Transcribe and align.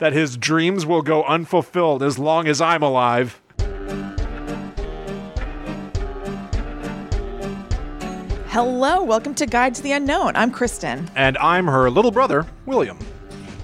that 0.00 0.12
his 0.12 0.36
dreams 0.36 0.84
will 0.84 1.02
go 1.02 1.22
unfulfilled 1.24 2.02
as 2.02 2.18
long 2.18 2.48
as 2.48 2.60
I'm 2.60 2.82
alive. 2.82 3.40
Hello, 8.48 9.04
welcome 9.04 9.34
to 9.36 9.46
Guide 9.46 9.76
to 9.76 9.82
the 9.82 9.92
Unknown. 9.92 10.34
I'm 10.34 10.50
Kristen. 10.50 11.08
And 11.14 11.38
I'm 11.38 11.66
her 11.66 11.88
little 11.88 12.10
brother, 12.10 12.46
William. 12.66 12.98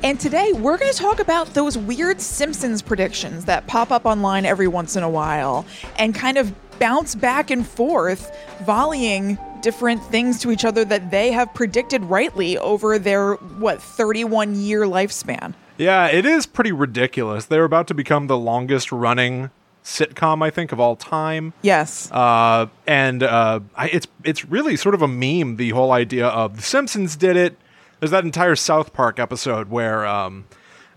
And 0.04 0.20
today 0.20 0.52
we're 0.52 0.78
going 0.78 0.92
to 0.92 0.98
talk 0.98 1.18
about 1.18 1.54
those 1.54 1.76
weird 1.76 2.20
Simpsons 2.20 2.82
predictions 2.82 3.46
that 3.46 3.66
pop 3.66 3.90
up 3.90 4.04
online 4.04 4.46
every 4.46 4.68
once 4.68 4.94
in 4.94 5.02
a 5.02 5.10
while 5.10 5.66
and 5.98 6.14
kind 6.14 6.38
of 6.38 6.54
bounce 6.78 7.14
back 7.14 7.50
and 7.50 7.66
forth, 7.66 8.30
volleying 8.64 9.38
different 9.62 10.04
things 10.04 10.38
to 10.42 10.52
each 10.52 10.64
other 10.64 10.84
that 10.84 11.10
they 11.10 11.32
have 11.32 11.52
predicted 11.54 12.04
rightly 12.04 12.56
over 12.58 12.98
their, 12.98 13.34
what, 13.34 13.82
31 13.82 14.54
year 14.54 14.82
lifespan. 14.82 15.54
Yeah, 15.78 16.06
it 16.06 16.24
is 16.24 16.46
pretty 16.46 16.72
ridiculous. 16.72 17.46
They're 17.46 17.64
about 17.64 17.86
to 17.88 17.94
become 17.94 18.26
the 18.26 18.38
longest 18.38 18.90
running 18.92 19.50
sitcom 19.84 20.42
I 20.42 20.50
think 20.50 20.72
of 20.72 20.80
all 20.80 20.96
time. 20.96 21.52
Yes. 21.62 22.10
Uh, 22.10 22.66
and 22.86 23.22
uh, 23.22 23.60
I, 23.76 23.88
it's 23.88 24.06
it's 24.24 24.44
really 24.44 24.76
sort 24.76 24.94
of 24.94 25.02
a 25.02 25.08
meme. 25.08 25.56
The 25.56 25.70
whole 25.70 25.92
idea 25.92 26.26
of 26.26 26.56
The 26.56 26.62
Simpsons 26.62 27.16
did 27.16 27.36
it. 27.36 27.56
There's 28.00 28.10
that 28.10 28.24
entire 28.24 28.56
South 28.56 28.92
Park 28.92 29.18
episode 29.18 29.70
where 29.70 30.04
um, 30.04 30.46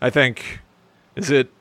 I 0.02 0.09
think 0.09 0.59
is 1.16 1.30
it 1.30 1.52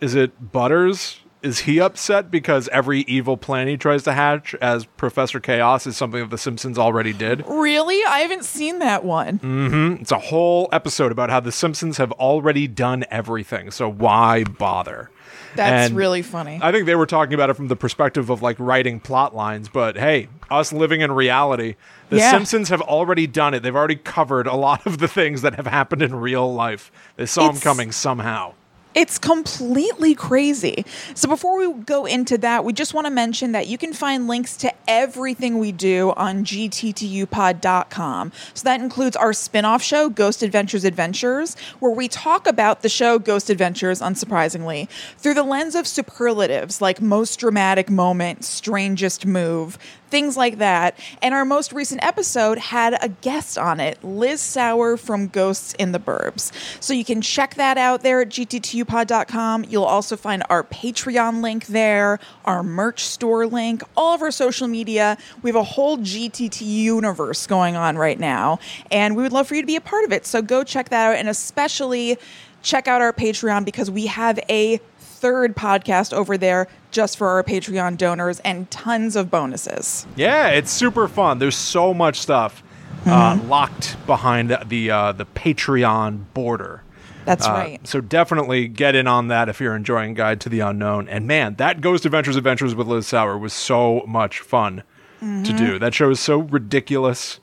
is 0.00 0.14
it 0.14 0.52
Butters 0.52 1.20
is 1.42 1.60
he 1.60 1.80
upset 1.80 2.30
because 2.30 2.68
every 2.68 3.00
evil 3.02 3.36
plan 3.36 3.68
he 3.68 3.76
tries 3.76 4.02
to 4.04 4.12
hatch 4.12 4.54
as 4.60 4.84
Professor 4.84 5.40
Chaos 5.40 5.86
is 5.86 5.96
something 5.96 6.20
that 6.20 6.30
The 6.30 6.38
Simpsons 6.38 6.78
already 6.78 7.12
did? 7.12 7.44
Really? 7.46 8.04
I 8.04 8.20
haven't 8.20 8.44
seen 8.44 8.78
that 8.80 9.04
one. 9.04 9.38
Mm-hmm. 9.38 10.02
It's 10.02 10.12
a 10.12 10.18
whole 10.18 10.68
episode 10.72 11.12
about 11.12 11.30
how 11.30 11.40
The 11.40 11.52
Simpsons 11.52 11.96
have 11.98 12.12
already 12.12 12.66
done 12.68 13.04
everything, 13.10 13.70
so 13.70 13.90
why 13.90 14.44
bother? 14.44 15.10
That's 15.56 15.88
And 15.88 15.96
really 15.96 16.22
funny. 16.22 16.60
I 16.62 16.70
think 16.70 16.86
they 16.86 16.94
were 16.94 17.06
talking 17.06 17.34
about 17.34 17.50
it 17.50 17.54
from 17.54 17.68
the 17.68 17.76
perspective 17.76 18.30
of 18.30 18.40
like 18.40 18.56
writing 18.60 19.00
plot 19.00 19.34
lines, 19.34 19.68
but 19.68 19.96
hey, 19.96 20.28
us 20.50 20.72
living 20.72 21.00
in 21.00 21.10
reality, 21.10 21.74
The 22.08 22.18
Yeah. 22.18 22.30
Simpsons 22.30 22.68
have 22.68 22.80
already 22.82 23.26
done 23.26 23.54
it. 23.54 23.62
They've 23.62 23.74
already 23.74 23.96
covered 23.96 24.46
a 24.46 24.54
lot 24.54 24.86
of 24.86 24.98
the 24.98 25.08
things 25.08 25.42
that 25.42 25.54
have 25.56 25.66
happened 25.66 26.02
in 26.02 26.14
real 26.14 26.52
life. 26.52 26.92
They 27.16 27.26
saw 27.26 27.50
them 27.50 27.60
coming 27.60 27.90
somehow. 27.92 28.54
It's 28.92 29.18
completely 29.18 30.16
crazy. 30.16 30.84
So 31.14 31.28
before 31.28 31.56
we 31.56 31.72
go 31.84 32.06
into 32.06 32.36
that, 32.38 32.64
we 32.64 32.72
just 32.72 32.92
want 32.92 33.06
to 33.06 33.10
mention 33.10 33.52
that 33.52 33.68
you 33.68 33.78
can 33.78 33.92
find 33.92 34.26
links 34.26 34.56
to 34.58 34.72
everything 34.88 35.58
we 35.58 35.70
do 35.70 36.12
on 36.16 36.44
gttupod.com. 36.44 38.32
So 38.52 38.64
that 38.64 38.80
includes 38.80 39.14
our 39.16 39.32
spin-off 39.32 39.80
show, 39.80 40.08
Ghost 40.08 40.42
Adventures 40.42 40.84
Adventures, 40.84 41.56
where 41.78 41.92
we 41.92 42.08
talk 42.08 42.48
about 42.48 42.82
the 42.82 42.88
show 42.88 43.20
Ghost 43.20 43.48
Adventures, 43.48 44.00
unsurprisingly, 44.00 44.88
through 45.18 45.34
the 45.34 45.44
lens 45.44 45.76
of 45.76 45.86
superlatives 45.86 46.80
like 46.80 47.00
most 47.00 47.38
dramatic 47.38 47.90
moment, 47.90 48.44
strangest 48.44 49.24
move, 49.24 49.78
things 50.10 50.36
like 50.36 50.58
that. 50.58 50.98
And 51.22 51.34
our 51.34 51.44
most 51.44 51.72
recent 51.72 52.04
episode 52.04 52.58
had 52.58 52.98
a 53.02 53.08
guest 53.08 53.56
on 53.56 53.80
it, 53.80 54.02
Liz 54.02 54.40
Sauer 54.40 54.96
from 54.96 55.28
Ghosts 55.28 55.74
in 55.74 55.92
the 55.92 55.98
Burbs. 55.98 56.52
So 56.82 56.92
you 56.92 57.04
can 57.04 57.20
check 57.20 57.54
that 57.54 57.78
out 57.78 58.02
there 58.02 58.20
at 58.20 58.28
gttupod.com. 58.28 59.64
You'll 59.68 59.84
also 59.84 60.16
find 60.16 60.42
our 60.50 60.64
Patreon 60.64 61.42
link 61.42 61.66
there, 61.66 62.18
our 62.44 62.62
merch 62.62 63.04
store 63.04 63.46
link, 63.46 63.82
all 63.96 64.14
of 64.14 64.22
our 64.22 64.30
social 64.30 64.68
media. 64.68 65.16
We 65.42 65.48
have 65.50 65.56
a 65.56 65.62
whole 65.62 65.98
GTT 65.98 66.60
universe 66.62 67.46
going 67.46 67.76
on 67.76 67.96
right 67.96 68.18
now, 68.18 68.58
and 68.90 69.16
we 69.16 69.22
would 69.22 69.32
love 69.32 69.46
for 69.46 69.54
you 69.54 69.62
to 69.62 69.66
be 69.66 69.76
a 69.76 69.80
part 69.80 70.04
of 70.04 70.12
it. 70.12 70.26
So 70.26 70.42
go 70.42 70.64
check 70.64 70.88
that 70.90 71.10
out, 71.10 71.16
and 71.16 71.28
especially 71.28 72.18
check 72.62 72.88
out 72.88 73.00
our 73.00 73.12
Patreon 73.12 73.64
because 73.64 73.90
we 73.90 74.06
have 74.06 74.38
a 74.48 74.80
third 75.20 75.54
podcast 75.54 76.12
over 76.12 76.36
there 76.38 76.66
just 76.90 77.16
for 77.18 77.28
our 77.28 77.42
Patreon 77.44 77.96
donors 77.98 78.40
and 78.40 78.70
tons 78.70 79.16
of 79.16 79.30
bonuses. 79.30 80.06
Yeah, 80.16 80.48
it's 80.48 80.70
super 80.70 81.06
fun. 81.08 81.38
There's 81.38 81.56
so 81.56 81.92
much 81.94 82.18
stuff 82.18 82.62
uh, 83.06 83.38
locked 83.46 83.96
behind 84.06 84.56
the 84.66 84.90
uh, 84.90 85.12
the 85.12 85.26
Patreon 85.26 86.24
border. 86.34 86.82
That's 87.26 87.46
Uh, 87.46 87.50
right. 87.52 87.86
So 87.86 88.00
definitely 88.00 88.66
get 88.66 88.94
in 88.94 89.06
on 89.06 89.28
that 89.28 89.48
if 89.50 89.60
you're 89.60 89.76
enjoying 89.76 90.14
Guide 90.14 90.40
to 90.40 90.48
the 90.48 90.60
Unknown. 90.60 91.06
And 91.08 91.26
man, 91.26 91.54
that 91.56 91.80
Ghost 91.82 92.06
Adventures 92.06 92.36
Adventures 92.36 92.74
with 92.74 92.86
Liz 92.86 93.06
Sauer 93.06 93.36
was 93.36 93.52
so 93.52 94.02
much 94.06 94.40
fun 94.40 94.82
to 95.20 95.52
do. 95.52 95.78
That 95.78 95.92
show 95.92 96.08
is 96.10 96.18
so 96.18 96.38
ridiculous. 96.38 97.40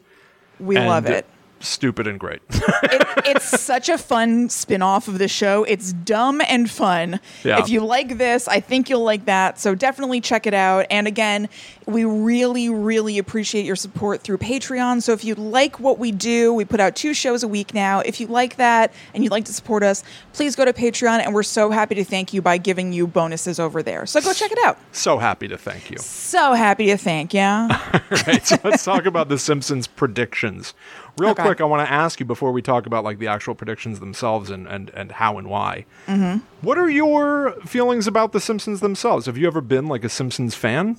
We 0.60 0.78
and 0.78 0.88
love 0.88 1.06
it. 1.06 1.28
Stupid 1.60 2.08
and 2.08 2.20
great. 2.20 2.42
it. 2.50 3.08
It's 3.26 3.46
such 3.46 3.90
a 3.90 3.98
fun 3.98 4.50
spin 4.50 4.82
off 4.82 5.08
of 5.08 5.18
the 5.18 5.28
show. 5.28 5.64
It's 5.64 5.94
dumb 5.94 6.42
and 6.48 6.70
fun. 6.70 7.20
Yeah. 7.44 7.60
If 7.60 7.70
you 7.70 7.82
like 7.82 8.18
this, 8.18 8.48
I 8.48 8.60
think 8.60 8.90
you'll 8.90 9.04
like 9.04 9.26
that. 9.26 9.60
So 9.60 9.76
definitely 9.76 10.22
check 10.22 10.46
it 10.46 10.54
out. 10.54 10.86
And 10.90 11.08
again, 11.08 11.50
we 11.86 12.06
really, 12.06 12.70
really 12.70 13.18
appreciate 13.18 13.66
your 13.66 13.76
support 13.76 14.22
through 14.22 14.38
Patreon. 14.38 15.02
So 15.02 15.14
if 15.14 15.24
you 15.24 15.36
like 15.36 15.80
what 15.80 16.00
we 16.00 16.12
do, 16.12 16.54
we 16.54 16.66
put 16.66 16.80
out 16.80 16.96
two 16.96 17.14
shows 17.14 17.44
a 17.44 17.48
week 17.48 17.74
now. 17.74 18.00
If 18.02 18.20
you 18.20 18.28
like 18.28 18.58
that 18.58 18.94
and 19.14 19.24
you'd 19.24 19.32
like 19.32 19.46
to 19.46 19.54
support 19.54 19.84
us, 19.84 20.04
please 20.34 20.56
go 20.56 20.66
to 20.66 20.74
Patreon. 20.74 21.20
And 21.20 21.34
we're 21.34 21.44
so 21.44 21.72
happy 21.72 21.96
to 21.96 22.04
thank 22.04 22.34
you 22.34 22.42
by 22.42 22.58
giving 22.58 22.94
you 22.94 23.08
bonuses 23.08 23.60
over 23.60 23.82
there. 23.82 24.06
So 24.06 24.22
go 24.22 24.34
check 24.34 24.52
it 24.52 24.60
out. 24.64 24.78
so 24.92 25.18
happy 25.18 25.48
to 25.48 25.58
thank 25.58 25.90
you. 25.90 25.98
So 25.98 26.54
happy 26.54 26.88
to 26.88 26.98
thank 26.98 27.34
you. 27.34 27.40
right, 27.42 28.46
so 28.46 28.58
let's 28.64 28.84
talk 28.84 29.06
about 29.06 29.30
the 29.30 29.40
Simpsons 29.40 29.88
predictions. 29.88 30.74
Real 31.18 31.32
Okay. 31.32 31.44
quick, 31.44 31.62
I 31.62 31.64
want 31.64 31.88
to 31.88 31.92
ask 31.92 32.20
you 32.20 32.26
before 32.26 32.52
we 32.52 32.62
talk 32.62 32.86
about 32.86 33.04
like 33.04 33.18
the 33.20 33.28
actual 33.28 33.56
predictions 33.56 34.00
themselves 34.00 34.50
and 34.50 34.68
and, 34.68 34.90
and 34.92 35.14
how 35.14 35.38
and 35.38 35.48
why. 35.50 35.86
Mm-hmm. 36.08 36.46
What 36.62 36.78
are 36.78 36.90
your 36.90 37.54
feelings 37.66 38.06
about 38.08 38.34
the 38.34 38.40
Simpsons 38.40 38.80
themselves? 38.82 39.26
Have 39.26 39.38
you 39.38 39.48
ever 39.48 39.62
been 39.62 39.88
like 39.88 40.04
a 40.04 40.10
Simpsons 40.10 40.56
fan? 40.56 40.98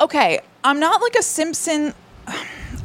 okay, 0.00 0.40
I'm 0.64 0.80
not 0.80 1.00
like 1.00 1.14
a 1.14 1.22
Simpson. 1.22 1.94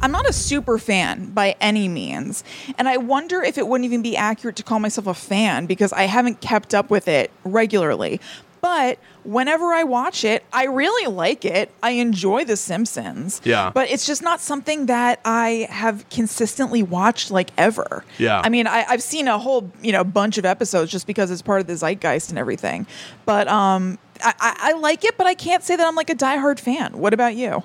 I'm 0.02 0.12
not 0.12 0.26
a 0.28 0.32
super 0.32 0.78
fan 0.78 1.30
by 1.32 1.56
any 1.60 1.88
means. 1.88 2.42
And 2.78 2.88
I 2.88 2.96
wonder 2.96 3.42
if 3.42 3.58
it 3.58 3.66
wouldn't 3.66 3.84
even 3.84 4.00
be 4.00 4.16
accurate 4.16 4.56
to 4.56 4.62
call 4.62 4.78
myself 4.80 5.06
a 5.06 5.14
fan 5.14 5.66
because 5.66 5.92
I 5.92 6.04
haven't 6.04 6.40
kept 6.40 6.72
up 6.74 6.88
with 6.88 7.06
it 7.08 7.30
regularly. 7.44 8.20
But 8.60 8.98
whenever 9.24 9.72
I 9.72 9.84
watch 9.84 10.24
it, 10.24 10.44
I 10.52 10.64
really 10.64 11.10
like 11.12 11.44
it. 11.44 11.70
I 11.82 11.90
enjoy 11.92 12.44
The 12.44 12.56
Simpsons. 12.56 13.40
Yeah. 13.44 13.70
But 13.72 13.90
it's 13.90 14.06
just 14.06 14.22
not 14.22 14.40
something 14.40 14.86
that 14.86 15.20
I 15.24 15.66
have 15.70 16.08
consistently 16.10 16.82
watched 16.82 17.30
like 17.30 17.50
ever. 17.56 18.04
Yeah. 18.18 18.40
I 18.44 18.48
mean, 18.50 18.66
I, 18.66 18.84
I've 18.88 19.02
seen 19.02 19.28
a 19.28 19.38
whole, 19.38 19.70
you 19.82 19.92
know, 19.92 20.04
bunch 20.04 20.36
of 20.36 20.44
episodes 20.44 20.90
just 20.90 21.06
because 21.06 21.30
it's 21.30 21.42
part 21.42 21.60
of 21.60 21.66
the 21.66 21.74
zeitgeist 21.76 22.28
and 22.30 22.38
everything. 22.38 22.86
But 23.24 23.48
um 23.48 23.98
I, 24.22 24.34
I, 24.38 24.56
I 24.58 24.72
like 24.74 25.04
it, 25.04 25.16
but 25.16 25.26
I 25.26 25.32
can't 25.34 25.62
say 25.62 25.76
that 25.76 25.86
I'm 25.86 25.94
like 25.96 26.10
a 26.10 26.14
diehard 26.14 26.60
fan. 26.60 26.98
What 26.98 27.14
about 27.14 27.36
you? 27.36 27.62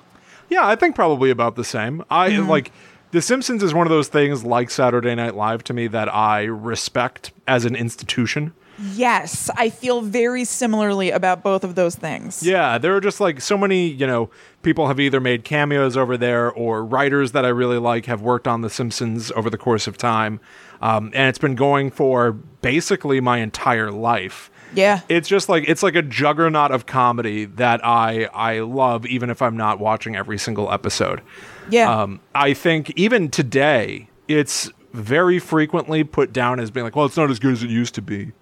Yeah, 0.48 0.66
I 0.66 0.76
think 0.78 0.96
probably 0.96 1.30
about 1.30 1.56
the 1.58 1.66
same. 1.66 2.04
I 2.10 2.30
Mm-hmm. 2.30 2.50
like 2.50 2.72
The 3.12 3.22
Simpsons 3.22 3.62
is 3.64 3.74
one 3.74 3.86
of 3.86 3.92
those 3.92 4.08
things 4.08 4.46
like 4.46 4.70
Saturday 4.70 5.14
Night 5.16 5.36
Live 5.36 5.64
to 5.66 5.74
me 5.74 5.88
that 5.88 6.14
I 6.14 6.44
respect 6.44 7.32
as 7.48 7.66
an 7.66 7.76
institution. 7.76 8.54
Yes, 8.80 9.50
I 9.56 9.70
feel 9.70 10.02
very 10.02 10.44
similarly 10.44 11.12
about 11.12 11.44
both 11.44 11.64
of 11.64 11.76
those 11.76 11.96
things. 11.96 12.44
Yeah, 12.44 12.78
there 12.78 12.96
are 12.96 13.02
just 13.02 13.20
like 13.20 13.42
so 13.42 13.58
many, 13.58 13.88
you 13.88 14.06
know, 14.06 14.30
people 14.64 14.88
have 14.88 15.00
either 15.00 15.20
made 15.20 15.44
cameos 15.44 15.96
over 15.96 16.18
there 16.18 16.52
or 16.52 16.84
writers 16.84 17.32
that 17.32 17.46
I 17.46 17.50
really 17.50 17.78
like 17.78 18.06
have 18.06 18.22
worked 18.22 18.48
on 18.48 18.62
The 18.62 18.70
Simpsons 18.70 19.32
over 19.32 19.50
the 19.50 19.58
course 19.58 19.88
of 19.88 19.98
time. 19.98 20.40
Um, 20.82 21.12
and 21.14 21.30
it's 21.30 21.40
been 21.40 21.56
going 21.56 21.92
for 21.92 22.34
basically 22.34 23.22
my 23.22 23.38
entire 23.38 23.92
life. 23.92 24.52
Yeah. 24.74 25.02
It's 25.08 25.30
just 25.30 25.48
like 25.48 25.64
it's 25.68 25.84
like 25.84 25.96
a 25.96 26.02
juggernaut 26.02 26.72
of 26.72 26.86
comedy 26.86 27.46
that 27.46 27.86
I 27.86 28.26
I 28.34 28.60
love 28.60 29.06
even 29.06 29.30
if 29.30 29.42
I'm 29.42 29.56
not 29.56 29.80
watching 29.80 30.16
every 30.16 30.38
single 30.38 30.72
episode. 30.72 31.22
Yeah. 31.70 31.90
Um, 31.90 32.20
I 32.34 32.54
think 32.54 32.92
even 32.98 33.30
today, 33.30 34.10
it's 34.28 34.70
very 34.94 35.40
frequently 35.40 36.04
put 36.04 36.34
down 36.34 36.60
as 36.60 36.72
being 36.72 36.84
like, 36.84 36.96
well, 36.96 37.06
it's 37.06 37.18
not 37.18 37.30
as 37.30 37.40
good 37.40 37.54
as 37.54 37.64
it 37.64 37.70
used 37.70 37.96
to 37.96 38.02
be. 38.02 38.34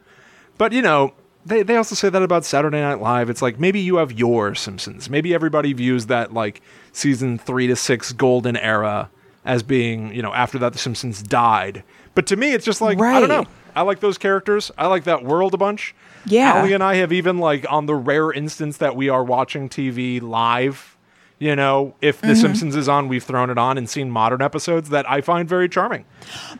But, 0.58 0.72
you 0.72 0.82
know, 0.82 1.14
they, 1.46 1.64
they 1.64 1.76
also 1.76 1.96
say 1.96 2.10
that 2.10 2.22
about 2.22 2.46
Saturday 2.46 2.80
Night 2.80 3.02
Live. 3.02 3.30
It's 3.30 3.42
like 3.42 3.60
maybe 3.60 3.80
you 3.80 3.98
have 3.98 4.12
your 4.12 4.56
Simpsons. 4.56 5.10
Maybe 5.10 5.34
everybody 5.34 5.74
views 5.74 6.06
that 6.08 6.34
like 6.34 6.62
season 6.92 7.38
three 7.38 7.68
to 7.68 7.76
six 7.76 8.14
golden 8.14 8.56
era 8.56 9.10
as 9.46 9.62
being, 9.64 10.14
you 10.14 10.22
know, 10.22 10.34
after 10.34 10.58
that 10.60 10.74
The 10.74 10.80
Simpsons 10.80 11.22
died. 11.22 11.84
But 12.16 12.28
to 12.28 12.36
me, 12.36 12.54
it's 12.54 12.66
just 12.66 12.80
like, 12.82 13.00
I 13.00 13.20
don't 13.20 13.30
know. 13.30 13.46
I 13.76 13.82
like 13.82 14.00
those 14.00 14.18
characters. 14.18 14.72
I 14.78 14.88
like 14.88 15.06
that 15.06 15.24
world 15.24 15.54
a 15.54 15.58
bunch. 15.58 15.96
Yeah. 16.26 16.60
Ali 16.60 16.74
and 16.74 16.84
I 16.84 16.96
have 16.96 17.12
even 17.12 17.40
like 17.40 17.66
on 17.70 17.86
the 17.86 17.96
rare 17.96 18.32
instance 18.32 18.78
that 18.78 18.96
we 18.96 19.10
are 19.10 19.24
watching 19.24 19.68
TV 19.68 20.22
live. 20.22 20.93
You 21.40 21.56
know, 21.56 21.96
if 22.02 22.22
The 22.22 22.28
mm-hmm. 22.28 22.36
Simpsons 22.36 22.76
is 22.76 22.88
on, 22.88 23.08
we've 23.08 23.24
thrown 23.24 23.50
it 23.50 23.58
on 23.58 23.78
and 23.78 23.90
seen 23.90 24.10
modern 24.10 24.42
episodes 24.42 24.90
that 24.90 25.10
I 25.10 25.22
find 25.22 25.50
very 25.50 25.68
charming. 25.68 26.06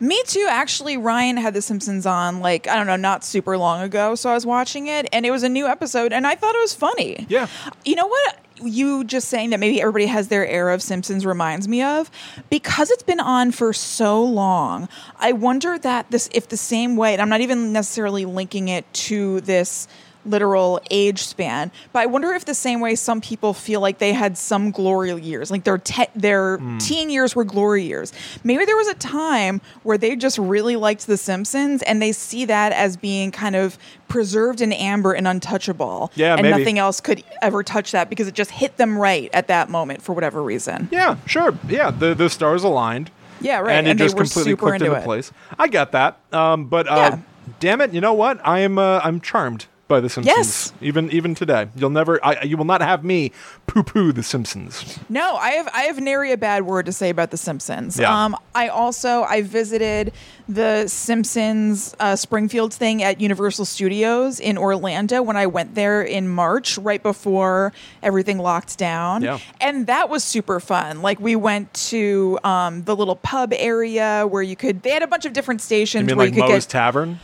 Me 0.00 0.20
too. 0.26 0.46
Actually, 0.50 0.96
Ryan 0.96 1.36
had 1.36 1.54
The 1.54 1.62
Simpsons 1.62 2.04
on, 2.04 2.40
like, 2.40 2.68
I 2.68 2.76
don't 2.76 2.86
know, 2.86 2.96
not 2.96 3.24
super 3.24 3.56
long 3.56 3.82
ago. 3.82 4.14
So 4.14 4.30
I 4.30 4.34
was 4.34 4.44
watching 4.44 4.86
it 4.88 5.08
and 5.12 5.24
it 5.24 5.30
was 5.30 5.42
a 5.42 5.48
new 5.48 5.66
episode 5.66 6.12
and 6.12 6.26
I 6.26 6.34
thought 6.34 6.54
it 6.54 6.60
was 6.60 6.74
funny. 6.74 7.26
Yeah. 7.28 7.46
You 7.84 7.94
know 7.94 8.06
what? 8.06 8.40
you 8.62 9.04
just 9.04 9.28
saying 9.28 9.50
that 9.50 9.60
maybe 9.60 9.80
everybody 9.80 10.06
has 10.06 10.28
their 10.28 10.46
era 10.46 10.74
of 10.74 10.82
Simpsons 10.82 11.26
reminds 11.26 11.66
me 11.66 11.82
of 11.82 12.10
because 12.50 12.90
it's 12.90 13.02
been 13.02 13.20
on 13.20 13.50
for 13.50 13.72
so 13.72 14.22
long. 14.22 14.88
I 15.18 15.32
wonder 15.32 15.78
that 15.78 16.10
this 16.10 16.28
if 16.32 16.48
the 16.48 16.56
same 16.56 16.96
way, 16.96 17.12
and 17.12 17.22
I'm 17.22 17.28
not 17.28 17.40
even 17.40 17.72
necessarily 17.72 18.24
linking 18.24 18.68
it 18.68 18.90
to 18.94 19.40
this 19.42 19.88
literal 20.26 20.80
age 20.90 21.22
span. 21.22 21.70
But 21.92 22.00
I 22.02 22.06
wonder 22.06 22.32
if 22.32 22.44
the 22.44 22.54
same 22.54 22.80
way 22.80 22.94
some 22.94 23.20
people 23.20 23.54
feel 23.54 23.80
like 23.80 23.98
they 23.98 24.12
had 24.12 24.36
some 24.38 24.70
glory 24.70 25.12
years, 25.14 25.50
like 25.50 25.64
their 25.64 25.78
te- 25.78 26.06
their 26.14 26.58
teen 26.78 27.10
years 27.10 27.34
were 27.36 27.44
glory 27.44 27.84
years. 27.84 28.12
Maybe 28.42 28.64
there 28.64 28.76
was 28.76 28.88
a 28.88 28.94
time 28.94 29.60
where 29.82 29.98
they 29.98 30.16
just 30.16 30.38
really 30.38 30.76
liked 30.76 31.06
The 31.06 31.16
Simpsons 31.16 31.82
and 31.82 32.00
they 32.00 32.12
see 32.12 32.44
that 32.46 32.72
as 32.72 32.96
being 32.96 33.30
kind 33.30 33.56
of 33.56 33.78
preserved 34.08 34.60
in 34.60 34.72
amber 34.72 35.12
and 35.12 35.26
untouchable. 35.26 36.10
Yeah, 36.14 36.34
and 36.34 36.42
maybe. 36.42 36.58
nothing 36.58 36.78
else 36.78 37.00
could 37.00 37.22
ever 37.42 37.62
touch 37.62 37.92
that 37.92 38.08
because 38.10 38.28
it 38.28 38.34
just 38.34 38.50
hit 38.50 38.76
them 38.76 38.96
right 38.98 39.28
at 39.32 39.48
that 39.48 39.68
moment 39.70 40.02
for 40.02 40.12
whatever 40.12 40.42
reason. 40.42 40.88
Yeah, 40.90 41.16
sure. 41.26 41.58
Yeah, 41.68 41.90
the 41.90 42.14
the 42.14 42.30
stars 42.30 42.64
aligned. 42.64 43.10
Yeah, 43.40 43.58
right. 43.58 43.72
And 43.72 43.86
it 43.86 43.90
And 43.90 44.00
they 44.00 44.04
just 44.04 44.16
completely 44.16 44.52
super 44.52 44.66
clicked 44.68 44.82
into 44.84 44.94
it. 44.96 45.04
place. 45.04 45.32
I 45.58 45.68
get 45.68 45.92
that. 45.92 46.18
Um, 46.32 46.66
but 46.66 46.86
uh, 46.88 46.94
Yeah. 46.94 47.18
damn 47.60 47.80
it, 47.80 47.92
you 47.92 48.00
know 48.00 48.14
what? 48.14 48.40
I 48.46 48.60
am 48.60 48.78
uh, 48.78 49.00
I'm 49.02 49.20
charmed 49.20 49.66
by 49.86 50.00
the 50.00 50.08
Simpsons. 50.08 50.36
Yes. 50.36 50.72
Even 50.80 51.10
even 51.10 51.34
today, 51.34 51.68
you'll 51.76 51.90
never. 51.90 52.24
I, 52.24 52.42
you 52.42 52.56
will 52.56 52.64
not 52.64 52.80
have 52.80 53.04
me 53.04 53.32
poo 53.66 53.82
poo 53.82 54.12
the 54.12 54.22
Simpsons. 54.22 54.98
No, 55.08 55.36
I 55.36 55.50
have 55.50 55.68
I 55.74 55.82
have 55.82 56.00
nary 56.00 56.32
a 56.32 56.36
bad 56.36 56.64
word 56.64 56.86
to 56.86 56.92
say 56.92 57.10
about 57.10 57.30
The 57.30 57.36
Simpsons. 57.36 57.98
Yeah. 57.98 58.24
Um, 58.24 58.36
I 58.54 58.68
also 58.68 59.22
I 59.24 59.42
visited 59.42 60.12
the 60.48 60.86
Simpsons 60.88 61.94
uh, 62.00 62.16
Springfield 62.16 62.72
thing 62.72 63.02
at 63.02 63.20
Universal 63.20 63.64
Studios 63.66 64.40
in 64.40 64.58
Orlando 64.58 65.22
when 65.22 65.36
I 65.36 65.46
went 65.46 65.74
there 65.74 66.02
in 66.02 66.28
March, 66.28 66.78
right 66.78 67.02
before 67.02 67.72
everything 68.02 68.38
locked 68.38 68.78
down. 68.78 69.22
Yeah. 69.22 69.38
and 69.60 69.86
that 69.86 70.08
was 70.08 70.24
super 70.24 70.60
fun. 70.60 71.02
Like 71.02 71.20
we 71.20 71.36
went 71.36 71.72
to 71.74 72.38
um, 72.44 72.84
the 72.84 72.96
little 72.96 73.16
pub 73.16 73.52
area 73.54 74.26
where 74.26 74.42
you 74.42 74.56
could. 74.56 74.82
They 74.82 74.90
had 74.90 75.02
a 75.02 75.06
bunch 75.06 75.24
of 75.24 75.32
different 75.32 75.60
stations 75.60 76.02
You 76.02 76.06
mean 76.06 76.16
where 76.16 76.26
like 76.26 76.34
you 76.34 76.42
could 76.42 76.48
Moe's 76.50 76.64
get 76.66 76.70
Tavern? 76.70 77.20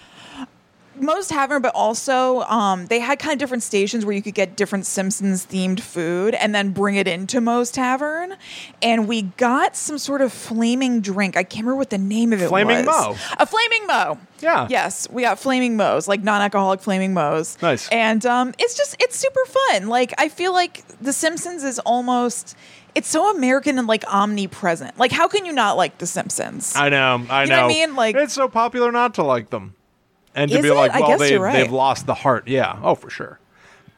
Moe's 1.03 1.29
Tavern, 1.29 1.63
but 1.63 1.75
also 1.75 2.41
um, 2.43 2.87
they 2.87 3.01
had 3.01 3.19
kind 3.19 3.33
of 3.33 3.39
different 3.39 3.63
stations 3.63 4.05
where 4.05 4.15
you 4.15 4.23
could 4.23 4.35
get 4.35 4.57
different 4.57 4.87
Simpsons 4.87 5.47
themed 5.47 5.81
food 5.81 6.35
and 6.35 6.55
then 6.55 6.71
bring 6.71 6.97
it 6.97 7.07
into 7.09 7.41
Moe's 7.41 7.71
Tavern. 7.71 8.35
And 8.83 9.09
we 9.09 9.23
got 9.23 9.77
some 9.77 9.99
sort 9.99 10.21
of 10.23 10.33
flaming 10.33 11.01
drink. 11.01 11.37
I 11.37 11.43
can't 11.43 11.65
remember 11.65 11.77
what 11.77 11.91
the 11.91 11.99
name 11.99 12.33
of 12.33 12.41
it 12.41 12.45
was. 12.45 12.51
Flaming 12.51 12.87
was. 12.87 12.87
Moe. 12.87 13.17
A 13.39 13.47
flaming 13.47 13.87
Moe. 13.87 14.19
Yeah. 14.41 14.67
Yes, 14.71 15.09
we 15.11 15.23
got 15.23 15.39
flaming 15.39 15.77
Moe's, 15.77 16.09
like 16.09 16.23
non-alcoholic 16.23 16.81
flaming 16.81 17.13
Moe's. 17.13 17.61
Nice. 17.61 17.89
And 17.91 18.25
um, 18.27 18.55
it's 18.59 18.75
just 18.77 18.97
it's 18.99 19.17
super 19.17 19.45
fun. 19.47 19.89
Like 19.89 20.15
I 20.19 20.29
feel 20.29 20.53
like 20.53 20.83
The 21.01 21.13
Simpsons 21.13 21.63
is 21.65 21.79
almost. 21.81 22.57
It's 22.95 23.07
so 23.07 23.31
American 23.37 23.79
and 23.79 23.87
like 23.87 24.03
omnipresent. 24.13 24.99
Like, 24.99 25.13
how 25.13 25.29
can 25.29 25.45
you 25.47 25.53
not 25.53 25.77
like 25.77 25.99
The 25.99 26.07
Simpsons? 26.09 26.75
I 26.75 26.89
know. 26.89 27.25
I 27.31 27.45
You 27.45 27.51
know. 27.51 27.57
know 27.57 27.63
what 27.63 27.65
I 27.65 27.69
mean? 27.69 27.95
Like- 27.95 28.17
it's 28.17 28.35
so 28.35 28.49
popular 28.49 28.91
not 28.91 29.15
to 29.15 29.23
like 29.23 29.51
them, 29.51 29.75
and 30.35 30.51
to 30.51 30.57
Is 30.59 30.63
be 30.63 30.69
it? 30.69 30.75
like, 30.75 30.93
I 30.93 31.01
well, 31.01 31.09
guess 31.11 31.21
they 31.21 31.31
you're 31.33 31.41
right. 31.43 31.53
they've 31.55 31.73
lost 31.73 32.07
the 32.07 32.15
heart. 32.15 32.49
Yeah. 32.49 32.79
Oh, 32.83 32.95
for 32.95 33.11
sure. 33.11 33.39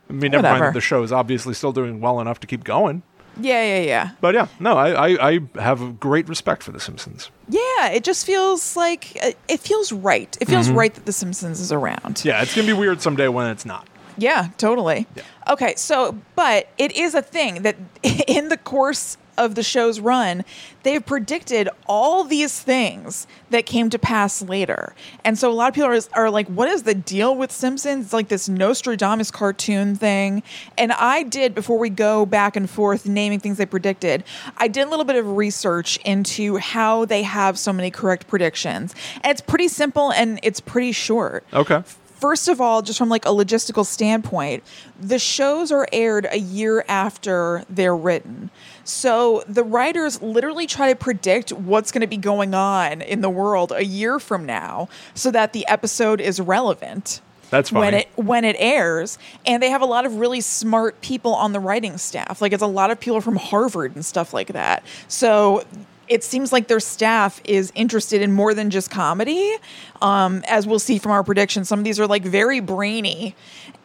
I 0.08 0.12
mean, 0.12 0.30
never 0.32 0.42
mind 0.42 0.52
Whatever. 0.54 0.66
that 0.66 0.74
the 0.74 0.80
show 0.80 1.02
is 1.02 1.12
obviously 1.12 1.54
still 1.54 1.72
doing 1.72 2.00
well 2.00 2.20
enough 2.20 2.40
to 2.40 2.46
keep 2.46 2.64
going. 2.64 3.02
yeah, 3.40 3.62
yeah, 3.64 3.80
yeah. 3.82 4.10
But 4.20 4.34
yeah, 4.34 4.48
no, 4.60 4.76
I, 4.76 5.08
I, 5.14 5.30
I 5.32 5.40
have 5.60 5.98
great 5.98 6.28
respect 6.28 6.62
for 6.62 6.72
The 6.72 6.80
Simpsons. 6.80 7.30
Yeah, 7.48 7.88
it 7.88 8.04
just 8.04 8.26
feels 8.26 8.76
like 8.76 9.16
uh, 9.22 9.32
it 9.48 9.60
feels 9.60 9.90
right. 9.92 10.36
It 10.40 10.48
feels 10.48 10.68
right 10.68 10.92
that 10.92 11.06
The 11.06 11.12
Simpsons 11.12 11.60
is 11.60 11.72
around. 11.72 12.16
Mm-hmm. 12.16 12.28
Yeah, 12.28 12.42
it's 12.42 12.54
gonna 12.54 12.66
be 12.66 12.72
weird 12.74 13.00
someday 13.00 13.28
when 13.28 13.46
it's 13.48 13.64
not. 13.64 13.88
Yeah, 14.18 14.48
totally. 14.58 15.06
Okay, 15.48 15.74
so 15.76 16.18
but 16.36 16.68
it 16.76 16.92
is 16.92 17.14
a 17.14 17.22
thing 17.22 17.62
that 17.62 17.76
in 18.28 18.48
the 18.50 18.58
course 18.58 19.16
of 19.44 19.54
the 19.54 19.62
show's 19.62 20.00
run, 20.00 20.44
they've 20.82 21.04
predicted 21.04 21.68
all 21.86 22.24
these 22.24 22.60
things 22.60 23.26
that 23.50 23.66
came 23.66 23.90
to 23.90 23.98
pass 23.98 24.42
later. 24.42 24.94
And 25.24 25.38
so 25.38 25.50
a 25.50 25.54
lot 25.54 25.68
of 25.68 25.74
people 25.74 25.90
are, 25.90 25.98
are 26.14 26.30
like, 26.30 26.46
what 26.48 26.68
is 26.68 26.84
the 26.84 26.94
deal 26.94 27.34
with 27.34 27.52
Simpsons? 27.52 28.06
It's 28.06 28.12
like 28.12 28.28
this 28.28 28.48
Nostradamus 28.48 29.30
cartoon 29.30 29.96
thing. 29.96 30.42
And 30.78 30.92
I 30.92 31.22
did, 31.22 31.54
before 31.54 31.78
we 31.78 31.90
go 31.90 32.24
back 32.26 32.56
and 32.56 32.68
forth 32.68 33.06
naming 33.06 33.40
things 33.40 33.58
they 33.58 33.66
predicted, 33.66 34.24
I 34.56 34.68
did 34.68 34.86
a 34.86 34.90
little 34.90 35.04
bit 35.04 35.16
of 35.16 35.36
research 35.36 35.98
into 36.04 36.56
how 36.56 37.04
they 37.04 37.22
have 37.22 37.58
so 37.58 37.72
many 37.72 37.90
correct 37.90 38.28
predictions. 38.28 38.94
And 39.22 39.30
it's 39.30 39.40
pretty 39.40 39.68
simple 39.68 40.12
and 40.12 40.40
it's 40.42 40.60
pretty 40.60 40.92
short. 40.92 41.44
Okay. 41.52 41.82
First 42.22 42.46
of 42.46 42.60
all, 42.60 42.82
just 42.82 43.00
from 43.00 43.08
like 43.08 43.24
a 43.24 43.30
logistical 43.30 43.84
standpoint, 43.84 44.62
the 45.00 45.18
shows 45.18 45.72
are 45.72 45.88
aired 45.92 46.28
a 46.30 46.38
year 46.38 46.84
after 46.86 47.64
they're 47.68 47.96
written. 47.96 48.48
So 48.84 49.44
the 49.46 49.62
writers 49.62 50.20
literally 50.22 50.66
try 50.66 50.88
to 50.90 50.96
predict 50.96 51.52
what's 51.52 51.92
going 51.92 52.00
to 52.00 52.06
be 52.06 52.16
going 52.16 52.54
on 52.54 53.02
in 53.02 53.20
the 53.20 53.30
world 53.30 53.72
a 53.72 53.84
year 53.84 54.18
from 54.18 54.44
now 54.46 54.88
so 55.14 55.30
that 55.30 55.52
the 55.52 55.66
episode 55.68 56.20
is 56.20 56.40
relevant 56.40 57.20
That's 57.50 57.70
when 57.70 57.94
it 57.94 58.08
when 58.16 58.44
it 58.44 58.56
airs. 58.58 59.18
And 59.46 59.62
they 59.62 59.70
have 59.70 59.82
a 59.82 59.86
lot 59.86 60.06
of 60.06 60.16
really 60.16 60.40
smart 60.40 61.00
people 61.00 61.34
on 61.34 61.52
the 61.52 61.60
writing 61.60 61.98
staff. 61.98 62.40
Like 62.42 62.52
it's 62.52 62.62
a 62.62 62.66
lot 62.66 62.90
of 62.90 62.98
people 62.98 63.20
from 63.20 63.36
harvard 63.36 63.94
and 63.94 64.04
stuff 64.04 64.34
like 64.34 64.48
that. 64.48 64.82
So 65.08 65.64
it 66.08 66.24
seems 66.24 66.52
like 66.52 66.66
their 66.68 66.80
staff 66.80 67.40
is 67.44 67.72
interested 67.74 68.20
in 68.20 68.32
more 68.32 68.52
than 68.52 68.70
just 68.70 68.90
comedy. 68.90 69.54
Um, 70.02 70.42
as 70.48 70.66
we'll 70.66 70.80
see 70.80 70.98
from 70.98 71.12
our 71.12 71.22
predictions 71.22 71.68
some 71.68 71.78
of 71.78 71.84
these 71.84 72.00
are 72.00 72.06
like 72.06 72.24
very 72.24 72.60
brainy. 72.60 73.34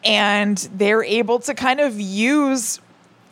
And 0.03 0.57
they're 0.73 1.03
able 1.03 1.39
to 1.39 1.53
kind 1.53 1.79
of 1.79 1.99
use 1.99 2.79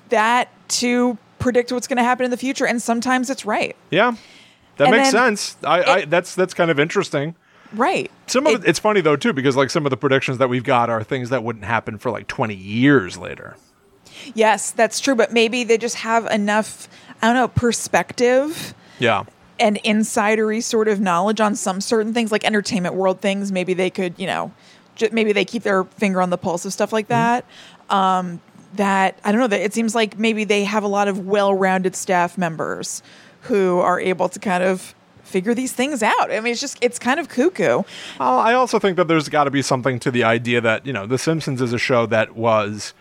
that 0.10 0.50
to 0.68 1.18
predict 1.46 1.72
what's 1.72 1.88
going 1.88 1.98
to 1.98 2.04
happen 2.04 2.26
in 2.26 2.32
the 2.32 2.38
future 2.46 2.66
and 2.66 2.82
sometimes 2.82 3.30
it's 3.30 3.46
right 3.46 3.76
Yeah, 3.92 4.16
that 4.78 4.88
And 4.90 4.98
makes 4.98 5.12
sense. 5.12 5.56
I, 5.64 5.84
I 5.84 6.06
that's 6.06 6.36
that's 6.36 6.54
kind 6.54 6.70
of 6.72 6.80
interesting. 6.80 7.36
right 7.74 8.10
Some 8.28 8.46
of 8.48 8.54
It- 8.54 8.64
it, 8.64 8.70
it's 8.70 8.80
funny 8.80 9.02
though 9.02 9.16
too 9.16 9.32
because 9.34 9.56
like 9.56 9.70
some 9.70 9.86
of 9.86 9.90
the 9.90 9.98
predictions 9.98 10.38
that 10.40 10.50
we've 10.50 10.64
got 10.64 10.90
are 10.90 11.04
things 11.04 11.30
that 11.30 11.44
wouldn't 11.44 11.66
happen 11.66 11.98
for 11.98 12.10
like 12.12 12.28
20 12.28 12.54
years 12.56 13.18
later. 13.18 13.56
yes 14.34 14.72
that's 14.72 15.00
true 15.00 15.16
but 15.16 15.32
maybe 15.32 15.64
they 15.64 15.78
just 15.78 15.98
have 15.98 16.26
enough 16.28 16.88
i 17.22 17.28
don't 17.28 17.36
know 17.36 17.48
perspective 17.48 18.74
Yeah. 19.00 19.24
and 19.60 19.78
insidery 19.84 20.62
sort 20.64 20.88
of 20.88 21.00
knowledge 21.00 21.40
on 21.42 21.56
some 21.56 21.80
certain 21.82 22.14
things, 22.14 22.32
like 22.32 22.44
entertainment 22.44 22.96
world 22.96 23.22
things. 23.22 23.52
Maybe 23.52 23.74
they 23.74 23.90
could, 23.90 24.14
you 24.18 24.28
know, 24.28 24.52
j- 24.96 25.10
maybe 25.14 25.32
they 25.32 25.46
keep 25.46 25.64
their 25.64 25.84
finger 25.86 26.22
on 26.22 26.30
the 26.30 26.38
pulse 26.38 26.66
of 26.66 26.74
stuff 26.74 26.92
like 26.92 27.08
that. 27.08 27.46
Um, 27.90 28.42
that 28.77 29.19
I 29.24 29.31
don't 29.31 29.42
know. 29.42 29.48
That 29.48 29.62
it 29.62 29.74
seems 29.74 29.95
like 29.95 30.18
maybe 30.19 30.44
they 30.44 30.63
have 30.63 30.83
a 30.83 30.88
lot 30.88 31.07
of 31.07 31.25
well-rounded 31.27 31.95
staff 31.95 32.38
members 32.38 33.01
who 33.42 33.80
are 33.80 34.00
able 34.00 34.30
to 34.30 34.39
kind 34.39 34.63
of 34.63 34.95
figure 35.24 35.54
these 35.54 35.74
things 35.74 36.01
out. 36.04 36.31
I 36.31 36.39
mean, 36.39 36.51
it's 36.51 36.62
just 36.62 36.77
it's 36.81 37.00
kind 37.00 37.19
of 37.19 37.30
cuckoo. 37.30 37.83
Well, 38.19 38.39
I 38.39 38.54
also 38.54 38.80
think 38.80 38.98
that 38.98 39.07
there's 39.07 39.30
got 39.30 39.45
to 39.45 39.51
be 39.51 39.62
something 39.62 40.00
to 40.00 40.12
the 40.12 40.24
idea 40.24 40.62
that 40.62 40.86
you 40.86 40.94
know 40.94 41.06
The 41.06 41.18
Simpsons 41.18 41.62
is 41.62 41.74
a 41.74 41.77
show 41.80 42.05
that 42.08 42.36
was, 42.36 42.94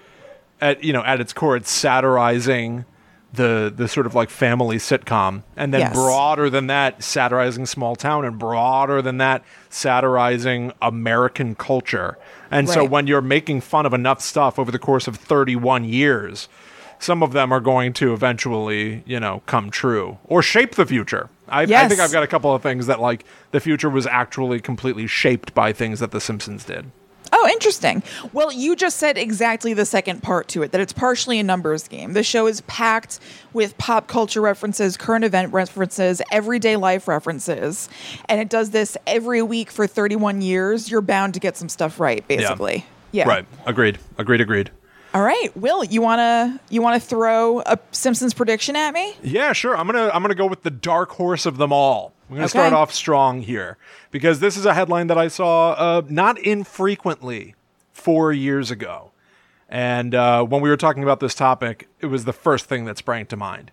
at 0.60 0.82
you 0.82 0.92
know 0.92 1.02
at 1.04 1.20
its 1.20 1.32
core, 1.32 1.56
it's 1.56 1.70
satirizing 1.70 2.84
the 3.32 3.72
the 3.74 3.88
sort 3.88 4.06
of 4.06 4.14
like 4.14 4.30
family 4.30 4.76
sitcom, 4.76 5.42
and 5.56 5.74
then 5.74 5.80
Yes. 5.80 5.94
broader 5.94 6.48
than 6.48 6.68
that, 6.68 7.02
satirizing 7.02 7.66
small 7.66 7.96
town, 7.96 8.24
and 8.24 8.38
broader 8.38 9.02
than 9.02 9.18
that, 9.18 9.42
satirizing 9.70 10.72
American 10.80 11.54
culture. 11.54 12.16
And 12.54 12.68
so 12.68 12.84
when 12.84 13.06
you're 13.06 13.20
making 13.20 13.60
fun 13.62 13.84
of 13.86 13.92
enough 13.92 14.20
stuff 14.20 14.58
over 14.58 14.70
the 14.70 14.78
course 14.78 15.06
of 15.08 15.16
31 15.16 15.84
years. 15.84 16.48
Some 17.00 17.22
of 17.22 17.32
them 17.32 17.52
are 17.52 17.60
going 17.60 17.92
to 17.94 18.14
eventually, 18.14 19.02
you 19.04 19.18
know, 19.20 19.42
come 19.46 19.70
true 19.70 20.18
or 20.24 20.42
shape 20.42 20.76
the 20.76 20.86
future. 20.86 21.28
I, 21.48 21.62
I 21.62 21.88
think 21.88 22.00
I've 22.00 22.12
got 22.12 22.22
a 22.22 22.26
couple 22.26 22.54
of 22.54 22.62
things 22.62 22.86
that 22.86 23.00
like 23.00 23.24
the 23.50 23.60
future 23.60 23.90
was 23.90 24.06
actually 24.06 24.60
completely 24.60 25.06
shaped 25.06 25.54
by 25.54 25.72
things 25.72 26.00
that 26.00 26.12
The 26.12 26.20
Simpsons 26.20 26.64
did. 26.64 26.90
Oh, 27.36 27.48
interesting. 27.48 28.04
Well, 28.32 28.52
you 28.52 28.76
just 28.76 28.98
said 28.98 29.18
exactly 29.18 29.74
the 29.74 29.84
second 29.84 30.22
part 30.22 30.46
to 30.48 30.62
it 30.62 30.70
that 30.70 30.80
it's 30.80 30.92
partially 30.92 31.40
a 31.40 31.42
numbers 31.42 31.88
game. 31.88 32.12
The 32.12 32.22
show 32.22 32.46
is 32.46 32.60
packed 32.62 33.18
with 33.52 33.76
pop 33.76 34.06
culture 34.06 34.40
references, 34.40 34.96
current 34.96 35.24
event 35.24 35.52
references, 35.52 36.22
everyday 36.30 36.76
life 36.76 37.08
references, 37.08 37.88
and 38.28 38.40
it 38.40 38.48
does 38.48 38.70
this 38.70 38.96
every 39.04 39.42
week 39.42 39.72
for 39.72 39.88
31 39.88 40.42
years. 40.42 40.88
You're 40.88 41.00
bound 41.00 41.34
to 41.34 41.40
get 41.40 41.56
some 41.56 41.68
stuff 41.68 41.98
right, 41.98 42.26
basically. 42.28 42.86
Yeah. 43.10 43.28
Right. 43.28 43.46
Agreed. 43.66 43.98
Agreed. 44.16 44.40
Agreed. 44.40 44.70
All 45.12 45.22
right, 45.22 45.56
Will, 45.56 45.84
you 45.84 46.02
wanna 46.02 46.60
you 46.70 46.82
wanna 46.82 46.98
throw 46.98 47.60
a 47.60 47.78
Simpsons 47.92 48.32
prediction 48.34 48.74
at 48.74 48.92
me? 48.92 49.14
Yeah, 49.22 49.52
sure. 49.52 49.76
I'm 49.76 49.86
gonna 49.86 50.10
I'm 50.12 50.22
gonna 50.22 50.34
go 50.34 50.46
with 50.46 50.62
the 50.62 50.70
dark 50.70 51.10
horse 51.10 51.46
of 51.46 51.56
them 51.56 51.72
all. 51.72 52.13
I'm 52.28 52.36
gonna 52.36 52.48
start 52.48 52.72
off 52.72 52.92
strong 52.92 53.42
here 53.42 53.76
because 54.10 54.40
this 54.40 54.56
is 54.56 54.64
a 54.66 54.74
headline 54.74 55.08
that 55.08 55.18
I 55.18 55.28
saw 55.28 55.72
uh, 55.72 56.02
not 56.08 56.38
infrequently 56.38 57.54
four 57.92 58.32
years 58.32 58.70
ago, 58.70 59.10
and 59.68 60.14
uh, 60.14 60.44
when 60.44 60.62
we 60.62 60.68
were 60.68 60.76
talking 60.76 61.02
about 61.02 61.20
this 61.20 61.34
topic, 61.34 61.88
it 62.00 62.06
was 62.06 62.24
the 62.24 62.32
first 62.32 62.66
thing 62.66 62.86
that 62.86 62.98
sprang 62.98 63.26
to 63.26 63.36
mind. 63.36 63.70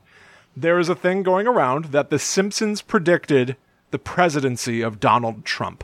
There 0.55 0.79
is 0.79 0.89
a 0.89 0.95
thing 0.95 1.23
going 1.23 1.47
around 1.47 1.85
that 1.85 2.09
The 2.09 2.19
Simpsons 2.19 2.81
predicted 2.81 3.55
the 3.91 3.99
presidency 3.99 4.81
of 4.81 4.99
Donald 4.99 5.45
Trump. 5.45 5.83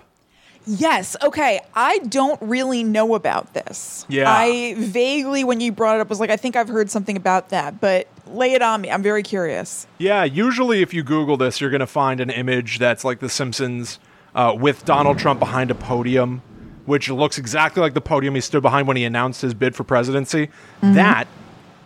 Yes. 0.65 1.15
Okay. 1.24 1.62
I 1.74 2.00
don't 2.00 2.41
really 2.41 2.83
know 2.83 3.15
about 3.15 3.53
this. 3.53 4.05
Yeah. 4.09 4.29
I 4.29 4.75
vaguely, 4.77 5.45
when 5.45 5.62
you 5.62 5.71
brought 5.71 5.95
it 5.95 6.01
up, 6.01 6.09
was 6.09 6.19
like, 6.19 6.29
I 6.29 6.36
think 6.36 6.57
I've 6.57 6.67
heard 6.67 6.89
something 6.89 7.15
about 7.15 7.50
that, 7.50 7.79
but 7.79 8.07
lay 8.34 8.53
it 8.53 8.62
on 8.62 8.81
me. 8.81 8.91
I'm 8.91 9.03
very 9.03 9.24
curious. 9.24 9.88
Yeah, 9.98 10.24
usually 10.24 10.81
if 10.81 10.93
you 10.93 11.03
Google 11.03 11.38
this, 11.38 11.60
you're 11.62 11.69
going 11.69 11.79
to 11.79 11.88
find 11.88 12.19
an 12.19 12.29
image 12.29 12.79
that's 12.79 13.03
like 13.03 13.19
The 13.19 13.29
Simpsons 13.29 14.00
uh, 14.36 14.55
with 14.57 14.86
Donald 14.86 15.17
Trump 15.19 15.39
behind 15.39 15.72
a 15.72 15.75
podium, 15.75 16.41
which 16.86 17.10
looks 17.10 17.38
exactly 17.38 17.81
like 17.81 17.93
the 17.93 18.01
podium 18.01 18.36
he 18.36 18.41
stood 18.41 18.62
behind 18.62 18.88
when 18.88 18.98
he 18.98 19.03
announced 19.03 19.41
his 19.41 19.53
bid 19.53 19.75
for 19.75 19.84
presidency. 19.84 20.50
That 20.81 21.27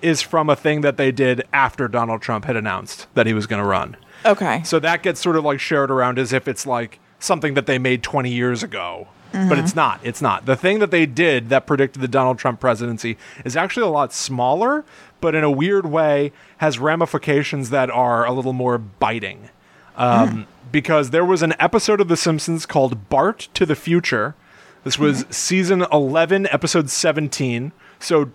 is 0.02 0.22
from 0.22 0.50
a 0.50 0.56
thing 0.56 0.82
that 0.82 0.98
they 0.98 1.12
did 1.12 1.44
after 1.54 1.88
Donald 1.88 2.22
Trump 2.22 2.46
had 2.46 2.56
announced 2.56 3.08
that 3.14 3.28
he 3.28 3.34
was 3.34 3.48
going 3.48 3.62
to 3.62 3.68
run. 3.68 3.96
Okay. 4.26 4.64
So 4.64 4.80
that 4.80 5.04
gets 5.04 5.20
sort 5.20 5.36
of 5.36 5.44
like 5.44 5.60
shared 5.60 5.92
around 5.92 6.20
as 6.20 6.34
if 6.34 6.48
it's 6.48 6.66
like 6.66 7.00
something 7.20 7.54
that 7.54 7.66
they 7.66 7.78
made 7.78 8.04
20 8.04 8.32
years 8.32 8.64
ago. 8.64 9.08
But 9.32 9.40
uh-huh. 9.40 9.62
it's 9.64 9.76
not. 9.76 10.00
It's 10.04 10.22
not. 10.22 10.46
The 10.46 10.56
thing 10.56 10.80
that 10.80 10.92
they 10.92 11.06
did 11.06 11.50
that 11.50 11.66
predicted 11.66 12.02
the 12.02 12.08
Donald 12.08 12.38
Trump 12.38 12.60
presidency 12.60 13.18
is 13.46 13.56
actually 13.56 13.86
a 13.86 13.90
lot 13.90 14.12
smaller, 14.14 14.84
but 15.22 15.36
in 15.36 15.44
a 15.44 15.52
weird 15.52 15.86
way 15.86 16.34
has 16.58 16.80
ramifications 16.80 17.70
that 17.70 17.90
are 17.90 18.26
a 18.26 18.32
little 18.32 18.54
more 18.54 18.78
biting. 18.78 19.50
Um, 19.96 20.30
hmm. 20.30 20.42
Because 20.72 21.10
there 21.10 21.26
was 21.26 21.42
an 21.42 21.54
episode 21.60 22.00
of 22.02 22.08
The 22.08 22.18
Simpsons 22.18 22.66
called 22.66 23.10
Bart 23.10 23.50
to 23.54 23.66
the 23.66 23.76
Future. 23.76 24.36
This 24.84 24.98
was 24.98 25.24
mm-hmm. 25.24 25.32
season 25.32 25.86
11, 25.92 26.48
episode 26.48 26.90
17. 26.90 27.72
So 28.00 28.32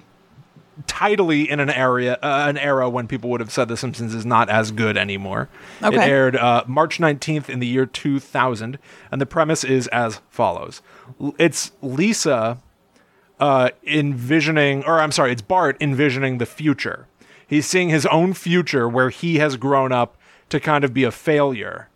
tidily 0.86 1.48
in 1.48 1.58
an 1.60 1.70
area 1.70 2.14
uh, 2.22 2.44
an 2.48 2.58
era 2.58 2.88
when 2.90 3.06
people 3.06 3.30
would 3.30 3.40
have 3.40 3.50
said 3.50 3.68
The 3.68 3.76
Simpsons 3.76 4.14
is 4.14 4.26
not 4.26 4.48
as 4.50 4.70
good 4.70 4.96
anymore. 4.96 5.48
It 5.94 5.96
aired 6.08 6.36
uh, 6.36 6.64
March 6.66 6.98
19th 6.98 7.48
in 7.48 7.60
the 7.60 7.66
year 7.66 7.86
2000, 7.86 8.78
and 9.10 9.20
the 9.20 9.26
premise 9.26 9.64
is 9.64 9.86
as 9.88 10.20
follows: 10.30 10.82
L- 11.20 11.34
It's 11.38 11.72
Lisa 11.82 12.58
uh, 13.40 13.70
envisioning, 13.86 14.84
or 14.84 15.00
I'm 15.00 15.12
sorry, 15.12 15.32
it's 15.32 15.42
Bart 15.42 15.76
envisioning 15.80 16.38
the 16.38 16.46
future. 16.46 17.06
He's 17.46 17.66
seeing 17.66 17.88
his 17.90 18.06
own 18.06 18.32
future 18.34 18.88
where 18.88 19.10
he 19.10 19.36
has 19.36 19.56
grown 19.56 19.92
up 19.92 20.16
to 20.48 20.58
kind 20.60 20.84
of 20.84 20.92
be 20.92 21.04
a 21.04 21.10
failure. 21.12 21.88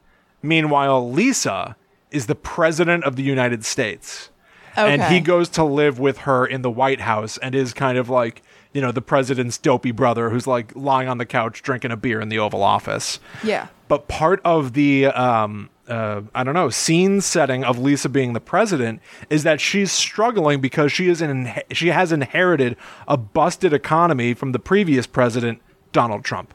Meanwhile, 0.42 1.10
Lisa 1.10 1.76
is 2.10 2.26
the 2.26 2.34
president 2.34 3.04
of 3.04 3.16
the 3.16 3.22
United 3.22 3.64
States. 3.64 4.30
And 4.76 5.02
he 5.12 5.20
goes 5.20 5.48
to 5.50 5.64
live 5.64 5.98
with 5.98 6.18
her 6.18 6.46
in 6.46 6.62
the 6.62 6.70
White 6.70 7.00
House 7.00 7.36
and 7.38 7.54
is 7.54 7.72
kind 7.74 7.98
of 7.98 8.08
like, 8.08 8.42
you 8.72 8.80
know, 8.80 8.92
the 8.92 9.02
president's 9.02 9.58
dopey 9.58 9.90
brother 9.90 10.30
who's 10.30 10.46
like 10.46 10.74
lying 10.76 11.08
on 11.08 11.18
the 11.18 11.26
couch 11.26 11.62
drinking 11.62 11.90
a 11.90 11.96
beer 11.96 12.20
in 12.20 12.28
the 12.28 12.38
Oval 12.38 12.62
Office. 12.62 13.20
yeah. 13.42 13.68
But 13.88 14.06
part 14.06 14.40
of 14.44 14.74
the 14.74 15.06
um, 15.06 15.68
uh, 15.88 16.22
I 16.32 16.44
don't 16.44 16.54
know 16.54 16.70
scene 16.70 17.20
setting 17.20 17.64
of 17.64 17.78
Lisa 17.78 18.08
being 18.08 18.32
the 18.32 18.40
president 18.40 19.00
is 19.28 19.42
that 19.42 19.60
she's 19.60 19.90
struggling 19.90 20.60
because 20.60 20.92
she 20.92 21.08
is 21.08 21.20
inhe- 21.20 21.64
she 21.72 21.88
has 21.88 22.12
inherited 22.12 22.76
a 23.08 23.16
busted 23.16 23.72
economy 23.72 24.32
from 24.32 24.52
the 24.52 24.60
previous 24.60 25.08
president 25.08 25.60
Donald 25.90 26.24
Trump. 26.24 26.54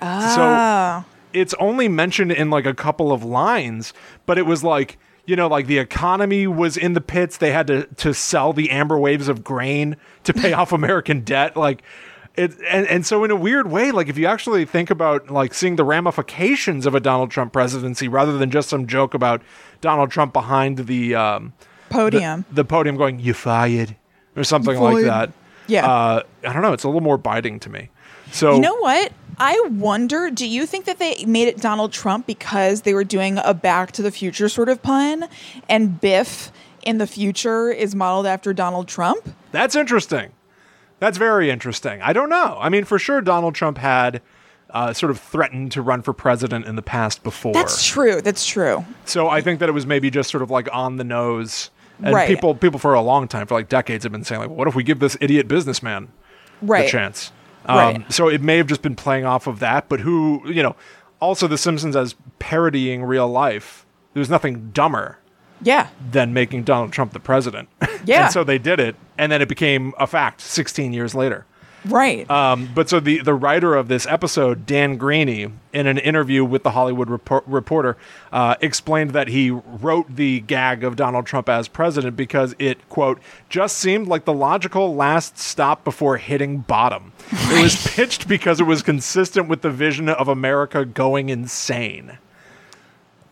Ah. 0.00 1.04
So 1.04 1.16
it's 1.32 1.54
only 1.54 1.88
mentioned 1.88 2.30
in 2.30 2.48
like 2.48 2.66
a 2.66 2.74
couple 2.74 3.10
of 3.10 3.24
lines, 3.24 3.92
but 4.24 4.38
it 4.38 4.46
was 4.46 4.62
like 4.62 4.98
you 5.26 5.36
know 5.36 5.48
like 5.48 5.66
the 5.66 5.78
economy 5.78 6.46
was 6.46 6.76
in 6.76 6.94
the 6.94 7.00
pits. 7.00 7.36
They 7.36 7.52
had 7.52 7.66
to 7.66 7.86
to 7.86 8.14
sell 8.14 8.52
the 8.52 8.70
amber 8.70 8.98
waves 8.98 9.28
of 9.28 9.44
grain 9.44 9.96
to 10.24 10.32
pay 10.32 10.52
off 10.52 10.72
American 10.80 11.20
debt. 11.20 11.56
Like 11.56 11.82
it, 12.36 12.52
and 12.68 12.86
and 12.86 13.06
so 13.06 13.24
in 13.24 13.30
a 13.30 13.36
weird 13.36 13.70
way, 13.70 13.90
like 13.92 14.08
if 14.08 14.16
you 14.18 14.26
actually 14.26 14.64
think 14.64 14.90
about 14.90 15.30
like 15.30 15.54
seeing 15.54 15.76
the 15.76 15.84
ramifications 15.84 16.86
of 16.86 16.94
a 16.94 17.00
Donald 17.00 17.30
Trump 17.30 17.52
presidency 17.52 18.08
rather 18.08 18.36
than 18.38 18.50
just 18.50 18.68
some 18.68 18.86
joke 18.86 19.14
about 19.14 19.42
Donald 19.80 20.10
Trump 20.10 20.32
behind 20.32 20.78
the 20.86 21.14
um 21.14 21.52
Podium. 21.88 22.44
the 22.50 22.64
podium 22.64 22.96
going 22.96 23.20
you 23.20 23.32
fired 23.34 23.96
or 24.36 24.44
something 24.44 24.78
like 24.78 25.04
that. 25.04 25.32
Yeah. 25.66 25.86
Uh, 25.86 26.22
I 26.46 26.52
don't 26.52 26.62
know. 26.62 26.72
It's 26.72 26.84
a 26.84 26.88
little 26.88 27.00
more 27.00 27.18
biting 27.18 27.58
to 27.60 27.70
me. 27.70 27.90
So 28.32 28.54
You 28.54 28.60
know 28.60 28.76
what? 28.76 29.12
I 29.38 29.60
wonder, 29.72 30.30
do 30.30 30.46
you 30.46 30.64
think 30.66 30.86
that 30.86 30.98
they 30.98 31.24
made 31.26 31.48
it 31.48 31.58
Donald 31.58 31.92
Trump 31.92 32.26
because 32.26 32.82
they 32.82 32.94
were 32.94 33.04
doing 33.04 33.38
a 33.44 33.52
back 33.54 33.92
to 33.92 34.02
the 34.02 34.10
future 34.10 34.48
sort 34.48 34.68
of 34.68 34.82
pun 34.82 35.28
and 35.68 36.00
Biff 36.00 36.50
in 36.82 36.98
the 36.98 37.06
future 37.06 37.70
is 37.70 37.94
modeled 37.94 38.26
after 38.26 38.52
Donald 38.54 38.88
Trump? 38.88 39.28
That's 39.52 39.76
interesting. 39.76 40.30
That's 41.00 41.18
very 41.18 41.50
interesting. 41.50 42.00
I 42.00 42.12
don't 42.14 42.30
know. 42.30 42.56
I 42.60 42.70
mean, 42.70 42.84
for 42.84 42.98
sure, 42.98 43.20
Donald 43.20 43.54
Trump 43.54 43.76
had 43.78 44.22
uh, 44.70 44.92
sort 44.94 45.10
of 45.10 45.20
threatened 45.20 45.70
to 45.72 45.82
run 45.82 46.00
for 46.02 46.12
president 46.14 46.64
in 46.64 46.76
the 46.76 46.82
past 46.82 47.22
before. 47.22 47.52
That's 47.52 47.84
true. 47.86 48.20
That's 48.22 48.46
true. 48.46 48.84
so 49.04 49.28
I 49.28 49.40
think 49.42 49.60
that 49.60 49.68
it 49.68 49.72
was 49.72 49.86
maybe 49.86 50.10
just 50.10 50.30
sort 50.30 50.42
of 50.42 50.50
like 50.50 50.68
on 50.72 50.96
the 50.96 51.04
nose. 51.04 51.70
And 52.02 52.14
Right. 52.14 52.26
people, 52.28 52.54
people 52.54 52.78
for 52.78 52.92
a 52.92 53.00
long 53.00 53.26
time, 53.28 53.46
for 53.46 53.54
like 53.54 53.68
decades, 53.70 54.04
have 54.04 54.12
been 54.12 54.24
saying 54.24 54.40
like, 54.40 54.50
"What 54.50 54.68
if 54.68 54.74
we 54.74 54.82
give 54.82 54.98
this 54.98 55.16
idiot 55.20 55.48
businessman 55.48 56.08
Right. 56.60 56.84
the 56.84 56.90
chance?" 56.90 57.32
Um, 57.68 57.76
Right. 57.76 58.12
So 58.12 58.28
it 58.28 58.42
may 58.42 58.56
have 58.58 58.66
just 58.66 58.82
been 58.82 58.96
playing 58.96 59.24
off 59.24 59.46
of 59.46 59.58
that. 59.60 59.88
But 59.88 60.00
who, 60.00 60.42
you 60.46 60.62
know, 60.62 60.76
also 61.20 61.46
The 61.46 61.58
Simpsons 61.58 61.96
as 61.96 62.14
parodying 62.38 63.02
real 63.04 63.28
life. 63.28 63.84
There's 64.14 64.30
nothing 64.30 64.70
dumber 64.72 65.18
Yeah. 65.62 65.88
than 66.10 66.32
making 66.32 66.64
Donald 66.64 66.92
Trump 66.92 67.12
the 67.12 67.20
president. 67.20 67.68
Yeah. 68.04 68.24
and 68.26 68.32
so 68.32 68.44
they 68.44 68.58
did 68.58 68.78
it, 68.78 68.94
and 69.18 69.32
then 69.32 69.42
it 69.42 69.48
became 69.48 69.92
a 69.98 70.06
fact 70.06 70.40
16 70.40 70.92
years 70.92 71.12
later. 71.14 71.44
Right. 71.88 72.28
Um, 72.30 72.68
but 72.74 72.88
so 72.88 73.00
the, 73.00 73.18
the 73.20 73.34
writer 73.34 73.74
of 73.74 73.88
this 73.88 74.06
episode, 74.06 74.66
Dan 74.66 74.98
Greaney, 74.98 75.52
in 75.72 75.86
an 75.86 75.98
interview 75.98 76.44
with 76.44 76.62
the 76.62 76.70
Hollywood 76.70 77.08
Repor- 77.08 77.42
Reporter, 77.46 77.96
uh, 78.32 78.54
explained 78.60 79.10
that 79.10 79.28
he 79.28 79.50
wrote 79.50 80.16
the 80.16 80.40
gag 80.40 80.82
of 80.84 80.96
Donald 80.96 81.26
Trump 81.26 81.48
as 81.48 81.68
president 81.68 82.16
because 82.16 82.54
it, 82.58 82.88
quote, 82.88 83.20
just 83.48 83.78
seemed 83.78 84.08
like 84.08 84.24
the 84.24 84.32
logical 84.32 84.94
last 84.94 85.38
stop 85.38 85.84
before 85.84 86.16
hitting 86.16 86.58
bottom. 86.58 87.12
It 87.30 87.62
was 87.62 87.86
pitched 87.94 88.26
because 88.26 88.60
it 88.60 88.64
was 88.64 88.82
consistent 88.82 89.48
with 89.48 89.62
the 89.62 89.70
vision 89.70 90.08
of 90.08 90.28
America 90.28 90.84
going 90.84 91.28
insane. 91.28 92.18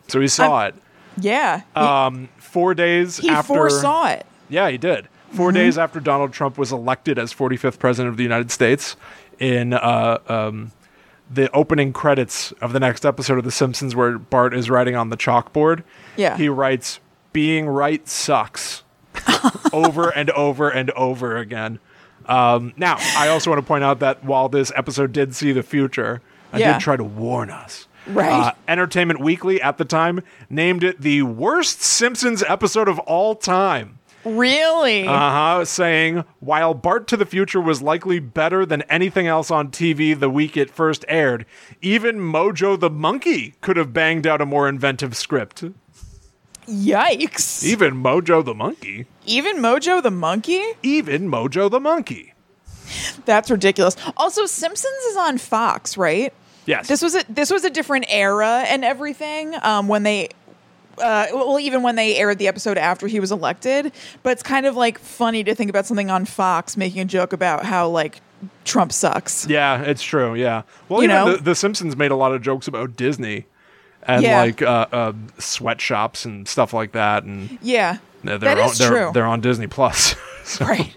So 0.07 0.21
he 0.21 0.27
saw 0.27 0.65
it. 0.67 0.75
yeah. 1.17 1.61
He, 1.73 1.79
Um, 1.79 2.29
four 2.37 2.73
days 2.75 3.17
he 3.17 3.29
after. 3.29 3.47
foresaw 3.47 4.07
it. 4.09 4.25
Yeah, 4.49 4.69
he 4.69 4.77
did. 4.77 5.07
4 5.35 5.51
days 5.51 5.77
after 5.77 5.99
Donald 5.99 6.33
Trump 6.33 6.57
was 6.57 6.71
elected 6.71 7.19
as 7.19 7.33
45th 7.33 7.79
president 7.79 8.11
of 8.11 8.17
the 8.17 8.23
United 8.23 8.51
States, 8.51 8.95
in 9.39 9.73
uh, 9.73 10.17
um, 10.27 10.71
the 11.29 11.51
opening 11.51 11.91
credits 11.93 12.51
of 12.61 12.71
the 12.73 12.79
next 12.79 13.05
episode 13.05 13.37
of 13.37 13.43
The 13.43 13.51
Simpsons, 13.51 13.95
where 13.95 14.17
Bart 14.17 14.53
is 14.53 14.69
writing 14.69 14.95
on 14.95 15.09
the 15.09 15.17
chalkboard, 15.17 15.83
Yeah. 16.15 16.37
he 16.37 16.47
writes, 16.49 16.99
"Being 17.33 17.67
right 17.67 18.07
sucks," 18.07 18.83
over 19.73 20.09
and 20.09 20.29
over 20.31 20.69
and 20.69 20.91
over 20.91 21.37
again. 21.37 21.79
Um, 22.27 22.73
now, 22.77 22.95
I 23.17 23.27
also 23.27 23.51
want 23.51 23.61
to 23.61 23.67
point 23.67 23.83
out 23.83 23.99
that 23.99 24.23
while 24.23 24.49
this 24.49 24.71
episode 24.75 25.11
did 25.13 25.35
see 25.35 25.51
the 25.51 25.63
future, 25.63 26.21
I 26.53 26.59
Yeah. 26.59 26.73
did 26.73 26.81
try 26.81 26.95
to 26.97 27.03
warn 27.03 27.49
us. 27.49 27.87
Right. 28.07 28.31
Uh, 28.31 28.51
Entertainment 28.67 29.19
Weekly 29.19 29.61
at 29.61 29.77
the 29.77 29.85
time 29.85 30.21
named 30.49 30.83
it 30.83 31.01
the 31.01 31.23
worst 31.23 31.81
Simpsons 31.81 32.43
episode 32.47 32.87
of 32.87 32.99
all 32.99 33.35
time. 33.35 33.97
Really? 34.25 35.07
Uh 35.07 35.11
huh. 35.11 35.65
Saying, 35.65 36.23
while 36.39 36.73
Bart 36.73 37.07
to 37.07 37.17
the 37.17 37.25
Future 37.25 37.61
was 37.61 37.81
likely 37.81 38.19
better 38.19 38.65
than 38.65 38.81
anything 38.83 39.27
else 39.27 39.51
on 39.51 39.69
TV 39.69 40.19
the 40.19 40.29
week 40.29 40.57
it 40.57 40.71
first 40.71 41.05
aired, 41.07 41.45
even 41.81 42.17
Mojo 42.17 42.79
the 42.79 42.89
Monkey 42.89 43.53
could 43.61 43.77
have 43.77 43.93
banged 43.93 44.25
out 44.25 44.41
a 44.41 44.45
more 44.45 44.67
inventive 44.67 45.15
script. 45.15 45.63
Yikes. 46.67 47.63
Even 47.63 48.01
Mojo 48.01 48.43
the 48.43 48.55
Monkey. 48.55 49.05
Even 49.25 49.57
Mojo 49.57 50.01
the 50.01 50.11
monkey? 50.11 50.63
Even 50.81 51.29
Mojo 51.29 51.69
the 51.69 51.79
Monkey. 51.79 52.33
That's 53.25 53.49
ridiculous. 53.51 53.95
Also, 54.17 54.45
Simpsons 54.45 55.03
is 55.09 55.17
on 55.17 55.37
Fox, 55.37 55.97
right? 55.97 56.33
Yes. 56.65 56.87
This 56.87 57.01
was 57.01 57.15
a 57.15 57.23
this 57.29 57.51
was 57.51 57.63
a 57.63 57.69
different 57.69 58.05
era 58.09 58.63
and 58.67 58.83
everything 58.83 59.55
um, 59.61 59.87
when 59.87 60.03
they. 60.03 60.29
Uh, 60.97 61.27
well, 61.33 61.59
even 61.59 61.81
when 61.83 61.95
they 61.95 62.15
aired 62.17 62.37
the 62.37 62.47
episode 62.47 62.77
after 62.77 63.07
he 63.07 63.19
was 63.19 63.31
elected, 63.31 63.91
but 64.23 64.31
it's 64.31 64.43
kind 64.43 64.65
of 64.65 64.75
like 64.75 64.97
funny 64.99 65.43
to 65.43 65.53
think 65.55 65.69
about 65.69 65.85
something 65.85 66.09
on 66.09 66.25
Fox 66.25 66.77
making 66.77 67.01
a 67.01 67.05
joke 67.05 67.33
about 67.33 67.65
how 67.65 67.87
like 67.89 68.21
Trump 68.63 68.91
sucks. 68.91 69.47
yeah, 69.47 69.81
it's 69.81 70.03
true. 70.03 70.35
Yeah. 70.35 70.63
Well, 70.89 71.01
You 71.01 71.07
know? 71.07 71.35
the, 71.35 71.43
the 71.43 71.55
Simpsons 71.55 71.95
made 71.97 72.11
a 72.11 72.15
lot 72.15 72.33
of 72.33 72.41
jokes 72.41 72.67
about 72.67 72.95
Disney 72.95 73.45
and 74.03 74.23
Yeah. 74.23 74.39
like 74.39 74.61
uh, 74.61 74.85
uh, 74.91 75.13
sweatshops 75.39 76.25
and 76.25 76.47
stuff 76.47 76.73
like 76.73 76.91
that. 76.93 77.23
And 77.23 77.57
Yeah, 77.61 77.97
they're, 78.23 78.37
that 78.37 78.57
on, 78.59 78.69
is 78.69 78.77
they're, 78.77 78.89
true. 78.89 79.11
they're 79.13 79.25
on 79.25 79.41
Disney 79.41 79.67
Plus. 79.67 80.15
So- 80.45 80.63
right. 80.63 80.95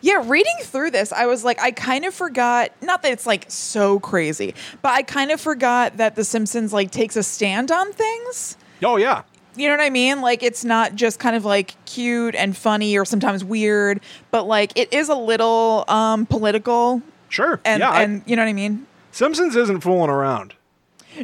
Yeah, 0.00 0.22
reading 0.24 0.54
through 0.62 0.90
this, 0.92 1.12
I 1.12 1.26
was 1.26 1.44
like, 1.44 1.60
I 1.60 1.70
kind 1.70 2.06
of 2.06 2.14
forgot. 2.14 2.70
Not 2.80 3.02
that 3.02 3.12
it's 3.12 3.26
like 3.26 3.44
so 3.48 4.00
crazy, 4.00 4.54
but 4.80 4.92
I 4.94 5.02
kind 5.02 5.30
of 5.30 5.38
forgot 5.38 5.98
that 5.98 6.16
The 6.16 6.24
Simpsons 6.24 6.72
like 6.72 6.92
takes 6.92 7.14
a 7.14 7.22
stand 7.22 7.70
on 7.70 7.92
things. 7.92 8.56
Oh, 8.82 8.96
yeah. 8.96 9.24
You 9.56 9.68
know 9.68 9.74
what 9.74 9.84
I 9.84 9.90
mean? 9.90 10.20
Like 10.20 10.42
it's 10.42 10.64
not 10.64 10.94
just 10.94 11.18
kind 11.18 11.34
of 11.36 11.44
like 11.44 11.74
cute 11.86 12.34
and 12.34 12.56
funny 12.56 12.96
or 12.98 13.04
sometimes 13.04 13.42
weird, 13.44 14.00
but 14.30 14.46
like 14.46 14.72
it 14.76 14.92
is 14.92 15.08
a 15.08 15.14
little 15.14 15.84
um 15.88 16.26
political 16.26 17.02
Sure. 17.28 17.60
and 17.64 17.80
yeah. 17.80 17.90
I- 17.90 18.02
and 18.02 18.22
you 18.26 18.36
know 18.36 18.42
what 18.42 18.48
I 18.48 18.52
mean? 18.54 18.86
Simpsons 19.12 19.56
isn't 19.56 19.80
fooling 19.80 20.10
around. 20.10 20.54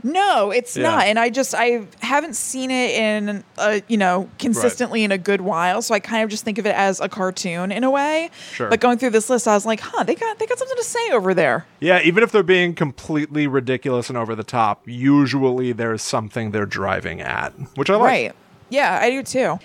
No, 0.02 0.50
it's 0.50 0.76
Yeah. 0.76 0.82
not. 0.90 1.06
And 1.06 1.18
I 1.18 1.28
just 1.30 1.54
I 1.56 1.82
haven't 2.00 2.34
seen 2.36 2.70
it 2.70 2.90
in 2.92 3.44
a, 3.58 3.82
you 3.88 3.96
know, 3.96 4.28
consistently 4.38 5.04
in 5.04 5.12
a 5.12 5.18
good 5.18 5.40
while, 5.40 5.82
so 5.82 5.94
I 5.94 6.00
kind 6.00 6.22
of 6.24 6.30
just 6.30 6.44
think 6.44 6.58
of 6.58 6.66
it 6.66 6.74
as 6.74 7.00
a 7.00 7.08
cartoon 7.08 7.70
in 7.72 7.84
a 7.84 7.90
way. 7.90 8.30
Sure. 8.52 8.68
But 8.68 8.80
going 8.80 8.98
through 8.98 9.10
this 9.10 9.28
list, 9.30 9.46
I 9.48 9.54
was 9.54 9.66
like, 9.66 9.80
"Huh, 9.80 10.02
they 10.04 10.14
got 10.14 10.38
they 10.38 10.46
got 10.46 10.58
something 10.58 10.76
to 10.76 10.84
say 10.84 11.10
over 11.12 11.34
there." 11.34 11.66
Yeah, 11.80 12.00
even 12.02 12.22
if 12.22 12.32
they're 12.32 12.42
being 12.42 12.74
completely 12.74 13.46
ridiculous 13.46 14.08
and 14.08 14.16
over 14.18 14.34
the 14.34 14.44
top, 14.44 14.82
usually 14.86 15.72
there's 15.72 16.02
something 16.02 16.50
they're 16.52 16.66
driving 16.66 17.20
at, 17.20 17.52
which 17.76 17.90
I 17.90 17.94
like. 17.96 18.06
Right. 18.06 18.32
Yeah, 18.70 18.98
I 19.02 19.10
do 19.10 19.22
too. 19.22 19.58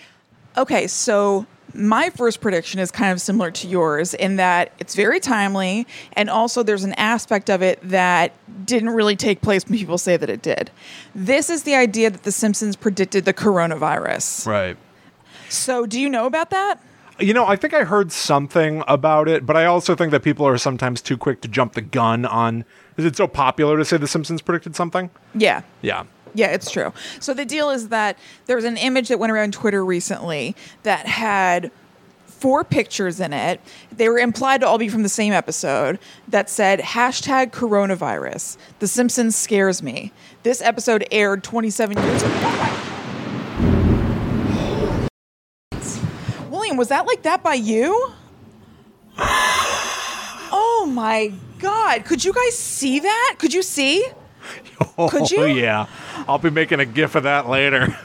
Okay, 0.57 0.87
so 0.87 1.45
my 1.73 2.09
first 2.09 2.41
prediction 2.41 2.79
is 2.79 2.91
kind 2.91 3.11
of 3.11 3.21
similar 3.21 3.51
to 3.51 3.67
yours 3.67 4.13
in 4.13 4.37
that 4.37 4.71
it's 4.79 4.95
very 4.95 5.19
timely, 5.19 5.87
and 6.13 6.29
also 6.29 6.63
there's 6.63 6.83
an 6.83 6.93
aspect 6.93 7.49
of 7.49 7.61
it 7.61 7.79
that 7.83 8.33
didn't 8.65 8.89
really 8.89 9.15
take 9.15 9.41
place 9.41 9.65
when 9.65 9.77
people 9.77 9.97
say 9.97 10.17
that 10.17 10.29
it 10.29 10.41
did. 10.41 10.71
This 11.13 11.49
is 11.49 11.63
the 11.63 11.75
idea 11.75 12.09
that 12.09 12.23
The 12.23 12.31
Simpsons 12.31 12.75
predicted 12.75 13.25
the 13.25 13.33
coronavirus. 13.33 14.45
Right. 14.45 14.77
So, 15.49 15.85
do 15.85 15.99
you 15.99 16.09
know 16.09 16.25
about 16.25 16.49
that? 16.49 16.81
You 17.19 17.33
know, 17.33 17.47
I 17.47 17.55
think 17.55 17.73
I 17.73 17.83
heard 17.83 18.11
something 18.11 18.83
about 18.87 19.27
it, 19.27 19.45
but 19.45 19.57
I 19.57 19.65
also 19.65 19.95
think 19.95 20.11
that 20.11 20.21
people 20.21 20.47
are 20.47 20.57
sometimes 20.57 21.01
too 21.01 21.17
quick 21.17 21.41
to 21.41 21.47
jump 21.47 21.73
the 21.73 21.81
gun 21.81 22.25
on. 22.25 22.63
Is 22.97 23.05
it 23.05 23.15
so 23.15 23.27
popular 23.27 23.77
to 23.77 23.85
say 23.85 23.97
The 23.97 24.07
Simpsons 24.07 24.41
predicted 24.41 24.75
something? 24.75 25.09
Yeah. 25.33 25.61
Yeah. 25.81 26.03
Yeah, 26.37 26.49
it's 26.49 26.69
true. 26.69 26.93
So 27.19 27.33
the 27.33 27.45
deal 27.45 27.71
is 27.71 27.89
that 27.89 28.15
there 28.45 28.55
was 28.55 28.63
an 28.63 28.77
image 28.77 29.07
that 29.07 29.17
went 29.17 29.31
around 29.31 29.53
Twitter 29.53 29.83
recently 29.83 30.55
that 30.83 31.07
had 31.07 31.71
four 32.27 32.63
pictures 32.63 33.19
in 33.19 33.33
it. 33.33 33.59
They 33.91 34.07
were 34.07 34.19
implied 34.19 34.61
to 34.61 34.67
all 34.67 34.77
be 34.77 34.87
from 34.87 35.01
the 35.01 35.09
same 35.09 35.33
episode 35.33 35.97
that 36.27 36.47
said 36.47 36.79
hashtag 36.79 37.49
coronavirus. 37.49 38.57
The 38.77 38.87
Simpsons 38.87 39.35
scares 39.35 39.81
me. 39.81 40.13
This 40.43 40.61
episode 40.61 41.07
aired 41.09 41.43
27 41.43 41.97
years 41.97 42.21
ago. 42.21 42.29
William, 46.51 46.77
was 46.77 46.89
that 46.89 47.07
like 47.07 47.23
that 47.23 47.41
by 47.41 47.55
you? 47.55 48.13
Oh 50.49 50.89
my 50.89 51.33
god. 51.59 52.05
Could 52.05 52.23
you 52.23 52.31
guys 52.31 52.57
see 52.57 52.99
that? 53.01 53.35
Could 53.39 53.53
you 53.53 53.61
see? 53.61 54.05
Oh, 54.99 55.09
Could 55.09 55.29
you? 55.29 55.43
Oh, 55.43 55.45
yeah. 55.45 55.85
I'll 56.27 56.39
be 56.39 56.49
making 56.49 56.79
a 56.79 56.85
gif 56.85 57.13
of 57.13 57.23
that 57.23 57.47
later. 57.47 57.95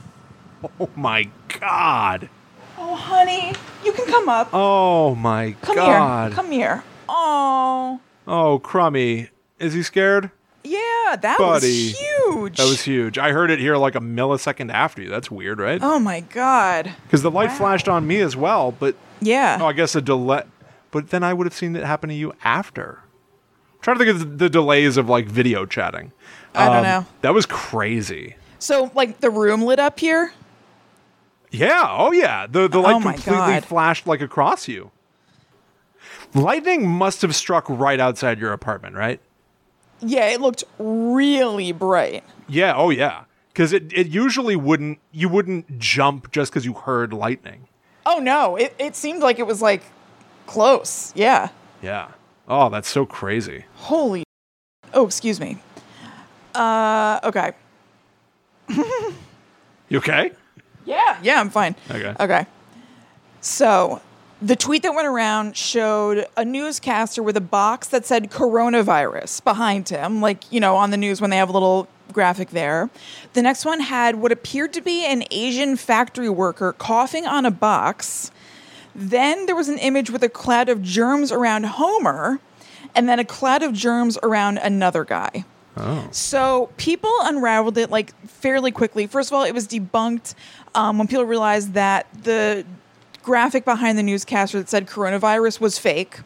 oh 0.80 0.88
my 0.96 1.28
god. 1.60 2.30
Oh, 2.78 2.94
honey, 2.94 3.52
you 3.84 3.92
can 3.92 4.06
come 4.06 4.28
up. 4.30 4.48
Oh 4.52 5.14
my 5.14 5.52
Come 5.60 5.76
god. 5.76 6.28
here. 6.32 6.36
Come 6.36 6.50
here. 6.50 6.84
Oh, 7.08 8.00
oh, 8.26 8.58
Crummy. 8.60 9.28
Is 9.58 9.74
he 9.74 9.82
scared? 9.82 10.30
yeah, 10.64 11.16
that 11.16 11.36
Buddy. 11.38 11.66
was 11.88 11.98
huge. 11.98 12.56
That 12.56 12.64
was 12.64 12.82
huge. 12.82 13.18
I 13.18 13.32
heard 13.32 13.50
it 13.50 13.58
here 13.58 13.76
like 13.76 13.94
a 13.94 14.00
millisecond 14.00 14.72
after 14.72 15.02
you. 15.02 15.10
That's 15.10 15.30
weird, 15.30 15.60
right? 15.60 15.78
Oh 15.82 15.98
my 15.98 16.20
god. 16.20 16.92
Because 17.04 17.22
the 17.22 17.30
light 17.30 17.50
wow. 17.50 17.56
flashed 17.56 17.88
on 17.88 18.06
me 18.06 18.20
as 18.20 18.34
well, 18.34 18.72
but 18.72 18.96
Yeah. 19.20 19.58
oh, 19.60 19.66
I 19.66 19.72
guess 19.74 19.94
a 19.94 20.00
delay. 20.00 20.42
But 20.90 21.10
then 21.10 21.22
I 21.22 21.34
would 21.34 21.46
have 21.46 21.54
seen 21.54 21.76
it 21.76 21.84
happen 21.84 22.08
to 22.08 22.14
you 22.14 22.32
after. 22.44 23.00
Trying 23.84 23.98
to 23.98 24.04
think 24.04 24.14
of 24.16 24.20
the, 24.30 24.36
the 24.44 24.48
delays 24.50 24.96
of 24.96 25.08
like 25.10 25.26
video 25.26 25.66
chatting. 25.66 26.06
Um, 26.54 26.70
I 26.70 26.72
don't 26.72 26.82
know. 26.82 27.06
That 27.20 27.34
was 27.34 27.44
crazy. 27.44 28.36
so, 28.58 28.90
like, 28.94 29.20
the 29.20 29.28
room 29.30 29.60
lit 29.62 29.78
up 29.78 30.00
here. 30.00 30.32
Yeah. 31.50 31.86
Oh, 31.88 32.10
yeah. 32.10 32.46
The 32.46 32.66
the 32.66 32.78
light 32.80 32.94
Oh 32.96 33.00
completely 33.00 33.32
God. 33.32 33.64
flashed 33.66 34.06
like 34.06 34.20
across 34.22 34.66
you. 34.68 34.90
Lightning 36.34 36.88
must 36.88 37.22
have 37.22 37.34
struck 37.36 37.66
right 37.68 38.00
outside 38.00 38.38
your 38.40 38.52
apartment, 38.52 38.96
right? 38.96 39.20
Yeah, 40.00 40.26
it 40.30 40.40
looked 40.40 40.64
really 40.78 41.70
bright. 41.72 42.24
Yeah. 42.48 42.74
Oh, 42.74 42.90
yeah. 42.90 43.24
Because 43.52 43.72
it, 43.72 43.92
it 43.92 44.08
usually 44.08 44.56
wouldn't. 44.56 44.98
You 45.12 45.28
wouldn't 45.28 45.78
jump 45.78 46.32
just 46.32 46.50
because 46.50 46.64
you 46.64 46.72
heard 46.72 47.12
lightning. 47.12 47.68
Oh 48.06 48.18
no, 48.18 48.56
it 48.56 48.74
it 48.78 48.96
seemed 48.96 49.20
like 49.20 49.38
it 49.38 49.46
was 49.46 49.62
like 49.62 49.82
close. 50.46 51.12
Yeah. 51.14 51.50
Yeah. 51.82 52.08
Oh, 52.48 52.68
that's 52.68 52.88
so 52.88 53.06
crazy. 53.06 53.64
Holy. 53.76 54.24
Oh, 54.92 55.06
excuse 55.06 55.40
me. 55.40 55.58
Uh, 56.54 57.20
okay. 57.24 57.52
You 59.88 59.98
okay? 59.98 60.32
Yeah. 60.86 61.18
Yeah, 61.22 61.40
I'm 61.40 61.50
fine. 61.50 61.76
Okay. 61.90 62.14
Okay. 62.18 62.46
So, 63.42 64.00
the 64.40 64.56
tweet 64.56 64.82
that 64.82 64.94
went 64.94 65.06
around 65.06 65.56
showed 65.56 66.26
a 66.36 66.44
newscaster 66.44 67.22
with 67.22 67.36
a 67.36 67.40
box 67.42 67.88
that 67.88 68.06
said 68.06 68.30
coronavirus 68.30 69.44
behind 69.44 69.88
him, 69.90 70.20
like, 70.20 70.50
you 70.50 70.58
know, 70.58 70.76
on 70.76 70.90
the 70.90 70.96
news 70.96 71.20
when 71.20 71.30
they 71.30 71.36
have 71.36 71.48
a 71.48 71.52
little 71.52 71.86
graphic 72.12 72.50
there. 72.50 72.90
The 73.34 73.42
next 73.42 73.64
one 73.64 73.80
had 73.80 74.16
what 74.16 74.32
appeared 74.32 74.72
to 74.72 74.80
be 74.80 75.04
an 75.04 75.24
Asian 75.30 75.76
factory 75.76 76.28
worker 76.28 76.72
coughing 76.72 77.26
on 77.26 77.44
a 77.44 77.50
box. 77.50 78.30
Then 78.94 79.46
there 79.46 79.56
was 79.56 79.68
an 79.68 79.78
image 79.78 80.10
with 80.10 80.22
a 80.22 80.28
cloud 80.28 80.68
of 80.68 80.82
germs 80.82 81.32
around 81.32 81.66
Homer, 81.66 82.40
and 82.94 83.08
then 83.08 83.18
a 83.18 83.24
cloud 83.24 83.62
of 83.62 83.72
germs 83.72 84.18
around 84.22 84.58
another 84.58 85.04
guy. 85.04 85.44
Oh. 85.76 86.06
So 86.12 86.70
people 86.76 87.12
unraveled 87.22 87.76
it 87.78 87.90
like 87.90 88.14
fairly 88.28 88.70
quickly. 88.70 89.06
First 89.06 89.30
of 89.30 89.34
all, 89.34 89.44
it 89.44 89.52
was 89.52 89.66
debunked 89.66 90.34
um, 90.74 90.98
when 90.98 91.08
people 91.08 91.24
realized 91.24 91.72
that 91.74 92.06
the 92.22 92.64
graphic 93.22 93.64
behind 93.64 93.98
the 93.98 94.02
newscaster 94.02 94.58
that 94.58 94.68
said 94.68 94.86
coronavirus 94.86 95.60
was 95.60 95.78
fake. 95.78 96.20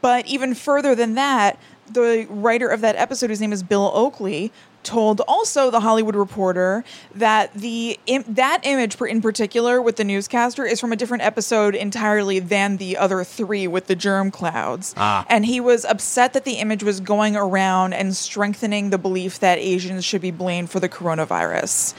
But 0.00 0.26
even 0.26 0.54
further 0.54 0.94
than 0.94 1.14
that, 1.14 1.58
the 1.92 2.26
writer 2.28 2.68
of 2.68 2.80
that 2.80 2.96
episode, 2.96 3.30
whose 3.30 3.40
name 3.40 3.52
is 3.52 3.62
Bill 3.62 3.90
Oakley, 3.94 4.52
told 4.82 5.20
also 5.22 5.70
the 5.70 5.80
Hollywood 5.80 6.16
Reporter 6.16 6.84
that 7.14 7.52
the 7.54 7.98
Im- 8.06 8.24
that 8.26 8.60
image 8.64 9.00
in 9.00 9.22
particular 9.22 9.80
with 9.80 9.96
the 9.96 10.04
newscaster 10.04 10.64
is 10.64 10.80
from 10.80 10.92
a 10.92 10.96
different 10.96 11.22
episode 11.22 11.74
entirely 11.74 12.38
than 12.38 12.78
the 12.78 12.96
other 12.96 13.22
three 13.24 13.66
with 13.66 13.86
the 13.86 13.94
germ 13.94 14.30
clouds. 14.30 14.94
Ah. 14.96 15.24
And 15.28 15.46
he 15.46 15.60
was 15.60 15.84
upset 15.84 16.32
that 16.32 16.44
the 16.44 16.54
image 16.54 16.82
was 16.82 17.00
going 17.00 17.36
around 17.36 17.92
and 17.92 18.16
strengthening 18.16 18.90
the 18.90 18.98
belief 18.98 19.38
that 19.40 19.58
Asians 19.58 20.04
should 20.04 20.22
be 20.22 20.30
blamed 20.30 20.70
for 20.70 20.80
the 20.80 20.88
coronavirus. 20.88 21.94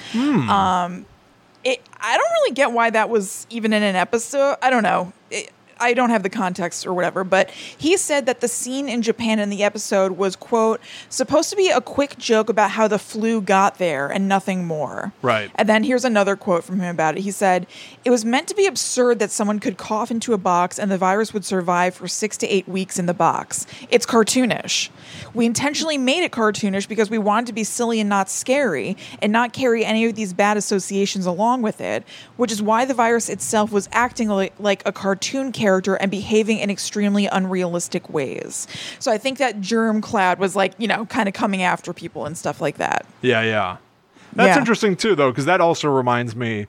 Um, 0.49 1.06
it, 1.63 1.82
I 1.99 2.17
don't 2.17 2.32
really 2.32 2.53
get 2.53 2.73
why 2.73 2.89
that 2.89 3.10
was 3.10 3.47
even 3.49 3.71
in 3.71 3.84
an 3.84 3.95
episode. 3.95 4.58
I 4.62 4.69
don't 4.69 4.84
know. 4.84 5.13
It, 5.32 5.51
I 5.79 5.93
don't 5.93 6.09
have 6.09 6.23
the 6.23 6.29
context 6.29 6.86
or 6.86 6.93
whatever, 6.93 7.23
but 7.23 7.49
he 7.49 7.97
said 7.97 8.25
that 8.25 8.41
the 8.41 8.47
scene 8.47 8.88
in 8.88 9.01
Japan 9.01 9.39
in 9.39 9.49
the 9.49 9.63
episode 9.63 10.13
was, 10.13 10.36
quote, 10.36 10.79
supposed 11.09 11.49
to 11.49 11.55
be 11.55 11.69
a 11.69 11.81
quick 11.81 12.17
joke 12.17 12.49
about 12.49 12.71
how 12.71 12.88
the 12.88 12.99
flu 12.99 13.41
got 13.41 13.77
there 13.77 14.07
and 14.07 14.27
nothing 14.27 14.65
more. 14.65 15.13
Right. 15.21 15.51
And 15.55 15.67
then 15.67 15.83
here's 15.83 16.05
another 16.05 16.36
quote 16.36 16.63
from 16.63 16.79
him 16.79 16.93
about 16.93 17.17
it. 17.17 17.21
He 17.21 17.31
said, 17.31 17.67
It 18.05 18.09
was 18.09 18.23
meant 18.23 18.47
to 18.47 18.55
be 18.55 18.65
absurd 18.65 19.19
that 19.19 19.31
someone 19.31 19.59
could 19.59 19.77
cough 19.77 20.12
into 20.12 20.33
a 20.33 20.38
box 20.38 20.79
and 20.79 20.91
the 20.91 20.97
virus 20.97 21.33
would 21.33 21.45
survive 21.45 21.95
for 21.95 22.07
six 22.07 22.38
to 22.38 22.47
eight 22.47 22.67
weeks 22.67 22.99
in 22.99 23.05
the 23.05 23.13
box. 23.13 23.65
It's 23.89 24.05
cartoonish. 24.05 24.89
We 25.33 25.45
intentionally 25.45 25.97
made 25.97 26.23
it 26.23 26.31
cartoonish 26.31 26.88
because 26.88 27.09
we 27.09 27.17
wanted 27.17 27.47
to 27.47 27.53
be 27.53 27.63
silly 27.63 27.99
and 27.99 28.09
not 28.09 28.29
scary 28.29 28.95
and 29.21 29.31
not 29.31 29.53
carry 29.53 29.83
any 29.83 30.05
of 30.05 30.15
these 30.15 30.33
bad 30.33 30.57
associations 30.57 31.25
along 31.25 31.62
with 31.62 31.81
it, 31.81 32.03
which 32.38 32.51
is 32.51 32.62
why 32.62 32.86
the 32.86 32.93
virus 32.93 33.29
itself 33.29 33.71
was 33.71 33.89
acting 33.91 34.29
like, 34.29 34.53
like 34.59 34.81
a 34.86 34.91
cartoon 34.91 35.51
character 35.51 35.62
and 35.67 36.12
behaving 36.12 36.60
in 36.60 36.69
extremely 36.69 37.26
unrealistic 37.28 38.10
ways. 38.10 38.67
So 38.99 39.12
I 39.12 39.17
think 39.17 39.38
that 39.38 39.62
germ 39.62 40.02
cloud 40.02 40.39
was 40.39 40.56
like, 40.56 40.73
you 40.78 40.88
know, 40.88 41.06
kind 41.06 41.28
of 41.28 41.34
coming 41.34 41.62
after 41.63 41.93
people 41.93 42.26
and 42.26 42.38
stuff 42.38 42.62
like 42.62 42.78
that. 42.78 43.06
Yeah, 43.21 43.41
yeah. 43.41 43.78
That's 44.36 44.56
Yeah. 44.56 44.60
interesting 44.60 44.95
too, 44.95 45.15
though, 45.15 45.32
because 45.32 45.45
that 45.45 45.62
also 45.62 45.89
reminds 45.89 46.36
me. 46.36 46.67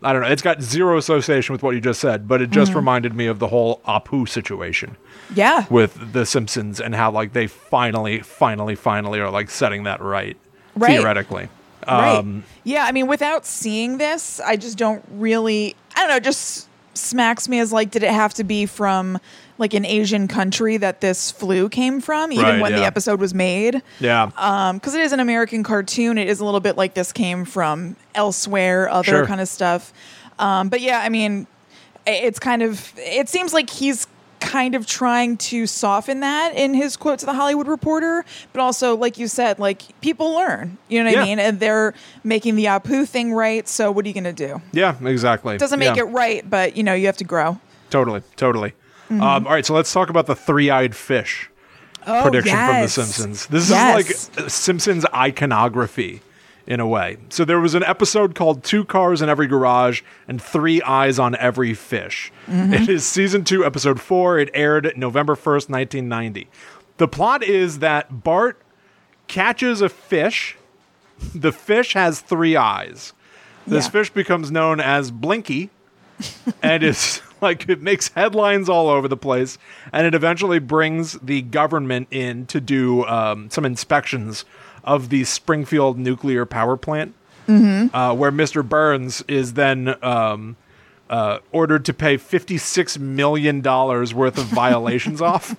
I 0.00 0.12
don't 0.12 0.22
know. 0.22 0.28
It's 0.28 0.42
got 0.42 0.62
zero 0.62 0.96
association 0.96 1.52
with 1.52 1.64
what 1.64 1.74
you 1.74 1.80
just 1.80 1.98
said, 2.00 2.28
but 2.28 2.40
it 2.40 2.50
just 2.50 2.70
Mm-hmm. 2.70 2.78
reminded 2.78 3.14
me 3.14 3.26
of 3.26 3.40
the 3.40 3.48
whole 3.48 3.80
Apu 3.84 4.28
situation 4.28 4.96
Yeah. 5.34 5.64
with 5.70 6.12
The 6.12 6.24
Simpsons 6.24 6.80
and 6.80 6.94
how 6.94 7.10
like 7.10 7.32
they 7.32 7.48
finally, 7.48 8.20
finally, 8.20 8.76
finally 8.76 9.18
are 9.18 9.28
like 9.30 9.50
setting 9.50 9.82
that 9.84 10.00
right, 10.00 10.36
Right. 10.76 10.90
theoretically. 10.92 11.48
Right. 11.88 12.16
Um, 12.16 12.44
yeah, 12.62 12.84
I 12.84 12.92
mean, 12.92 13.08
without 13.08 13.44
seeing 13.44 13.98
this, 13.98 14.38
I 14.38 14.54
just 14.56 14.78
don't 14.78 15.04
really. 15.10 15.74
I 15.96 16.00
don't 16.02 16.10
know. 16.10 16.20
Just 16.20 16.67
smacks 16.98 17.48
me 17.48 17.58
as 17.60 17.72
like, 17.72 17.90
did 17.90 18.02
it 18.02 18.10
have 18.10 18.34
to 18.34 18.44
be 18.44 18.66
from 18.66 19.18
like 19.58 19.74
an 19.74 19.84
Asian 19.84 20.28
country 20.28 20.76
that 20.76 21.00
this 21.00 21.30
flu 21.30 21.68
came 21.68 22.00
from, 22.00 22.30
even 22.32 22.44
Right, 22.44 22.60
when 22.60 22.72
the 22.72 22.84
episode 22.84 23.20
was 23.20 23.34
made? 23.34 23.82
yeah. 24.00 24.30
Um, 24.36 24.76
because 24.78 24.94
it 24.94 25.00
is 25.00 25.12
an 25.12 25.20
American 25.20 25.62
cartoon, 25.64 26.16
it 26.18 26.28
is 26.28 26.40
a 26.40 26.44
little 26.44 26.60
bit 26.60 26.76
like 26.76 26.94
this 26.94 27.12
came 27.12 27.44
from 27.44 27.96
elsewhere, 28.14 28.88
other 28.88 29.04
Sure. 29.04 29.26
kind 29.26 29.40
of 29.40 29.48
stuff. 29.48 29.92
Um, 30.38 30.68
but 30.68 30.80
yeah, 30.80 31.00
I 31.02 31.08
mean, 31.08 31.46
it's 32.06 32.38
kind 32.38 32.62
of. 32.62 32.92
It 32.96 33.28
seems 33.28 33.52
like 33.52 33.68
he's 33.68 34.06
kind 34.40 34.74
of 34.74 34.86
trying 34.86 35.36
to 35.36 35.66
soften 35.66 36.20
that 36.20 36.54
in 36.54 36.74
his 36.74 36.96
quote 36.96 37.18
to 37.20 37.26
the 37.26 37.32
Hollywood 37.32 37.66
Reporter, 37.68 38.24
but 38.52 38.60
also, 38.60 38.96
like 38.96 39.18
you 39.18 39.28
said, 39.28 39.58
like 39.58 39.82
people 40.00 40.32
learn. 40.34 40.78
You 40.88 41.00
know 41.02 41.06
what 41.10 41.14
Yeah. 41.16 41.22
I 41.22 41.24
mean? 41.26 41.38
And 41.38 41.60
they're 41.60 41.94
making 42.24 42.56
the 42.56 42.66
Apu 42.66 43.06
thing 43.08 43.32
right. 43.34 43.66
So 43.68 43.90
what 43.92 44.04
are 44.04 44.08
you 44.08 44.14
going 44.14 44.24
to 44.24 44.32
do? 44.32 44.60
yeah, 44.72 44.94
exactly. 45.04 45.56
Doesn't 45.58 45.78
make 45.78 45.96
Yeah. 45.96 46.02
it 46.04 46.06
right, 46.06 46.48
but 46.48 46.76
you 46.76 46.82
know 46.82 46.94
you 46.94 47.06
have 47.06 47.16
to 47.18 47.24
grow. 47.24 47.58
Totally, 47.90 48.22
totally. 48.36 48.70
Mm-hmm. 49.10 49.22
Um, 49.22 49.46
all 49.46 49.52
right, 49.52 49.64
so 49.64 49.72
let's 49.74 49.92
talk 49.92 50.10
about 50.10 50.26
the 50.26 50.36
three-eyed 50.36 50.94
fish. 50.94 51.50
Oh, 52.06 52.22
prediction 52.22 52.56
from 52.56 52.82
The. 52.82 52.88
Simpsons. 52.88 53.46
This 53.48 53.70
Yes. 53.70 54.10
is 54.10 54.38
like 54.38 54.50
Simpsons 54.50 55.04
iconography 55.14 56.20
in 56.68 56.78
a 56.80 56.86
way. 56.86 57.16
So 57.30 57.44
there 57.44 57.58
was 57.58 57.74
an 57.74 57.82
episode 57.82 58.34
called 58.34 58.62
Two 58.62 58.84
Cars 58.84 59.22
in 59.22 59.28
Every 59.30 59.46
Garage 59.48 60.02
and 60.28 60.40
Three 60.40 60.80
Eyes 60.82 61.18
on 61.18 61.34
Every 61.36 61.72
Fish. 61.74 62.30
Mm-hmm. 62.46 62.74
It 62.74 62.88
is 62.90 63.04
season 63.06 63.42
two, 63.42 63.64
episode 63.64 64.00
four. 64.00 64.38
It 64.38 64.50
aired 64.52 64.92
November 64.94 65.34
1st, 65.34 65.70
1990. 65.70 66.46
The 66.98 67.08
plot 67.08 67.42
is 67.42 67.78
that 67.78 68.22
Bart 68.22 68.60
catches 69.28 69.80
a 69.80 69.88
fish. 69.88 70.56
The 71.34 71.52
fish 71.52 71.94
has 71.94 72.20
three 72.20 72.54
eyes. 72.54 73.14
This 73.66 73.86
Yeah. 73.86 73.90
fish 73.90 74.10
becomes 74.10 74.50
known 74.50 74.78
as 74.78 75.10
Blinky 75.10 75.70
and 76.62 76.82
it's 76.82 77.22
like 77.40 77.68
it 77.68 77.80
makes 77.80 78.08
headlines 78.08 78.68
all 78.68 78.88
over 78.88 79.06
the 79.08 79.16
place 79.16 79.56
and 79.92 80.06
it 80.06 80.14
eventually 80.14 80.58
brings 80.58 81.12
the 81.22 81.42
government 81.42 82.08
in 82.10 82.44
to 82.46 82.60
do 82.60 83.04
um, 83.06 83.48
some 83.50 83.64
inspections 83.64 84.44
of 84.84 85.08
the 85.08 85.24
springfield 85.24 85.98
nuclear 85.98 86.44
power 86.46 86.76
plant 86.76 87.14
uh, 87.94 88.14
where 88.14 88.32
mr 88.32 88.66
burns 88.66 89.22
is 89.28 89.54
then 89.54 89.94
um, 90.04 90.56
uh, 91.08 91.38
ordered 91.52 91.84
to 91.86 91.94
pay 91.94 92.18
$56 92.18 92.98
million 92.98 93.62
worth 93.62 94.38
of 94.38 94.44
violations 94.46 95.22
off 95.22 95.56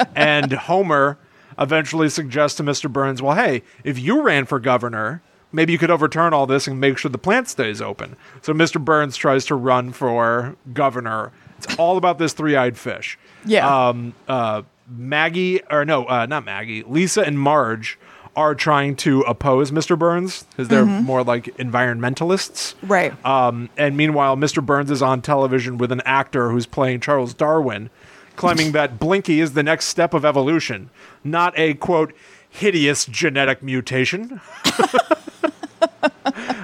and 0.14 0.52
Homer 0.52 1.18
eventually 1.58 2.08
suggests 2.08 2.56
to 2.56 2.62
Mr. 2.62 2.90
Burns, 2.90 3.20
well, 3.22 3.36
hey, 3.36 3.62
if 3.84 3.98
you 3.98 4.22
ran 4.22 4.46
for 4.46 4.58
governor, 4.58 5.22
maybe 5.52 5.72
you 5.72 5.78
could 5.78 5.90
overturn 5.90 6.32
all 6.32 6.46
this 6.46 6.66
and 6.66 6.80
make 6.80 6.98
sure 6.98 7.10
the 7.10 7.18
plant 7.18 7.48
stays 7.48 7.80
open. 7.80 8.16
So 8.40 8.52
Mr. 8.52 8.82
Burns 8.82 9.16
tries 9.16 9.44
to 9.46 9.54
run 9.54 9.92
for 9.92 10.56
governor. 10.72 11.32
It's 11.58 11.76
all 11.76 11.96
about 11.96 12.18
this 12.18 12.32
three 12.32 12.56
eyed 12.56 12.78
fish. 12.78 13.18
Yeah. 13.44 13.88
Um, 13.88 14.14
uh, 14.28 14.62
Maggie, 14.88 15.62
or 15.70 15.84
no, 15.84 16.04
uh, 16.06 16.26
not 16.26 16.44
Maggie, 16.44 16.82
Lisa 16.82 17.22
and 17.22 17.38
Marge 17.38 17.98
are 18.34 18.54
trying 18.54 18.96
to 18.96 19.20
oppose 19.22 19.70
Mr. 19.70 19.98
Burns 19.98 20.44
because 20.44 20.68
they're 20.68 20.86
more 20.86 21.22
like 21.22 21.44
environmentalists. 21.56 22.74
Right. 22.82 23.12
Um, 23.26 23.68
and 23.76 23.96
meanwhile, 23.96 24.36
Mr. 24.36 24.64
Burns 24.64 24.90
is 24.90 25.02
on 25.02 25.20
television 25.20 25.76
with 25.76 25.92
an 25.92 26.00
actor 26.04 26.50
who's 26.50 26.64
playing 26.64 27.00
Charles 27.00 27.34
Darwin, 27.34 27.90
claiming 28.36 28.72
that 28.72 28.98
Blinky 28.98 29.40
is 29.40 29.52
the 29.52 29.62
next 29.62 29.86
step 29.86 30.14
of 30.14 30.24
evolution, 30.24 30.88
not 31.22 31.52
a 31.58 31.74
quote 31.74 32.14
hideous 32.48 33.04
genetic 33.04 33.62
mutation. 33.62 34.40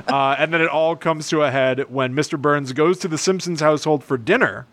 uh, 0.08 0.36
and 0.38 0.52
then 0.52 0.60
it 0.60 0.68
all 0.68 0.96
comes 0.96 1.28
to 1.28 1.42
a 1.42 1.50
head 1.50 1.90
when 1.90 2.14
Mr. 2.14 2.40
Burns 2.40 2.72
goes 2.72 2.98
to 2.98 3.08
the 3.08 3.18
Simpsons 3.18 3.60
household 3.60 4.04
for 4.04 4.16
dinner, 4.16 4.66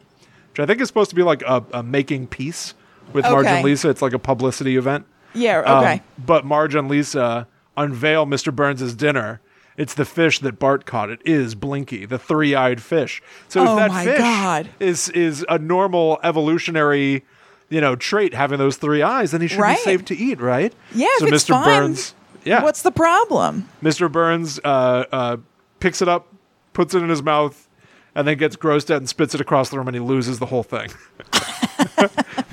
which 0.52 0.60
I 0.60 0.66
think 0.66 0.80
is 0.80 0.88
supposed 0.88 1.10
to 1.10 1.16
be 1.16 1.24
like 1.24 1.42
a, 1.44 1.64
a 1.74 1.84
making 1.84 2.28
peace 2.28 2.74
with 3.14 3.26
Marge 3.26 3.46
and 3.46 3.66
Lisa. 3.66 3.90
It's 3.90 4.02
like 4.02 4.14
a 4.14 4.20
publicity 4.20 4.78
event. 4.78 5.06
Yeah. 5.36 5.60
Um, 5.60 5.78
Okay. 5.84 6.02
but 6.26 6.46
Marge 6.46 6.74
and 6.76 6.88
Lisa 6.90 7.48
unveil 7.78 8.26
Mr. 8.26 8.56
Burns' 8.56 8.94
dinner. 8.96 9.42
It's 9.78 9.94
the 9.94 10.06
fish 10.06 10.40
that 10.40 10.58
Bart 10.58 10.86
caught. 10.86 11.10
It 11.10 11.20
is 11.26 11.54
Blinky, 11.54 12.06
the 12.06 12.18
three-eyed 12.18 12.82
fish. 12.82 13.22
So 13.50 13.60
Oh 13.62 13.72
if 13.72 13.76
that 13.78 13.92
my 13.92 14.06
fish 14.06 14.18
God. 14.20 14.70
is 14.80 15.10
is 15.10 15.46
a 15.50 15.58
normal 15.60 16.18
evolutionary, 16.24 17.26
you 17.70 17.82
know, 17.82 17.96
trait 17.98 18.34
having 18.34 18.58
those 18.58 18.78
three 18.78 19.02
eyes, 19.02 19.32
then 19.32 19.42
he 19.42 19.48
should 19.48 19.60
Right. 19.60 19.76
be 19.78 19.82
safe 19.84 20.06
to 20.06 20.16
eat, 20.18 20.40
right? 20.40 20.74
yeah. 20.94 21.08
So 21.20 21.26
Mr. 21.26 21.62
Burns, 21.62 22.14
yeah, 22.46 22.64
What's 22.64 22.84
the 22.84 22.92
problem? 22.92 23.68
Mr. 23.84 24.10
Burns 24.10 24.60
uh, 24.64 25.04
uh, 25.12 25.38
picks 25.82 26.02
it 26.02 26.08
up, 26.08 26.28
puts 26.72 26.94
it 26.94 27.02
in 27.04 27.10
his 27.10 27.22
mouth, 27.22 27.68
and 28.16 28.26
then 28.26 28.38
gets 28.38 28.56
grossed 28.56 28.90
out 28.92 28.98
and 28.98 29.10
spits 29.10 29.36
it 29.36 29.42
across 29.42 29.70
the 29.72 29.78
room, 29.78 29.88
and 29.90 29.96
he 29.96 30.00
loses 30.02 30.40
the 30.40 30.46
whole 30.46 30.64
thing. 30.64 30.90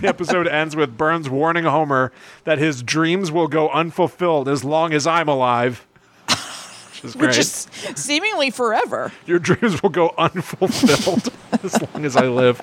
the 0.02 0.08
episode 0.08 0.46
ends 0.48 0.76
with 0.76 0.96
Burns 0.96 1.30
warning 1.30 1.64
Homer 1.64 2.12
that 2.44 2.58
his 2.58 2.82
dreams 2.82 3.32
will 3.32 3.48
go 3.48 3.70
unfulfilled 3.70 4.48
as 4.48 4.64
long 4.64 4.92
as 4.92 5.06
I'm 5.06 5.28
alive. 5.28 5.86
Which 6.28 7.04
is 7.04 7.14
great. 7.14 7.28
Which 7.28 7.38
is 7.38 7.66
seemingly 7.96 8.50
forever. 8.50 9.12
Your 9.26 9.38
dreams 9.38 9.82
will 9.82 9.90
go 9.90 10.14
unfulfilled 10.18 11.32
as 11.64 11.80
long 11.80 12.04
as 12.04 12.16
I 12.16 12.28
live. 12.28 12.60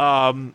Um, 0.00 0.54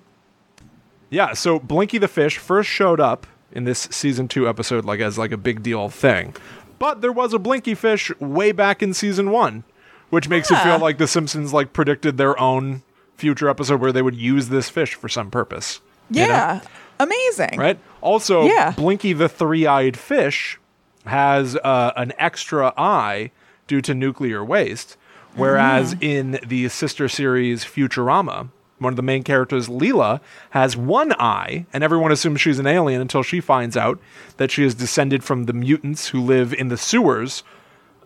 yeah, 1.09 1.33
so 1.33 1.59
Blinky 1.59 1.97
the 1.97 2.07
fish 2.07 2.37
first 2.37 2.69
showed 2.69 2.99
up 2.99 3.25
in 3.51 3.63
this 3.63 3.87
season 3.91 4.27
two 4.27 4.49
episode 4.49 4.83
like 4.83 4.99
as 4.99 5.17
like 5.17 5.31
a 5.31 5.37
big 5.37 5.63
deal 5.63 5.89
thing, 5.89 6.35
but 6.77 7.01
there 7.01 7.11
was 7.11 7.33
a 7.33 7.39
Blinky 7.39 7.73
fish 7.73 8.11
way 8.19 8.51
back 8.51 8.83
in 8.83 8.93
season 8.93 9.31
one, 9.31 9.63
which 10.09 10.27
makes 10.27 10.51
it 10.51 10.57
feel 10.59 10.77
like 10.77 10.97
the 10.97 11.07
Simpsons 11.07 11.53
like 11.53 11.71
predicted 11.71 12.17
their 12.17 12.39
own 12.39 12.83
future 13.15 13.47
episode 13.47 13.79
where 13.79 13.93
they 13.93 14.01
would 14.01 14.15
use 14.15 14.49
this 14.49 14.69
fish 14.69 14.93
for 14.93 15.07
some 15.07 15.31
purpose. 15.31 15.79
You 16.09 16.21
know? 16.21 16.27
Yeah. 16.27 16.61
Amazing. 16.99 17.57
right? 17.59 17.77
Also, 18.01 18.45
Yeah. 18.45 18.71
Blinky 18.71 19.13
the 19.13 19.27
three-eyed 19.29 19.97
fish 19.97 20.59
has 21.05 21.55
uh, 21.57 21.91
an 21.97 22.13
extra 22.17 22.73
eye 22.77 23.31
due 23.67 23.81
to 23.81 23.93
nuclear 23.93 24.43
waste, 24.43 24.95
whereas 25.35 25.95
Mm. 25.95 26.03
in 26.03 26.39
the 26.47 26.69
sister 26.69 27.07
series 27.09 27.63
Futurama, 27.65 28.49
one 28.79 28.91
of 28.93 28.97
the 28.97 29.01
main 29.03 29.23
characters, 29.23 29.67
Leela, 29.67 30.19
has 30.51 30.75
one 30.77 31.13
eye, 31.13 31.65
and 31.73 31.83
everyone 31.83 32.11
assumes 32.11 32.41
she's 32.41 32.59
an 32.59 32.67
alien 32.67 33.01
until 33.01 33.23
she 33.23 33.39
finds 33.41 33.75
out 33.77 33.99
that 34.37 34.51
she 34.51 34.63
is 34.63 34.73
descended 34.75 35.23
from 35.23 35.45
the 35.45 35.53
mutants 35.53 36.09
who 36.09 36.21
live 36.21 36.53
in 36.53 36.67
the 36.69 36.77
sewers. 36.77 37.43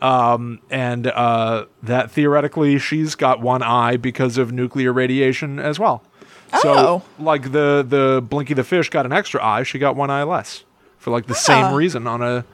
Um, 0.01 0.59
and 0.69 1.07
uh, 1.07 1.65
that 1.83 2.09
theoretically 2.09 2.79
she's 2.79 3.15
got 3.15 3.41
one 3.41 3.61
eye 3.61 3.97
because 3.97 4.37
of 4.37 4.51
nuclear 4.53 4.93
radiation 4.93 5.59
as 5.59 5.77
well. 5.77 6.03
Oh. 6.53 6.59
So, 6.61 7.03
like 7.23 7.51
the 7.51 7.85
the 7.87 8.23
Blinky 8.27 8.53
the 8.53 8.63
fish 8.63 8.89
got 8.89 9.05
an 9.05 9.13
extra 9.13 9.43
eye, 9.43 9.63
she 9.63 9.77
got 9.79 9.95
one 9.95 10.09
eye 10.09 10.23
less 10.23 10.63
for 10.97 11.11
like 11.11 11.27
the 11.27 11.35
same 11.35 11.73
reason 11.73 12.07
on 12.07 12.21
a 12.21 12.45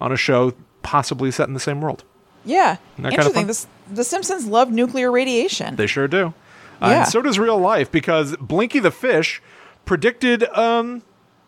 on 0.00 0.12
a 0.12 0.16
show 0.16 0.52
possibly 0.82 1.30
set 1.30 1.48
in 1.48 1.54
the 1.54 1.60
same 1.60 1.80
world. 1.80 2.04
Yeah. 2.44 2.76
Isn't 2.94 3.04
that 3.04 3.10
kinda 3.10 3.14
Interesting. 3.14 3.32
fun? 3.34 3.46
This, 3.46 3.66
the 3.90 4.04
Simpsons 4.04 4.46
love 4.46 4.70
nuclear 4.70 5.10
radiation. 5.10 5.76
They 5.76 5.86
sure 5.86 6.06
do. 6.08 6.34
Uh, 6.82 6.88
Yeah. 6.88 6.98
and 7.00 7.08
so 7.08 7.22
does 7.22 7.38
real 7.38 7.58
life 7.58 7.90
because 7.90 8.36
Blinky 8.36 8.78
the 8.80 8.90
fish 8.90 9.40
predicted, 9.86 10.44
um, 10.56 11.02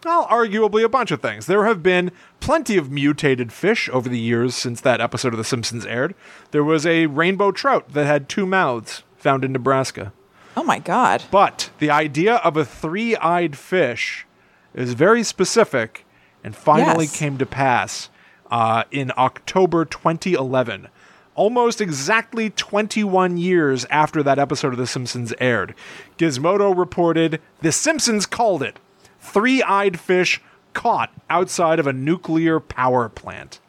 well, 0.04 0.26
arguably 0.28 0.82
a 0.84 0.88
bunch 0.88 1.10
of 1.10 1.20
things. 1.20 1.46
There 1.46 1.66
have 1.66 1.82
been 1.82 2.12
plenty 2.40 2.76
of 2.78 2.90
mutated 2.90 3.52
fish 3.52 3.90
over 3.92 4.08
the 4.08 4.18
years 4.18 4.54
since 4.54 4.80
that 4.82 5.00
episode 5.00 5.34
of 5.34 5.38
The 5.38 5.44
Simpsons 5.44 5.84
aired. 5.84 6.14
There 6.52 6.64
was 6.64 6.86
a 6.86 7.06
rainbow 7.06 7.50
trout 7.52 7.92
that 7.92 8.06
had 8.06 8.28
two 8.28 8.46
mouths 8.46 9.02
found 9.18 9.44
in 9.44 9.52
Nebraska. 9.52 10.12
Oh 10.56 10.62
my 10.64 10.78
God. 10.78 11.22
But 11.30 11.70
the 11.78 11.90
idea 11.90 12.36
of 12.36 12.56
a 12.56 12.64
three 12.64 13.16
eyed 13.16 13.56
fish 13.56 14.26
is 14.74 14.94
very 14.94 15.22
specific 15.22 16.04
and 16.44 16.54
finally 16.56 17.04
Yes. 17.06 17.18
came 17.18 17.38
to 17.38 17.46
pass 17.46 18.08
uh, 18.50 18.84
in 18.90 19.12
October 19.16 19.84
2011. 19.84 20.88
Almost 21.34 21.80
exactly 21.82 22.48
21 22.50 23.36
years 23.36 23.84
after 23.90 24.22
that 24.22 24.38
episode 24.38 24.72
of 24.72 24.78
The 24.78 24.86
Simpsons 24.86 25.34
aired. 25.38 25.74
Gizmodo 26.16 26.76
reported 26.76 27.40
The 27.60 27.72
Simpsons 27.72 28.24
called 28.26 28.62
it 28.62 28.78
three 29.20 29.62
eyed 29.62 29.98
fish 30.00 30.40
caught 30.72 31.10
outside 31.28 31.78
of 31.78 31.86
a 31.86 31.92
nuclear 31.92 32.60
power 32.60 33.08
plant. 33.08 33.60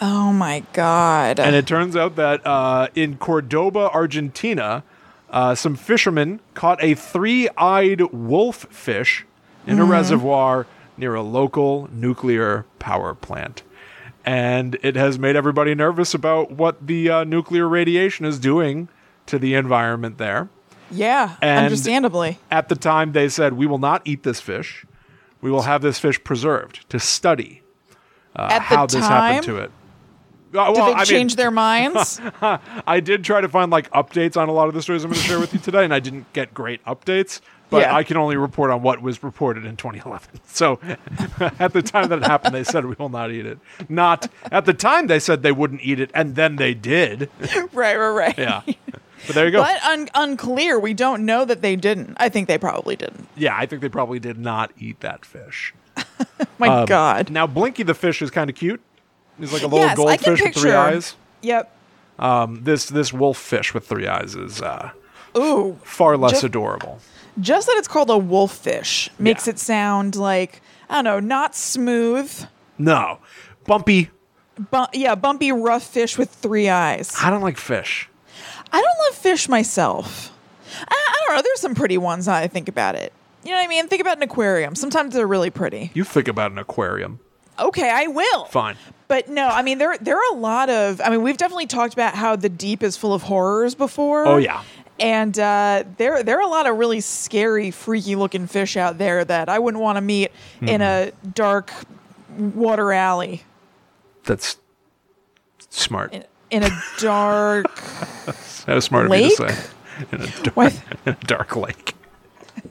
Oh 0.00 0.32
my 0.32 0.64
God. 0.72 1.38
And 1.38 1.54
it 1.54 1.66
turns 1.66 1.94
out 1.94 2.16
that 2.16 2.44
uh, 2.46 2.88
in 2.94 3.18
Cordoba, 3.18 3.90
Argentina, 3.92 4.82
uh, 5.32 5.54
some 5.54 5.74
fishermen 5.74 6.40
caught 6.54 6.82
a 6.82 6.94
three 6.94 7.48
eyed 7.56 8.00
wolf 8.12 8.66
fish 8.70 9.24
in 9.66 9.78
a 9.78 9.84
reservoir 9.84 10.66
near 10.96 11.14
a 11.14 11.22
local 11.22 11.88
nuclear 11.92 12.66
power 12.78 13.14
plant. 13.14 13.62
And 14.24 14.78
it 14.82 14.94
has 14.94 15.18
made 15.18 15.34
everybody 15.34 15.74
nervous 15.74 16.14
about 16.14 16.52
what 16.52 16.86
the 16.86 17.10
uh, 17.10 17.24
nuclear 17.24 17.66
radiation 17.68 18.24
is 18.26 18.38
doing 18.38 18.88
to 19.26 19.38
the 19.38 19.54
environment 19.54 20.18
there. 20.18 20.48
yeah. 20.90 21.36
and- 21.40 21.64
understandably. 21.64 22.38
At 22.50 22.68
the 22.68 22.76
time, 22.76 23.12
they 23.12 23.28
said, 23.28 23.54
We 23.54 23.66
will 23.66 23.78
not 23.78 24.02
eat 24.04 24.22
this 24.22 24.40
fish. 24.40 24.84
We 25.40 25.50
will 25.50 25.62
have 25.62 25.82
this 25.82 25.98
fish 25.98 26.22
preserved 26.22 26.88
to 26.90 27.00
study 27.00 27.62
uh, 28.36 28.60
how 28.60 28.86
this 28.86 29.00
happened 29.06 29.44
to 29.44 29.56
it. 29.56 29.72
Uh, 30.54 30.66
Did 30.72 30.76
they 30.76 30.80
I 30.82 30.96
mean- 30.96 31.04
change 31.06 31.36
their 31.36 31.50
minds? 31.50 32.20
I 32.86 33.00
did 33.00 33.24
try 33.24 33.40
to 33.40 33.48
find 33.48 33.70
like 33.70 33.90
updates 33.92 34.36
on 34.36 34.48
a 34.48 34.52
lot 34.52 34.68
of 34.68 34.74
the 34.74 34.82
stories 34.82 35.04
I'm 35.04 35.10
going 35.10 35.20
to 35.22 35.26
share 35.28 35.38
with 35.40 35.52
you 35.54 35.60
today, 35.60 35.84
and 35.84 35.94
I 35.94 35.98
didn't 36.00 36.32
get 36.32 36.52
great 36.54 36.84
updates. 36.84 37.40
But 37.70 37.82
Yeah. 37.82 37.96
I 37.96 38.02
can 38.04 38.18
only 38.18 38.36
report 38.36 38.70
on 38.70 38.82
what 38.82 39.00
was 39.00 39.22
reported 39.22 39.64
in 39.64 39.76
2011. 39.78 40.28
So 40.46 40.78
at 41.58 41.72
the 41.72 41.80
time 41.80 42.08
that 42.10 42.18
it 42.18 42.24
happened, 42.26 42.54
they 42.54 42.64
said 42.64 42.84
we 42.84 42.94
will 42.98 43.08
not 43.08 43.30
eat 43.30 43.46
it. 43.46 43.58
Not 43.88 44.30
at 44.50 44.66
the 44.66 44.74
time 44.74 45.06
they 45.06 45.18
said 45.18 45.42
they 45.42 45.52
wouldn't 45.52 45.80
eat 45.82 45.98
it, 45.98 46.10
and 46.12 46.34
then 46.36 46.56
they 46.56 46.74
did. 46.74 47.30
right, 47.72 47.96
right, 47.96 48.08
right. 48.10 48.38
Yeah. 48.38 48.60
But 49.26 49.34
there 49.34 49.46
you 49.46 49.52
go. 49.52 49.62
But 49.62 49.82
un- 49.84 50.08
unclear. 50.14 50.78
We 50.78 50.92
don't 50.92 51.24
know 51.24 51.46
that 51.46 51.62
they 51.62 51.76
didn't. 51.76 52.14
I 52.18 52.28
think 52.28 52.46
they 52.48 52.58
probably 52.58 52.96
didn't. 52.96 53.26
yeah, 53.36 53.56
I 53.56 53.64
think 53.64 53.80
they 53.80 53.88
probably 53.88 54.18
did 54.18 54.36
not 54.36 54.70
eat 54.78 55.00
that 55.00 55.24
fish. 55.24 55.72
My 56.58 56.68
Um, 56.68 56.84
God. 56.86 57.30
Now 57.30 57.46
Blinky 57.46 57.84
the 57.84 57.94
fish 57.94 58.20
is 58.20 58.30
kind 58.30 58.50
of 58.50 58.56
cute. 58.56 58.82
He's 59.38 59.52
like 59.52 59.62
a 59.62 59.66
little 59.66 59.80
yes, 59.86 59.96
goldfish 59.96 60.42
with 60.42 60.54
three 60.54 60.72
eyes. 60.72 61.16
Yep. 61.42 61.74
Um, 62.18 62.62
this 62.62 62.86
this 62.86 63.12
wolf 63.12 63.38
fish 63.38 63.74
with 63.74 63.86
three 63.86 64.06
eyes 64.06 64.34
is 64.36 64.60
uh, 64.62 64.90
Ooh, 65.36 65.78
Far 65.82 66.16
less 66.16 66.32
Just- 66.32 66.44
adorable. 66.44 67.00
just 67.40 67.66
that 67.66 67.76
it's 67.78 67.88
called 67.88 68.10
a 68.10 68.18
wolf 68.18 68.52
fish 68.54 69.10
makes 69.18 69.46
Yeah. 69.46 69.52
it 69.52 69.58
sound 69.58 70.14
like 70.16 70.60
I 70.90 70.96
don't 70.96 71.04
know, 71.04 71.20
not 71.20 71.54
smooth. 71.56 72.46
No. 72.78 73.18
Bumpy. 73.66 74.10
Bu- 74.70 74.84
yeah, 74.92 75.14
bumpy, 75.14 75.50
rough 75.50 75.84
fish 75.84 76.18
with 76.18 76.28
three 76.30 76.68
eyes. 76.68 77.14
I 77.20 77.30
don't 77.30 77.40
like 77.40 77.56
fish. 77.56 78.08
I 78.70 78.80
don't 78.80 78.98
love 79.08 79.14
fish 79.16 79.48
myself. 79.48 80.30
I, 80.78 80.84
I 80.94 81.24
don't 81.26 81.36
know. 81.36 81.42
There's 81.42 81.60
some 81.60 81.74
pretty 81.74 81.96
ones. 81.98 82.28
I 82.28 82.46
think 82.48 82.68
about 82.68 82.94
it. 82.94 83.12
You 83.44 83.50
know 83.50 83.56
what 83.56 83.64
I 83.64 83.68
mean? 83.68 83.88
Think 83.88 84.00
about 84.02 84.18
an 84.18 84.22
aquarium. 84.22 84.74
Sometimes 84.74 85.14
they're 85.14 85.26
really 85.26 85.50
pretty. 85.50 85.90
You 85.94 86.04
think 86.04 86.28
about 86.28 86.52
an 86.52 86.58
aquarium. 86.58 87.18
Okay, 87.58 87.90
I 87.90 88.06
will. 88.06 88.44
Fine. 88.46 88.76
But 89.12 89.28
no, 89.28 89.46
I 89.46 89.60
mean 89.60 89.76
there 89.76 89.98
there 89.98 90.16
are 90.16 90.32
a 90.34 90.38
lot 90.38 90.70
of. 90.70 90.98
I 91.02 91.10
mean, 91.10 91.20
we've 91.20 91.36
definitely 91.36 91.66
talked 91.66 91.92
about 91.92 92.14
how 92.14 92.34
the 92.34 92.48
deep 92.48 92.82
is 92.82 92.96
full 92.96 93.12
of 93.12 93.20
horrors 93.20 93.74
before. 93.74 94.26
Oh, 94.26 94.38
yeah. 94.38 94.62
And 94.98 95.38
uh, 95.38 95.84
there 95.98 96.22
there 96.22 96.38
are 96.38 96.40
a 96.40 96.46
lot 96.46 96.66
of 96.66 96.78
really 96.78 97.02
scary, 97.02 97.70
freaky 97.70 98.16
looking 98.16 98.46
fish 98.46 98.74
out 98.74 98.96
there 98.96 99.22
that 99.22 99.50
I 99.50 99.58
wouldn't 99.58 99.82
want 99.82 99.96
to 99.96 100.00
meet 100.00 100.32
in 100.62 100.80
a 100.80 101.12
Mm-hmm. 101.12 101.30
dark 101.32 101.74
water 102.38 102.90
alley. 102.90 103.42
That's 104.24 104.56
smart. 105.68 106.14
In, 106.14 106.24
in 106.50 106.62
a 106.62 106.70
dark. 106.96 107.66
That 108.64 108.76
was 108.76 108.84
smart 108.86 109.10
of 109.10 109.14
you 109.20 109.28
to 109.36 109.52
say. 109.52 109.70
In 110.12 110.20
a, 110.22 110.26
dark, 110.26 110.56
why, 110.56 110.66
in 111.04 111.12
a 111.12 111.26
dark 111.26 111.54
lake. 111.54 111.94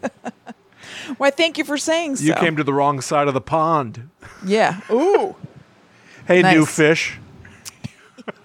why? 1.18 1.30
Thank 1.30 1.60
you 1.60 1.66
for 1.66 1.78
saying 1.78 2.16
so. 2.16 2.24
You 2.24 2.34
came 2.34 2.56
to 2.56 2.64
the 2.64 2.74
wrong 2.74 3.00
side 3.00 3.28
of 3.28 3.36
the 3.36 3.42
pond. 3.42 4.10
Yeah. 4.44 4.80
Ooh. 4.90 5.36
Hey, 6.32 6.54
new 6.54 6.66
fish. 6.66 7.18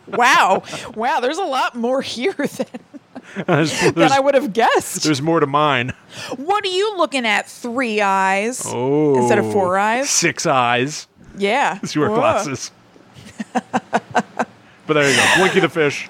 Wow. 0.07 0.63
Wow. 0.95 1.21
There's 1.21 1.39
a 1.39 1.45
lot 1.45 1.75
more 1.75 2.01
here 2.03 2.33
than, 3.47 3.67
than 3.95 4.13
I 4.13 4.21
would 4.21 4.35
have 4.35 4.53
guessed. 4.53 5.03
there's 5.03 5.21
more 5.23 5.41
to 5.41 5.47
mine. 5.47 5.93
What 6.37 6.65
are 6.65 6.69
you 6.69 6.97
looking 6.97 7.27
at? 7.27 7.49
Three 7.49 8.01
eyes 8.01 8.63
Oh. 8.67 9.17
instead 9.19 9.39
of 9.39 9.51
four 9.53 9.79
oh, 9.79 9.83
eyes? 9.83 10.09
Six 10.11 10.47
eyes. 10.47 11.07
Yeah. 11.37 11.79
It's 11.83 11.95
your 11.97 12.09
Whoa. 12.11 12.17
glasses. 12.17 12.71
but 13.53 14.95
there 14.95 15.11
you 15.11 15.17
go. 15.17 15.33
Blinky 15.39 15.61
the 15.61 15.69
fish 15.69 16.09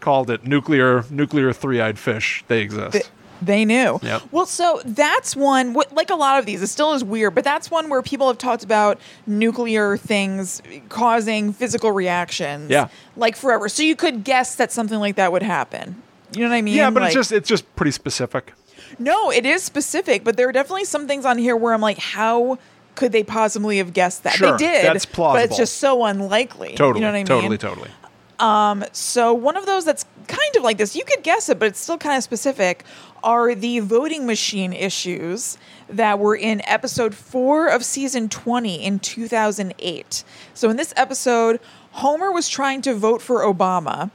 called 0.00 0.30
it 0.30 0.46
nuclear 0.46 1.04
nuclear 1.10 1.52
three-eyed 1.52 1.98
fish. 1.98 2.44
They 2.48 2.60
exist. 2.62 3.10
Th- 3.40 3.46
They 3.46 3.64
knew. 3.64 3.98
Yep. 4.02 4.22
Well, 4.30 4.46
so 4.46 4.80
that's 4.84 5.34
one. 5.34 5.72
What, 5.74 5.92
like 5.94 6.10
a 6.10 6.14
lot 6.14 6.38
of 6.38 6.46
these, 6.46 6.62
it 6.62 6.68
still 6.68 6.92
is 6.94 7.02
weird, 7.02 7.34
but 7.34 7.42
that's 7.44 7.70
one 7.70 7.88
where 7.88 8.02
people 8.02 8.28
have 8.28 8.38
talked 8.38 8.62
about 8.62 8.98
nuclear 9.26 9.96
things 9.96 10.62
causing 10.88 11.52
physical 11.52 11.92
reactions. 11.92 12.70
Yeah. 12.70 12.88
Like 13.16 13.36
forever. 13.36 13.68
So 13.68 13.82
you 13.82 13.96
could 13.96 14.24
guess 14.24 14.54
that 14.56 14.70
something 14.72 14.98
like 14.98 15.16
that 15.16 15.32
would 15.32 15.42
happen. 15.42 16.02
You 16.32 16.42
know 16.42 16.50
what 16.50 16.56
I 16.56 16.62
mean? 16.62 16.76
yeah, 16.76 16.90
but 16.90 17.02
Like- 17.02 17.08
it's 17.08 17.14
just 17.16 17.32
it's 17.32 17.48
just 17.48 17.74
pretty 17.76 17.90
specific. 17.92 18.52
no, 18.98 19.30
it 19.32 19.44
is 19.46 19.62
specific, 19.62 20.22
but 20.24 20.36
there 20.36 20.48
are 20.48 20.52
definitely 20.52 20.84
some 20.84 21.06
things 21.08 21.24
on 21.24 21.38
here 21.38 21.56
where 21.56 21.72
I'm 21.74 21.80
like, 21.80 21.98
how 21.98 22.58
could 22.94 23.12
they 23.12 23.22
possibly 23.24 23.78
have 23.78 23.92
guessed 23.92 24.24
that? 24.24 24.34
Sure, 24.34 24.52
they 24.58 24.64
did. 24.64 24.84
that's 24.84 25.06
plausible. 25.06 25.40
But 25.40 25.44
it's 25.50 25.56
just 25.56 25.78
so 25.78 26.04
unlikely. 26.04 26.74
Totally. 26.74 27.00
You 27.00 27.06
know 27.06 27.12
what 27.12 27.16
I 27.16 27.18
mean? 27.18 27.26
totally, 27.26 27.58
totally. 27.58 27.90
Um, 28.38 28.84
so 28.92 29.34
one 29.34 29.56
of 29.56 29.66
those 29.66 29.84
that's 29.84 30.04
kind 30.26 30.56
of 30.56 30.62
like 30.62 30.78
this, 30.78 30.96
you 30.96 31.04
could 31.04 31.22
guess 31.22 31.48
it, 31.48 31.58
but 31.58 31.68
it's 31.68 31.80
still 31.80 31.98
kind 31.98 32.16
of 32.16 32.22
specific, 32.22 32.84
are 33.22 33.54
the 33.54 33.80
voting 33.80 34.26
machine 34.26 34.72
issues 34.72 35.58
that 35.88 36.18
were 36.18 36.36
in 36.36 36.62
episode 36.64 37.14
four 37.14 37.66
of 37.68 37.84
season 37.84 38.28
20 38.28 38.82
in 38.82 38.98
2008. 38.98 40.24
So 40.54 40.70
in 40.70 40.76
this 40.76 40.94
episode, 40.96 41.60
Homer 41.92 42.30
was 42.30 42.48
trying 42.48 42.82
to 42.82 42.94
vote 42.94 43.20
for 43.20 43.40
Obama. 43.40 44.10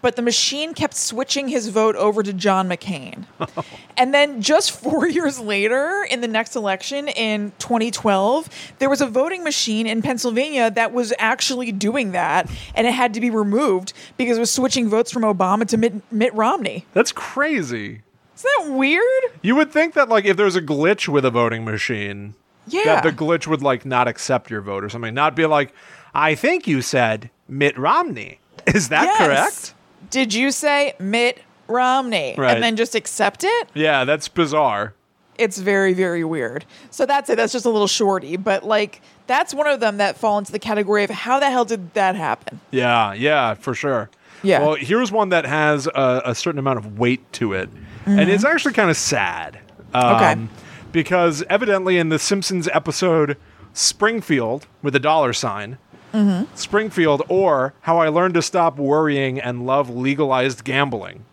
But 0.00 0.14
the 0.16 0.22
machine 0.22 0.74
kept 0.74 0.94
switching 0.94 1.48
his 1.48 1.68
vote 1.68 1.96
over 1.96 2.22
to 2.22 2.32
John 2.32 2.68
McCain. 2.68 3.24
and 3.96 4.14
then 4.14 4.40
just 4.42 4.70
four 4.70 5.08
years 5.08 5.40
later, 5.40 6.06
in 6.10 6.20
the 6.20 6.28
next 6.28 6.54
election 6.54 7.08
in 7.08 7.52
2012, 7.58 8.48
there 8.78 8.88
was 8.88 9.00
a 9.00 9.06
voting 9.06 9.42
machine 9.42 9.86
in 9.86 10.02
Pennsylvania 10.02 10.70
that 10.70 10.92
was 10.92 11.12
actually 11.18 11.72
doing 11.72 12.12
that. 12.12 12.48
And 12.74 12.86
it 12.86 12.92
had 12.94 13.12
to 13.14 13.20
be 13.20 13.30
removed 13.30 13.92
because 14.16 14.36
it 14.36 14.40
was 14.40 14.52
switching 14.52 14.88
votes 14.88 15.10
from 15.10 15.22
Obama 15.22 15.66
to 15.68 15.76
Mitt, 15.76 15.94
Mitt 16.12 16.32
Romney. 16.34 16.84
That's 16.94 17.10
crazy. 17.12 18.02
Isn't 18.36 18.50
that 18.66 18.72
weird? 18.72 19.02
You 19.42 19.56
would 19.56 19.72
think 19.72 19.94
that 19.94 20.08
like 20.08 20.24
if 20.24 20.36
there 20.36 20.46
was 20.46 20.54
a 20.56 20.62
glitch 20.62 21.08
with 21.08 21.24
a 21.24 21.30
voting 21.30 21.64
machine, 21.64 22.34
Yeah. 22.68 22.84
that 22.84 23.02
the 23.02 23.10
glitch 23.10 23.48
would 23.48 23.62
like 23.62 23.84
not 23.84 24.06
accept 24.06 24.48
your 24.48 24.60
vote 24.60 24.84
or 24.84 24.88
something. 24.88 25.12
Not 25.12 25.34
be 25.34 25.44
like, 25.46 25.74
I 26.14 26.36
think 26.36 26.68
you 26.68 26.82
said 26.82 27.30
Mitt 27.48 27.76
Romney. 27.76 28.38
Is 28.66 28.90
that 28.90 29.04
Yes. 29.04 29.18
correct? 29.18 29.74
Did 30.10 30.32
you 30.34 30.50
say 30.50 30.94
Mitt 30.98 31.42
Romney? 31.66 32.34
Right. 32.38 32.54
And 32.54 32.62
then 32.62 32.76
just 32.76 32.94
accept 32.94 33.44
it? 33.44 33.68
Yeah, 33.74 34.04
that's 34.04 34.28
bizarre. 34.28 34.94
it's 35.36 35.58
very 35.58 35.92
very 35.94 36.24
weird 36.24 36.64
so 36.90 37.06
that's 37.06 37.30
it 37.30 37.36
that's 37.36 37.52
just 37.52 37.64
a 37.64 37.70
little 37.70 37.86
shorty 37.86 38.36
but 38.36 38.64
like 38.64 39.00
that's 39.28 39.54
one 39.54 39.68
of 39.68 39.78
them 39.78 39.98
that 39.98 40.16
fall 40.18 40.36
into 40.36 40.50
the 40.50 40.58
category 40.58 41.04
of 41.04 41.10
how 41.10 41.38
the 41.38 41.48
hell 41.48 41.64
did 41.64 41.94
that 41.94 42.16
happen 42.16 42.58
Yeah, 42.72 43.12
yeah, 43.12 43.54
for 43.54 43.72
sure. 43.74 44.10
Yeah. 44.42 44.60
Well, 44.60 44.74
here's 44.74 45.12
one 45.12 45.28
that 45.28 45.44
has 45.46 45.86
a, 45.86 46.22
a 46.24 46.34
certain 46.34 46.58
amount 46.58 46.78
of 46.78 46.98
weight 46.98 47.32
to 47.34 47.52
it, 47.52 47.68
and 48.06 48.28
it's 48.30 48.44
actually 48.44 48.72
kind 48.74 48.90
of 48.90 48.96
sad. 48.96 49.58
Um, 49.94 50.02
Mm-hmm. 50.02 50.44
Okay. 50.44 50.52
Because 50.92 51.42
evidently 51.50 51.98
in 51.98 52.08
the 52.08 52.18
Simpsons 52.18 52.66
episode 52.68 53.36
Springfield 53.74 54.66
with 54.82 54.94
a 54.96 54.98
dollar 55.00 55.32
sign, 55.32 55.78
Mm-hmm. 56.12 56.54
Springfield, 56.54 57.22
or 57.28 57.74
How 57.82 57.98
I 57.98 58.08
Learned 58.08 58.34
to 58.34 58.42
Stop 58.42 58.76
Worrying 58.78 59.40
and 59.40 59.66
Love 59.66 59.90
Legalized 59.90 60.64
Gambling 60.64 61.24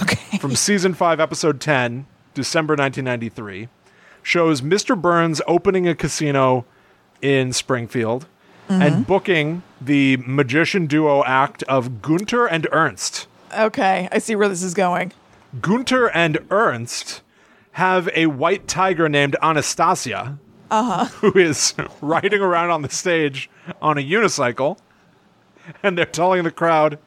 okay 0.00 0.38
from 0.38 0.54
season 0.56 0.94
5, 0.94 1.20
episode 1.20 1.60
10, 1.60 2.06
December 2.34 2.74
1993, 2.74 3.68
shows 4.22 4.62
Mr. 4.62 5.00
Burns 5.00 5.42
opening 5.46 5.86
a 5.88 5.94
casino 5.94 6.64
in 7.20 7.52
Springfield 7.52 8.26
and 8.68 9.06
booking 9.06 9.62
the 9.82 10.16
magician 10.18 10.86
duo 10.86 11.22
act 11.24 11.62
of 11.64 12.00
Gunter 12.00 12.46
and 12.46 12.66
Ernst. 12.72 13.26
okay 13.54 14.08
i 14.10 14.18
see 14.18 14.34
where 14.34 14.48
this 14.48 14.62
is 14.62 14.72
going 14.72 15.12
Gunter 15.60 16.08
and 16.08 16.38
Ernst 16.50 17.20
have 17.72 18.08
a 18.14 18.26
white 18.26 18.66
tiger 18.66 19.08
named 19.08 19.36
Anastasia, 19.42 20.38
who 21.20 21.38
is 21.38 21.74
riding 22.00 22.40
around 22.40 22.70
on 22.70 22.82
the 22.82 22.88
stage 22.88 23.50
on 23.80 23.98
a 23.98 24.00
unicycle, 24.00 24.78
and 25.82 25.96
they're 25.96 26.06
telling 26.06 26.44
the 26.44 26.50
crowd, 26.50 26.98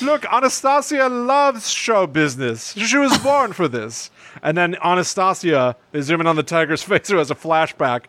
"Look, 0.00 0.24
Anastasia 0.32 1.08
loves 1.08 1.70
show 1.70 2.06
business. 2.06 2.72
She 2.74 2.96
was 2.96 3.16
born 3.18 3.52
for 3.52 3.68
this." 3.68 4.10
And 4.42 4.56
then 4.56 4.76
Anastasia 4.82 5.76
is 5.92 6.06
zooming 6.06 6.26
on 6.26 6.36
the 6.36 6.42
tiger's 6.42 6.82
face, 6.82 7.08
who 7.08 7.18
has 7.18 7.30
a 7.30 7.34
flashback 7.34 8.04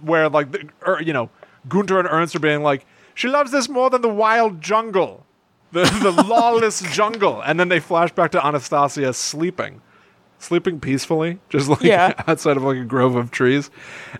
where, 0.00 0.28
like, 0.28 0.52
the, 0.52 0.68
er, 0.86 1.00
you 1.00 1.12
know, 1.12 1.30
Gunter 1.68 1.98
and 1.98 2.08
Ernst 2.10 2.34
are 2.34 2.40
being 2.40 2.62
like, 2.62 2.86
"She 3.14 3.28
loves 3.28 3.52
this 3.52 3.68
more 3.68 3.90
than 3.90 4.02
the 4.02 4.08
wild 4.08 4.60
jungle." 4.60 5.24
the, 5.74 5.84
the 6.02 6.22
lawless 6.26 6.80
jungle. 6.92 7.42
And 7.42 7.60
then 7.60 7.68
they 7.68 7.80
flash 7.80 8.12
back 8.12 8.30
to 8.30 8.44
Anastasia 8.44 9.12
sleeping, 9.12 9.82
sleeping 10.38 10.80
peacefully, 10.80 11.38
just 11.48 11.68
like 11.70 11.82
Yeah. 11.82 12.12
outside 12.26 12.56
of 12.56 12.62
like 12.62 12.76
a 12.78 12.84
grove 12.84 13.16
of 13.16 13.30
trees. 13.30 13.70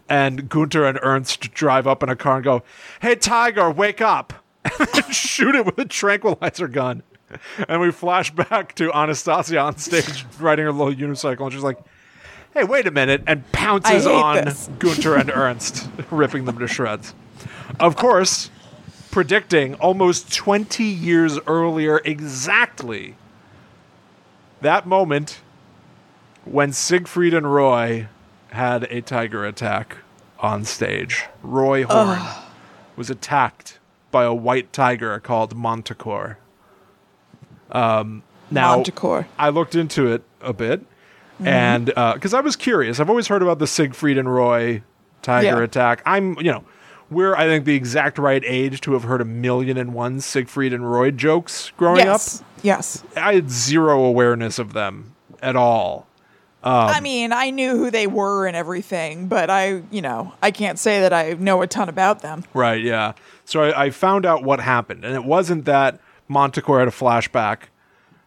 And 0.08 0.48
Gunter 0.48 0.84
and 0.86 0.98
Ernst 1.02 1.52
drive 1.52 1.86
up 1.86 2.02
in 2.02 2.08
a 2.08 2.16
car 2.16 2.36
and 2.36 2.44
go, 2.44 2.62
Hey, 3.00 3.14
Tiger, 3.16 3.70
wake 3.70 4.00
up. 4.00 4.32
and 4.80 5.14
shoot 5.14 5.54
it 5.54 5.66
with 5.66 5.78
a 5.78 5.84
tranquilizer 5.84 6.68
gun. 6.68 7.02
And 7.68 7.80
we 7.80 7.90
flash 7.90 8.30
back 8.30 8.74
to 8.76 8.92
Anastasia 8.96 9.58
on 9.58 9.76
stage 9.76 10.24
riding 10.40 10.64
her 10.64 10.72
little 10.72 10.94
unicycle. 10.94 11.42
And 11.44 11.52
she's 11.52 11.62
like, 11.62 11.78
Hey, 12.54 12.64
wait 12.64 12.86
a 12.86 12.90
minute. 12.90 13.22
And 13.26 13.50
pounces 13.52 14.06
on 14.06 14.44
this. 14.44 14.70
Gunter 14.78 15.16
and 15.16 15.28
Ernst, 15.30 15.88
ripping 16.10 16.44
them 16.44 16.58
to 16.60 16.68
shreds. 16.68 17.12
Of 17.80 17.96
course, 17.96 18.50
predicting 19.10 19.74
almost 19.74 20.32
20 20.32 20.84
years 20.84 21.38
earlier 21.46 22.00
exactly 22.04 23.16
that 24.60 24.86
moment 24.86 25.40
when 26.44 26.72
Siegfried 26.72 27.34
and 27.34 27.52
Roy 27.52 28.08
had 28.50 28.84
a 28.84 29.00
tiger 29.00 29.44
attack 29.44 29.98
on 30.38 30.64
stage. 30.64 31.24
Roy 31.42 31.84
Horn 31.84 32.20
was 32.96 33.10
attacked 33.10 33.78
by 34.10 34.24
a 34.24 34.34
white 34.34 34.72
tiger 34.72 35.18
called 35.20 35.56
Montecore. 35.56 36.36
Um, 37.70 38.22
now. 38.50 38.82
I 39.38 39.48
looked 39.48 39.74
into 39.74 40.12
it 40.12 40.22
a 40.40 40.52
bit, 40.52 40.84
and 41.40 41.86
because 41.86 42.34
I 42.34 42.40
was 42.40 42.56
curious, 42.56 43.00
I've 43.00 43.10
always 43.10 43.26
heard 43.28 43.42
about 43.42 43.58
the 43.58 43.66
Siegfried 43.66 44.18
and 44.18 44.32
Roy 44.32 44.82
tiger 45.22 45.46
Yeah. 45.46 45.62
attack. 45.62 46.02
I'm, 46.06 46.36
you 46.36 46.52
know, 46.52 46.64
we're 47.10 47.34
I 47.34 47.44
think 47.46 47.64
the 47.64 47.74
exact 47.74 48.18
right 48.18 48.42
age 48.46 48.80
to 48.82 48.92
have 48.92 49.02
heard 49.04 49.20
a 49.20 49.24
million 49.24 49.76
and 49.76 49.94
one 49.94 50.20
Siegfried 50.20 50.72
and 50.72 50.90
Roy 50.90 51.10
jokes 51.10 51.70
growing 51.76 51.98
yes 52.04 52.42
yes. 52.62 53.02
I 53.16 53.34
had 53.34 53.50
zero 53.50 54.04
awareness 54.04 54.58
of 54.58 54.72
them 54.72 55.14
at 55.42 55.54
all. 55.56 56.06
Um, 56.64 56.88
i 56.88 57.00
mean 57.00 57.32
i 57.32 57.50
knew 57.50 57.76
who 57.76 57.90
they 57.90 58.06
were 58.06 58.46
and 58.46 58.56
everything 58.56 59.28
but 59.28 59.50
i 59.50 59.82
you 59.90 60.00
know 60.00 60.32
i 60.42 60.50
can't 60.50 60.78
say 60.78 61.00
that 61.00 61.12
i 61.12 61.34
know 61.34 61.60
a 61.62 61.66
ton 61.66 61.88
about 61.90 62.20
them 62.22 62.42
Right, 62.54 62.82
yeah. 62.82 63.12
So 63.44 63.62
I, 63.62 63.84
I 63.86 63.90
found 63.90 64.24
out 64.24 64.42
what 64.42 64.60
happened, 64.60 65.04
and 65.04 65.14
it 65.14 65.24
wasn't 65.24 65.66
that 65.66 66.00
Montecore 66.30 66.78
had 66.78 66.88
a 66.88 66.90
flashback 66.90 67.64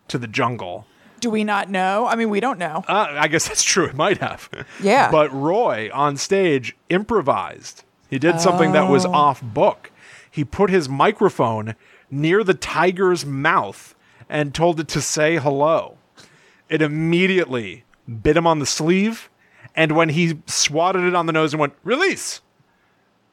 to 0.10 0.20
the 0.20 0.28
jungle. 0.28 0.86
Do 1.20 1.32
we 1.32 1.44
not 1.44 1.72
know? 1.72 2.06
I 2.06 2.16
mean, 2.16 2.30
we 2.30 2.40
don't 2.40 2.60
know. 2.60 2.84
Uh, 2.88 3.08
I 3.18 3.28
guess 3.28 3.48
that's 3.48 3.64
true. 3.64 3.86
It 3.88 3.96
might 3.96 4.20
have. 4.20 4.48
Yeah. 4.80 5.10
But 5.10 5.34
Roy 5.34 5.90
on 5.92 6.18
stage 6.18 6.76
improvised. 6.90 7.84
He 8.12 8.20
did 8.20 8.40
something 8.40 8.74
that 8.74 8.88
was 8.92 9.08
Oh. 9.08 9.12
off 9.12 9.42
book. 9.42 9.90
He 10.30 10.44
put 10.46 10.70
his 10.70 10.88
microphone 10.88 11.74
near 12.12 12.44
the 12.44 12.54
tiger's 12.54 13.26
mouth 13.26 13.96
and 14.30 14.54
told 14.54 14.80
it 14.80 14.88
to 14.90 15.02
say 15.02 15.38
hello. 15.38 15.98
It 16.70 16.84
immediately 16.84 17.86
bit 18.22 18.38
him 18.38 18.48
on 18.48 18.60
the 18.60 18.66
sleeve. 18.66 19.30
And 19.76 19.92
when 19.92 20.10
he 20.10 20.40
swatted 20.48 21.04
it 21.04 21.14
on 21.16 21.26
the 21.28 21.34
nose 21.34 21.54
and 21.54 21.60
went, 21.60 21.74
release, 21.84 22.42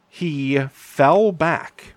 he 0.09 0.59
fell 0.71 1.33
back. 1.33 1.95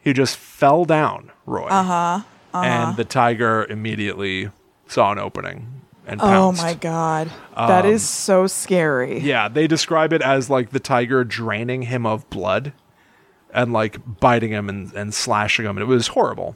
He 0.00 0.12
just 0.12 0.36
fell 0.36 0.84
down, 0.84 1.32
Roy. 1.46 1.66
Uh 1.68 1.82
huh. 1.82 2.20
And 2.52 2.96
the 2.96 3.04
tiger 3.04 3.64
immediately 3.68 4.50
saw 4.86 5.10
an 5.10 5.18
opening 5.18 5.82
and 6.06 6.20
pounced. 6.20 6.62
oh 6.62 6.64
my 6.64 6.74
god. 6.74 7.30
that 7.56 7.84
is 7.84 8.06
so 8.08 8.46
scary. 8.46 9.16
Um, 9.18 9.24
Yeah, 9.24 9.48
they 9.48 9.66
describe 9.66 10.12
it 10.12 10.22
as 10.22 10.48
like 10.50 10.70
the 10.70 10.78
tiger 10.78 11.24
draining 11.24 11.82
him 11.82 12.06
of 12.06 12.28
blood 12.30 12.72
and 13.52 13.72
like 13.72 13.98
biting 14.20 14.50
him 14.52 14.68
and, 14.68 14.92
and 14.92 15.12
slashing 15.12 15.64
him. 15.64 15.76
And 15.78 15.82
it 15.82 15.86
was 15.86 16.08
horrible. 16.08 16.54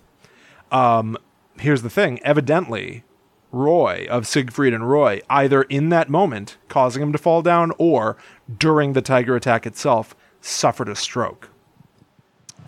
Um, 0.70 1.16
here's 1.58 1.82
the 1.82 1.90
thing 1.90 2.20
evidently, 2.22 3.02
Roy 3.50 4.06
of 4.11 4.26
Siegfried 4.26 4.74
and 4.74 4.88
Roy, 4.88 5.20
either 5.30 5.62
in 5.62 5.88
that 5.88 6.08
moment 6.08 6.56
causing 6.68 7.02
him 7.02 7.12
to 7.12 7.18
fall 7.18 7.42
down 7.42 7.72
or 7.78 8.16
during 8.58 8.92
the 8.92 9.02
tiger 9.02 9.37
attack 9.37 9.66
itself, 9.66 10.14
suffered 10.40 10.88
a 10.88 10.94
stroke. 10.94 11.48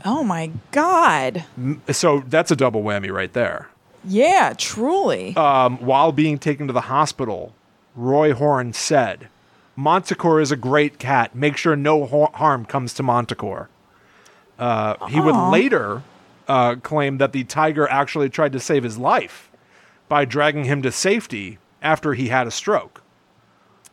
Oh 0.05 0.25
my 0.25 0.51
god. 0.71 1.45
So 1.91 2.25
that's 2.27 2.51
a 2.51 2.57
double 2.57 2.83
whammy 2.83 3.13
right 3.13 3.33
there. 3.33 3.69
Yeah, 4.03 4.55
truly. 4.57 5.37
um, 5.37 5.77
while 5.79 6.11
being 6.11 6.39
taken 6.39 6.67
to 6.69 6.73
the 6.73 6.83
hospital, 6.83 7.55
Roy 7.95 8.33
Horn 8.33 8.73
said, 8.73 9.29
Montecore 9.77 10.41
is 10.41 10.51
a 10.51 10.57
great 10.57 10.99
cat. 10.99 11.35
Make 11.35 11.59
sure 11.59 11.77
no 11.77 12.07
har- 12.07 12.31
harm 12.35 12.65
comes 12.65 12.95
to 12.95 13.03
Montecore. 13.03 13.69
Uh, 14.59 15.07
he 15.09 15.21
would 15.21 15.51
later 15.51 16.03
uh, 16.49 16.77
claim 16.77 17.19
that 17.19 17.33
the 17.33 17.45
tiger 17.45 17.87
actually 17.89 18.31
tried 18.31 18.53
to 18.53 18.61
save 18.61 18.83
his 18.85 18.97
life 18.97 19.50
by 20.11 20.25
dragging 20.27 20.65
him 20.65 20.83
to 20.83 20.91
safety 20.91 21.59
after 21.81 22.13
he 22.13 22.29
had 22.29 22.47
a 22.47 22.51
stroke, 22.51 23.01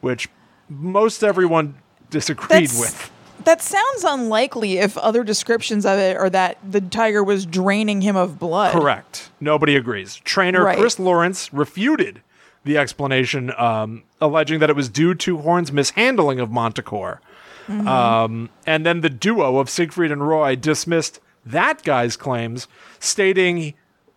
which 0.01 0.27
most 0.67 1.23
everyone 1.23 1.75
disagreed 2.09 2.49
That's- 2.49 2.77
with. 2.77 3.11
That 3.43 3.61
sounds 3.61 4.03
unlikely 4.03 4.79
if 4.79 4.97
other 4.97 5.23
descriptions 5.23 5.85
of 5.85 5.99
it 5.99 6.17
are 6.17 6.29
that 6.31 6.57
the 6.69 6.81
tiger 6.81 7.23
was 7.23 7.45
draining 7.45 8.01
him 8.01 8.15
of 8.17 8.39
blood. 8.39 8.73
Correct. 8.73 9.29
Nobody 9.39 9.75
agrees. 9.75 10.15
Trainer 10.25 10.65
Right. 10.65 10.77
Chris 10.77 10.97
Lawrence 10.99 11.53
refuted 11.53 12.23
the 12.65 12.77
explanation, 12.79 13.53
um, 13.55 14.03
alleging 14.19 14.59
that 14.59 14.71
it 14.71 14.75
was 14.75 14.89
due 14.89 15.13
to 15.13 15.37
Horn's 15.37 15.71
mishandling 15.71 16.39
of 16.39 16.49
Montecore. 16.49 17.19
Mm-hmm. 17.67 17.87
Um, 17.87 18.49
and 18.65 18.85
then 18.85 19.01
the 19.01 19.09
duo 19.09 19.59
of 19.59 19.69
Siegfried 19.69 20.11
and 20.11 20.27
Roy 20.27 20.55
dismissed 20.55 21.21
that 21.45 21.83
guy's 21.83 22.17
claims, 22.17 22.67
stating, 22.99 23.75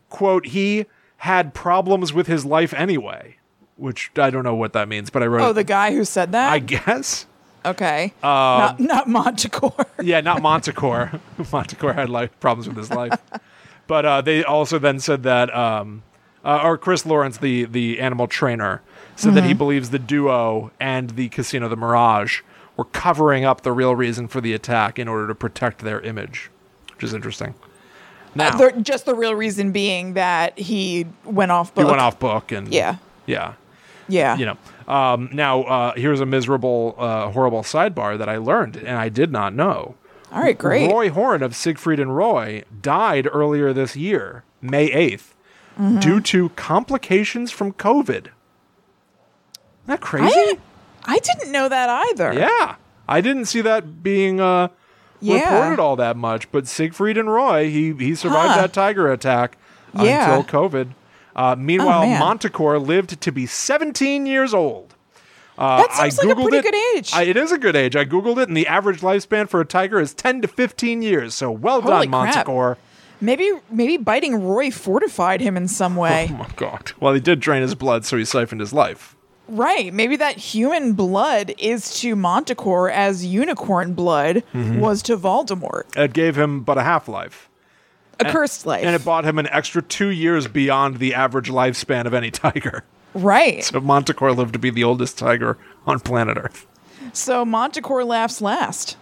quote, 0.08 0.46
he 0.46 0.86
had 1.20 1.52
problems 1.54 2.12
with 2.12 2.26
his 2.26 2.44
life 2.44 2.72
anyway. 2.74 3.36
Which 3.76 4.10
I 4.16 4.28
don't 4.30 4.44
know 4.44 4.54
what 4.54 4.72
that 4.74 4.88
means, 4.88 5.08
but 5.10 5.22
I 5.22 5.26
wrote 5.26 5.42
Oh, 5.42 5.52
the 5.54 5.64
guy 5.64 5.92
who 5.94 6.04
said 6.04 6.32
that? 6.32 6.52
I 6.52 6.58
guess. 6.58 7.24
okay. 7.64 8.12
Um, 8.22 8.30
not, 8.30 8.80
not 8.80 9.06
Montecore. 9.06 9.86
Yeah, 10.02 10.20
not 10.20 10.42
Montecore. 10.42 11.18
Montecore 11.38 11.94
had 11.94 12.10
life 12.10 12.30
problems 12.40 12.68
with 12.68 12.76
his 12.76 12.90
life, 12.90 13.18
but 13.86 14.04
uh, 14.04 14.20
they 14.20 14.44
also 14.44 14.78
then 14.78 14.98
said 15.00 15.22
that, 15.22 15.54
um, 15.54 16.02
uh, 16.44 16.60
or 16.62 16.76
Chris 16.78 17.04
Lawrence, 17.06 17.38
the 17.38 17.64
the 17.64 18.00
animal 18.00 18.26
trainer, 18.26 18.80
said 19.16 19.34
that 19.34 19.44
he 19.44 19.52
believes 19.54 19.90
the 19.90 19.98
duo 19.98 20.70
and 20.80 21.10
the 21.10 21.28
Casino 21.30 21.68
the 21.68 21.76
Mirage 21.76 22.40
were 22.76 22.86
covering 22.86 23.44
up 23.44 23.60
the 23.62 23.72
real 23.72 23.94
reason 23.94 24.26
for 24.28 24.40
the 24.40 24.54
attack 24.54 24.98
in 24.98 25.06
order 25.08 25.26
to 25.26 25.34
protect 25.34 25.80
their 25.80 26.00
image, 26.00 26.50
which 26.94 27.04
is 27.04 27.12
interesting. 27.14 27.54
Now 28.34 28.56
The- 28.56 28.72
just 28.82 29.06
the 29.06 29.14
real 29.14 29.34
reason 29.34 29.72
being 29.72 30.14
that 30.14 30.58
he 30.58 31.06
went 31.24 31.50
off 31.52 31.74
book. 31.74 31.84
he 31.84 31.90
went 31.90 32.00
off 32.00 32.18
book 32.18 32.52
and 32.52 32.72
Yeah. 32.72 32.96
yeah. 33.26 33.54
Yeah. 34.08 34.36
you 34.36 34.46
know. 34.46 34.56
Um, 34.92 35.28
now, 35.32 35.62
uh, 35.62 35.92
here's 35.94 36.20
a 36.20 36.26
miserable, 36.26 36.96
uh, 36.98 37.30
horrible 37.30 37.62
sidebar 37.62 38.18
that 38.18 38.28
I 38.28 38.36
learned 38.38 38.76
and 38.76 38.96
I 38.98 39.08
did 39.08 39.30
not 39.30 39.54
know. 39.54 39.94
All 40.32 40.40
right, 40.42 40.56
great. 40.58 40.90
Roy 40.90 41.10
Horn 41.10 41.42
of 41.42 41.54
Siegfried 41.56 41.98
and 42.00 42.16
Roy 42.16 42.62
died 42.82 43.28
earlier 43.32 43.72
this 43.72 43.96
year, 43.96 44.44
May 44.60 44.88
8th, 44.90 45.34
Mm-hmm. 45.80 45.98
due 46.00 46.20
to 46.20 46.48
complications 46.50 47.50
from 47.52 47.72
COVID. 47.72 48.26
Isn't 48.26 49.86
that 49.86 50.00
crazy? 50.00 50.26
I, 50.34 50.58
I 51.04 51.18
didn't 51.18 51.50
know 51.52 51.68
that 51.68 51.88
either. 52.10 52.32
yeah. 52.34 52.74
I 53.08 53.20
didn't 53.20 53.46
see 53.46 53.60
that 53.62 54.02
being 54.02 54.40
uh, 54.40 54.68
Yeah. 55.20 55.54
reported 55.54 55.80
all 55.80 55.96
that 55.96 56.16
much, 56.16 56.50
but 56.52 56.66
Siegfried 56.66 57.18
and 57.18 57.32
Roy, 57.32 57.68
he, 57.70 57.92
he 57.92 58.14
survived 58.14 58.52
Huh. 58.52 58.60
that 58.62 58.72
tiger 58.72 59.10
attack 59.12 59.56
Yeah. 59.94 60.36
until 60.36 60.60
COVID. 60.70 60.88
Uh, 61.36 61.56
meanwhile, 61.58 62.02
Oh. 62.02 62.06
Montecore 62.24 62.84
lived 62.84 63.20
to 63.20 63.30
be 63.32 63.46
17 63.46 64.26
years 64.26 64.52
old. 64.54 64.94
Uh, 65.58 65.78
That 65.82 65.92
seems 65.92 66.18
like 66.24 66.36
a 66.38 66.40
pretty 66.40 66.56
it. 66.56 66.62
good 66.64 66.96
age. 66.96 67.10
I, 67.14 67.22
it 67.24 67.36
is 67.36 67.52
a 67.52 67.58
good 67.58 67.76
age. 67.76 67.94
I 67.94 68.04
googled 68.06 68.38
it, 68.38 68.48
and 68.48 68.56
the 68.56 68.66
average 68.66 69.00
lifespan 69.02 69.46
for 69.48 69.60
a 69.60 69.64
tiger 69.66 70.00
is 70.00 70.14
10 70.14 70.40
to 70.42 70.48
15 70.48 71.02
years. 71.02 71.34
So 71.34 71.50
well 71.50 71.82
Holy 71.82 72.06
done, 72.06 72.10
crap. 72.32 72.46
Montecore. 72.46 72.76
Maybe 73.20 73.52
maybe 73.70 73.98
biting 73.98 74.42
Roy 74.42 74.70
fortified 74.70 75.42
him 75.42 75.58
in 75.58 75.68
some 75.68 75.96
way. 76.04 76.28
Oh 76.30 76.36
my 76.36 76.48
god. 76.56 76.92
Well, 76.98 77.12
he 77.12 77.20
did 77.20 77.40
drain 77.40 77.60
his 77.60 77.74
blood, 77.74 78.06
so 78.06 78.16
he 78.16 78.24
siphoned 78.24 78.60
his 78.62 78.72
life. 78.72 79.14
Right. 79.50 79.92
Maybe 79.92 80.16
that 80.16 80.36
human 80.36 80.94
blood 80.94 81.52
is 81.58 81.98
to 82.00 82.16
Montecore 82.16 82.90
as 82.90 83.24
unicorn 83.24 83.94
blood 83.94 84.36
Mm-hmm. 84.54 84.80
was 84.80 85.02
to 85.02 85.16
Voldemort. 85.16 85.84
It 85.96 86.12
gave 86.12 86.36
him 86.38 86.62
but 86.62 86.78
a 86.78 86.82
half 86.82 87.08
life. 87.08 87.48
A 88.18 88.24
cursed 88.30 88.66
life. 88.66 88.84
And 88.84 88.94
it 88.94 89.02
bought 89.04 89.24
him 89.24 89.38
an 89.38 89.46
extra 89.48 89.80
two 89.80 90.08
years 90.08 90.46
beyond 90.46 90.98
the 90.98 91.14
average 91.14 91.48
lifespan 91.50 92.04
of 92.06 92.12
any 92.14 92.30
tiger. 92.30 92.84
right. 93.14 93.64
So 93.64 93.80
Montecore 93.80 94.36
lived 94.36 94.52
to 94.52 94.58
be 94.58 94.68
the 94.70 94.84
oldest 94.84 95.16
tiger 95.18 95.56
on 95.86 96.00
planet 96.00 96.36
Earth. 96.36 96.66
So 97.14 97.44
Montecore 97.46 98.06
laughs 98.06 98.40
last. 98.42 98.96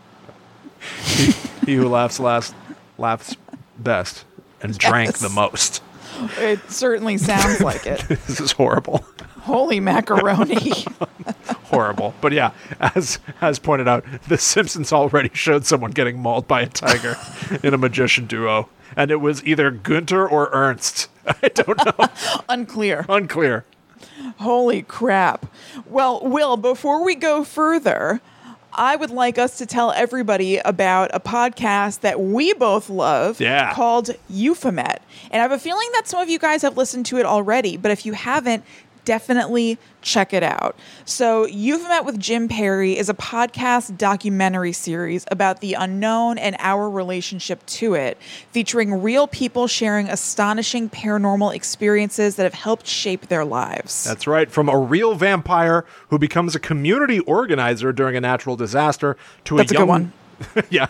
He 1.66 1.74
who 1.74 1.88
laughs 1.88 2.20
last 2.20 2.54
laughs 2.96 3.36
best 3.78 4.24
and 4.62 4.76
drank 4.78 5.10
Yes. 5.10 5.20
the 5.20 5.28
most. 5.28 5.82
It 6.38 6.70
certainly 6.70 7.18
sounds 7.18 7.60
like 7.60 7.86
it. 7.86 8.00
This 8.08 8.40
is 8.40 8.52
horrible. 8.52 9.04
Holy 9.48 9.80
macaroni. 9.80 10.84
horrible. 11.64 12.14
But 12.20 12.32
yeah, 12.32 12.52
as 12.80 13.18
as 13.40 13.58
pointed 13.58 13.88
out, 13.88 14.04
The 14.28 14.36
Simpsons 14.38 14.92
already 14.92 15.30
showed 15.32 15.64
someone 15.64 15.90
getting 15.92 16.18
mauled 16.18 16.46
by 16.46 16.60
a 16.62 16.66
tiger 16.66 17.16
in 17.62 17.72
a 17.72 17.78
magician 17.78 18.26
duo, 18.26 18.68
and 18.94 19.10
it 19.10 19.16
was 19.22 19.42
either 19.46 19.70
Gunter 19.70 20.28
or 20.28 20.50
Ernst. 20.52 21.08
I 21.42 21.48
don't 21.48 21.78
know. 21.84 22.06
Unclear. 22.48 23.06
Unclear. 23.08 23.64
Holy 24.36 24.82
crap. 24.82 25.46
Well, 25.86 26.20
Will, 26.22 26.56
before 26.56 27.02
we 27.04 27.14
go 27.14 27.42
further, 27.42 28.20
I 28.72 28.96
would 28.96 29.10
like 29.10 29.38
us 29.38 29.58
to 29.58 29.66
tell 29.66 29.92
everybody 29.92 30.58
about 30.58 31.10
a 31.12 31.20
podcast 31.20 32.00
that 32.00 32.20
we 32.20 32.52
both 32.52 32.88
love 32.88 33.40
Yeah. 33.40 33.72
called 33.74 34.10
Euphomet. 34.28 35.02
And 35.30 35.40
I 35.40 35.42
have 35.42 35.52
a 35.52 35.58
feeling 35.58 35.88
that 35.94 36.06
some 36.06 36.20
of 36.20 36.28
you 36.28 36.38
guys 36.38 36.62
have 36.62 36.76
listened 36.76 37.06
to 37.06 37.18
it 37.18 37.26
already, 37.26 37.76
but 37.76 37.90
if 37.90 38.06
you 38.06 38.12
haven't, 38.12 38.62
definitely 39.08 39.78
check 40.02 40.34
it 40.34 40.42
out. 40.42 40.76
So, 41.06 41.46
Euphomet 41.46 42.04
with 42.04 42.20
Jim 42.20 42.46
Perry 42.46 42.98
is 42.98 43.08
a 43.08 43.14
podcast 43.14 43.96
documentary 43.96 44.72
series 44.72 45.24
about 45.30 45.62
the 45.62 45.72
unknown 45.72 46.36
and 46.36 46.54
our 46.58 46.90
relationship 46.90 47.64
to 47.66 47.94
it, 47.94 48.18
featuring 48.52 49.02
real 49.02 49.26
people 49.26 49.66
sharing 49.66 50.10
astonishing 50.10 50.90
paranormal 50.90 51.54
experiences 51.54 52.36
that 52.36 52.42
have 52.42 52.52
helped 52.52 52.86
shape 52.86 53.28
their 53.28 53.46
lives. 53.46 54.04
That's 54.04 54.26
right. 54.26 54.50
From 54.50 54.68
a 54.68 54.78
real 54.78 55.14
vampire 55.14 55.86
who 56.10 56.18
becomes 56.18 56.54
a 56.54 56.60
community 56.60 57.20
organizer 57.20 57.94
during 57.94 58.14
a 58.14 58.20
natural 58.20 58.56
disaster 58.56 59.16
to 59.44 59.56
a 59.56 59.64
young 59.64 59.66
good 59.68 59.88
one. 59.88 60.12
yeah. 60.70 60.88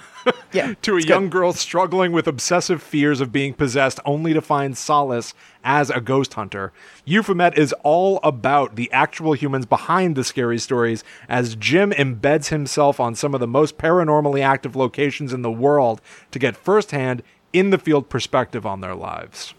Yeah, 0.53 0.75
to 0.83 0.95
a 0.95 0.97
it's 0.97 1.05
good. 1.05 1.09
young 1.09 1.31
girl 1.31 1.53
struggling 1.53 2.13
with 2.13 2.27
obsessive 2.27 2.83
fears 2.83 3.21
of 3.21 3.33
being 3.33 3.55
possessed 3.55 4.01
only 4.05 4.33
to 4.35 4.41
find 4.41 4.77
solace 4.77 5.35
as 5.65 5.91
a 5.91 6.01
ghost 6.01 6.35
hunter. 6.35 6.73
Euphomet 7.05 7.57
is 7.57 7.73
all 7.83 8.21
about 8.23 8.77
the 8.77 8.91
actual 8.93 9.33
humans 9.33 9.67
behind 9.67 10.17
the 10.17 10.25
scary 10.25 10.59
stories 10.59 11.05
as 11.29 11.57
Jim 11.57 11.93
embeds 11.93 12.49
himself 12.49 13.01
on 13.01 13.15
some 13.15 13.35
of 13.35 13.41
the 13.41 13.47
most 13.47 13.79
paranormally 13.79 14.41
active 14.41 14.77
locations 14.77 15.33
in 15.33 15.43
the 15.43 15.51
world 15.51 16.01
to 16.31 16.39
get 16.39 16.57
firsthand 16.57 17.23
in 17.53 17.71
the 17.71 17.79
field 17.79 18.09
perspective 18.09 18.67
on 18.67 18.81
their 18.81 18.95
lives. 18.95 19.55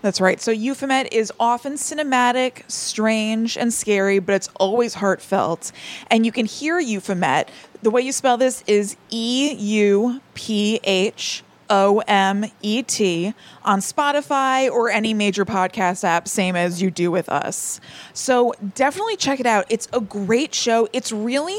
That's 0.00 0.20
right. 0.20 0.40
So 0.40 0.52
Euphomet 0.52 1.12
is 1.12 1.32
often 1.40 1.74
cinematic, 1.74 2.62
strange, 2.70 3.56
and 3.56 3.72
scary, 3.72 4.20
but 4.20 4.34
it's 4.36 4.48
always 4.54 4.94
heartfelt. 4.94 5.72
And 6.08 6.24
you 6.24 6.30
can 6.30 6.46
hear 6.46 6.78
Euphomet. 6.78 7.50
The 7.82 7.90
way 7.90 8.02
you 8.02 8.12
spell 8.12 8.36
this 8.36 8.62
is 8.66 8.96
E 9.10 9.54
U 9.54 10.20
P 10.34 10.78
H 10.84 11.42
O 11.70 12.02
M 12.06 12.44
E 12.62 12.82
T 12.82 13.34
on 13.64 13.80
Spotify 13.80 14.70
or 14.70 14.88
any 14.90 15.12
major 15.14 15.44
podcast 15.44 16.04
app, 16.04 16.26
same 16.28 16.56
as 16.56 16.80
you 16.80 16.90
do 16.90 17.10
with 17.10 17.28
us. 17.28 17.80
So 18.14 18.54
definitely 18.74 19.16
check 19.16 19.40
it 19.40 19.46
out. 19.46 19.66
It's 19.68 19.88
a 19.92 20.00
great 20.00 20.54
show. 20.54 20.88
It's 20.92 21.12
really 21.12 21.58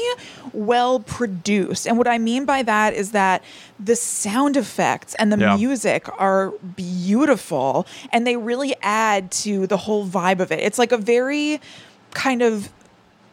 well 0.52 1.00
produced. 1.00 1.86
And 1.86 1.96
what 1.98 2.08
I 2.08 2.18
mean 2.18 2.44
by 2.44 2.62
that 2.62 2.94
is 2.94 3.12
that 3.12 3.42
the 3.78 3.96
sound 3.96 4.56
effects 4.56 5.14
and 5.14 5.32
the 5.32 5.38
Yeah. 5.38 5.56
music 5.56 6.08
are 6.18 6.50
beautiful 6.76 7.86
and 8.12 8.26
they 8.26 8.36
really 8.36 8.74
add 8.82 9.30
to 9.30 9.66
the 9.66 9.76
whole 9.76 10.06
vibe 10.06 10.40
of 10.40 10.50
it. 10.52 10.60
It's 10.60 10.78
like 10.78 10.92
a 10.92 10.98
very 10.98 11.60
kind 12.12 12.42
of 12.42 12.68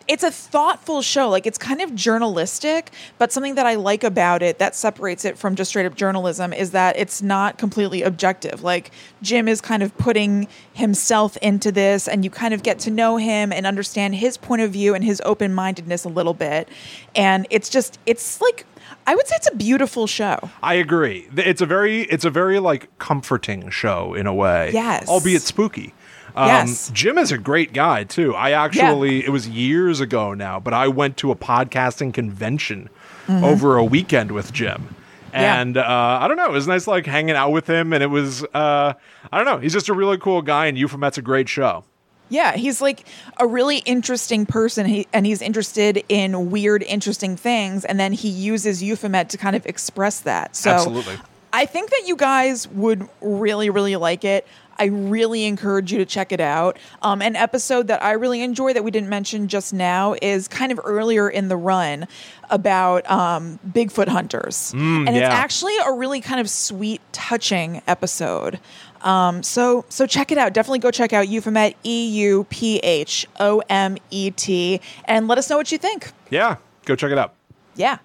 it's 0.07 0.23
a 0.23 0.31
thoughtful 0.31 1.01
show. 1.01 1.29
Like 1.29 1.45
it's 1.45 1.57
kind 1.57 1.81
of 1.81 1.93
journalistic, 1.93 2.91
but 3.17 3.31
something 3.31 3.55
that 3.55 3.65
I 3.65 3.75
like 3.75 4.03
about 4.03 4.41
it 4.41 4.59
that 4.59 4.75
separates 4.75 5.25
it 5.25 5.37
from 5.37 5.55
just 5.55 5.69
straight 5.69 5.85
up 5.85 5.95
journalism 5.95 6.53
is 6.53 6.71
that 6.71 6.97
it's 6.97 7.21
not 7.21 7.57
completely 7.57 8.03
objective. 8.03 8.63
Like 8.63 8.91
Jim 9.21 9.47
is 9.47 9.61
kind 9.61 9.83
of 9.83 9.95
putting 9.97 10.47
himself 10.73 11.37
into 11.37 11.71
this 11.71 12.07
and 12.07 12.23
you 12.23 12.29
kind 12.29 12.53
of 12.53 12.63
get 12.63 12.79
to 12.79 12.91
know 12.91 13.17
him 13.17 13.51
and 13.51 13.65
understand 13.65 14.15
his 14.15 14.37
point 14.37 14.61
of 14.61 14.71
view 14.71 14.93
and 14.93 15.03
his 15.03 15.21
open-mindedness 15.25 16.05
a 16.05 16.09
little 16.09 16.33
bit. 16.33 16.69
And 17.15 17.47
it's 17.49 17.69
just 17.69 17.99
it's 18.05 18.39
like 18.41 18.65
I 19.05 19.15
would 19.15 19.27
say 19.27 19.35
it's 19.35 19.49
a 19.51 19.55
beautiful 19.55 20.07
show. 20.07 20.49
I 20.61 20.75
agree. 20.75 21.27
It's 21.35 21.61
a 21.61 21.65
very 21.65 22.03
it's 22.03 22.25
a 22.25 22.29
very 22.29 22.59
like 22.59 22.89
comforting 22.99 23.69
show 23.69 24.13
in 24.13 24.27
a 24.27 24.33
way. 24.33 24.71
Yes. 24.73 25.07
Albeit 25.07 25.41
spooky. 25.41 25.93
Um, 26.37 26.47
Yes. 26.47 26.91
Jim 26.93 27.17
is 27.17 27.31
a 27.31 27.37
great 27.37 27.73
guy 27.73 28.03
too. 28.03 28.35
I 28.35 28.51
actually 28.51 29.25
it 29.25 29.29
was 29.29 29.47
years 29.49 29.99
ago 29.99 30.33
now, 30.33 30.59
but 30.59 30.73
I 30.73 30.87
went 30.87 31.17
to 31.17 31.31
a 31.31 31.35
podcasting 31.35 32.13
convention 32.13 32.89
over 33.27 33.75
a 33.75 33.83
weekend 33.83 34.31
with 34.31 34.53
Jim. 34.53 34.83
Mm-hmm. 34.83 34.93
Yeah. 35.33 35.61
And 35.61 35.77
uh, 35.77 36.19
I 36.21 36.27
don't 36.27 36.37
know, 36.37 36.45
it 36.45 36.51
was 36.51 36.67
nice 36.67 36.87
like 36.87 37.05
hanging 37.05 37.35
out 37.35 37.51
with 37.51 37.67
him 37.67 37.91
and 37.91 38.01
it 38.01 38.07
was 38.07 38.43
uh, 38.53 38.93
I 39.31 39.37
don't 39.37 39.45
know, 39.45 39.57
he's 39.57 39.73
just 39.73 39.89
a 39.89 39.93
really 39.93 40.17
cool 40.17 40.41
guy 40.41 40.67
and 40.67 40.77
Euphomet's 40.77 41.17
a 41.17 41.21
great 41.21 41.49
show. 41.49 41.83
Yeah, 42.29 42.55
he's 42.57 42.81
like 42.81 43.05
a 43.39 43.47
really 43.47 43.77
interesting 43.79 44.45
person, 44.45 44.85
he, 44.85 45.07
and 45.13 45.25
he's 45.25 45.41
interested 45.41 46.03
in 46.09 46.51
weird, 46.51 46.83
interesting 46.83 47.37
things, 47.37 47.85
and 47.85 47.97
then 47.99 48.11
he 48.11 48.27
uses 48.27 48.83
Euphomet 48.83 49.29
to 49.29 49.37
kind 49.37 49.55
of 49.55 49.65
express 49.65 50.19
that. 50.21 50.53
So, 50.53 50.71
Absolutely. 50.71 51.17
I 51.53 51.65
think 51.65 51.89
that 51.89 52.03
you 52.05 52.15
guys 52.15 52.67
would 52.69 53.07
really, 53.21 53.69
really 53.69 53.95
like 53.95 54.23
it. 54.23 54.47
I 54.79 54.85
really 54.85 55.45
encourage 55.45 55.91
you 55.91 55.97
to 55.97 56.05
check 56.05 56.31
it 56.31 56.39
out. 56.39 56.77
Um, 57.01 57.21
an 57.21 57.35
episode 57.35 57.87
that 57.87 58.03
I 58.03 58.11
really 58.11 58.41
enjoy 58.41 58.73
that 58.73 58.83
we 58.83 58.91
didn't 58.91 59.09
mention 59.09 59.47
just 59.47 59.73
now 59.73 60.15
is 60.21 60.47
kind 60.47 60.71
of 60.71 60.79
earlier 60.83 61.27
in 61.29 61.47
the 61.47 61.57
run 61.57 62.07
about 62.51 63.09
um, 63.09 63.59
Bigfoot 63.67 64.07
hunters, 64.07 64.73
and 64.73 65.09
it's 65.09 65.25
actually 65.25 65.75
a 65.85 65.91
really 65.91 66.21
kind 66.21 66.39
of 66.39 66.49
sweet, 66.49 67.01
touching 67.11 67.81
episode. 67.87 68.59
Um, 69.01 69.43
so 69.43 69.85
so 69.89 70.05
check 70.05 70.31
it 70.31 70.37
out. 70.37 70.53
Definitely 70.53 70.79
go 70.79 70.91
check 70.91 71.13
out 71.13 71.27
Euphomet 71.27 71.75
E 71.83 72.09
U 72.09 72.45
P 72.49 72.77
H 72.79 73.27
O 73.39 73.61
M 73.69 73.97
E 74.11 74.31
T 74.31 74.81
and 75.05 75.27
let 75.27 75.37
us 75.37 75.49
know 75.49 75.57
what 75.57 75.71
you 75.71 75.77
think. 75.77 76.11
Yeah, 76.29 76.57
go 76.85 76.95
check 76.95 77.11
it 77.11 77.17
out. 77.17 77.33
Yeah. 77.75 77.99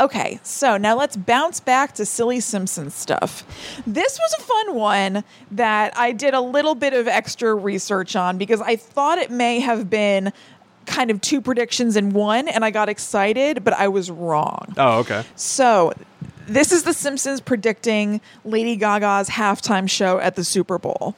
Okay, 0.00 0.40
so 0.42 0.76
now 0.76 0.96
let's 0.96 1.16
bounce 1.16 1.60
back 1.60 1.92
to 1.94 2.06
silly 2.06 2.40
Simpsons 2.40 2.94
stuff. 2.94 3.44
This 3.86 4.18
was 4.18 4.34
a 4.38 4.42
fun 4.42 4.74
one 4.74 5.24
that 5.50 5.96
I 5.96 6.12
did 6.12 6.34
a 6.34 6.40
little 6.40 6.74
bit 6.74 6.94
of 6.94 7.06
extra 7.06 7.54
research 7.54 8.16
on 8.16 8.38
because 8.38 8.60
I 8.60 8.76
thought 8.76 9.18
it 9.18 9.30
may 9.30 9.60
have 9.60 9.90
been 9.90 10.32
kind 10.86 11.10
of 11.10 11.20
two 11.20 11.40
predictions 11.40 11.96
in 11.96 12.10
one, 12.10 12.48
and 12.48 12.64
I 12.64 12.70
got 12.70 12.88
excited, 12.88 13.64
but 13.64 13.74
I 13.74 13.88
was 13.88 14.10
wrong. 14.10 14.74
Oh, 14.76 14.98
okay. 15.00 15.24
So, 15.36 15.92
this 16.46 16.72
is 16.72 16.82
The 16.82 16.92
Simpsons 16.92 17.40
predicting 17.40 18.20
Lady 18.44 18.76
Gaga's 18.76 19.28
halftime 19.28 19.88
show 19.88 20.18
at 20.18 20.34
the 20.34 20.44
Super 20.44 20.78
Bowl. 20.78 21.14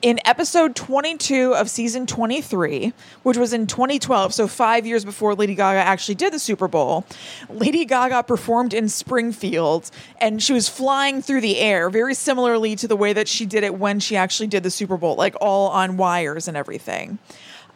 In 0.00 0.20
episode 0.24 0.76
22 0.76 1.56
of 1.56 1.68
season 1.68 2.06
23, 2.06 2.92
which 3.24 3.36
was 3.36 3.52
in 3.52 3.66
2012, 3.66 4.32
so 4.32 4.46
five 4.46 4.86
years 4.86 5.04
before 5.04 5.34
Lady 5.34 5.56
Gaga 5.56 5.80
actually 5.80 6.14
did 6.14 6.32
the 6.32 6.38
Super 6.38 6.68
Bowl, 6.68 7.04
Lady 7.48 7.84
Gaga 7.84 8.22
performed 8.22 8.72
in 8.72 8.88
Springfield 8.88 9.90
and 10.20 10.40
she 10.40 10.52
was 10.52 10.68
flying 10.68 11.20
through 11.20 11.40
the 11.40 11.58
air, 11.58 11.90
very 11.90 12.14
similarly 12.14 12.76
to 12.76 12.86
the 12.86 12.94
way 12.94 13.12
that 13.12 13.26
she 13.26 13.44
did 13.44 13.64
it 13.64 13.74
when 13.74 13.98
she 13.98 14.16
actually 14.16 14.46
did 14.46 14.62
the 14.62 14.70
Super 14.70 14.96
Bowl, 14.96 15.16
like 15.16 15.34
all 15.40 15.68
on 15.70 15.96
wires 15.96 16.46
and 16.46 16.56
everything. 16.56 17.18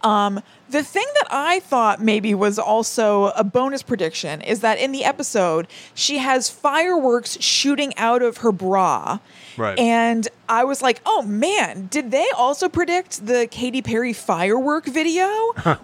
Um, 0.04 0.42
the 0.68 0.82
thing 0.82 1.06
that 1.14 1.26
I 1.30 1.60
thought 1.60 2.00
maybe 2.00 2.34
was 2.34 2.58
also 2.58 3.26
a 3.36 3.44
bonus 3.44 3.82
prediction 3.82 4.40
is 4.40 4.60
that 4.60 4.78
in 4.78 4.90
the 4.90 5.04
episode, 5.04 5.68
she 5.94 6.18
has 6.18 6.48
fireworks 6.48 7.40
shooting 7.40 7.92
out 7.96 8.22
of 8.22 8.38
her 8.38 8.52
bra. 8.52 9.18
Right. 9.56 9.78
And 9.78 10.28
I 10.48 10.64
was 10.64 10.82
like, 10.82 11.00
oh 11.06 11.22
man, 11.22 11.86
did 11.90 12.10
they 12.10 12.26
also 12.36 12.68
predict 12.68 13.26
the 13.26 13.48
Katy 13.50 13.82
Perry 13.82 14.12
firework 14.12 14.86
video 14.86 15.26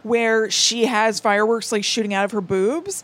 where 0.02 0.50
she 0.50 0.86
has 0.86 1.20
fireworks 1.20 1.72
like 1.72 1.84
shooting 1.84 2.12
out 2.14 2.24
of 2.24 2.32
her 2.32 2.40
boobs? 2.40 3.02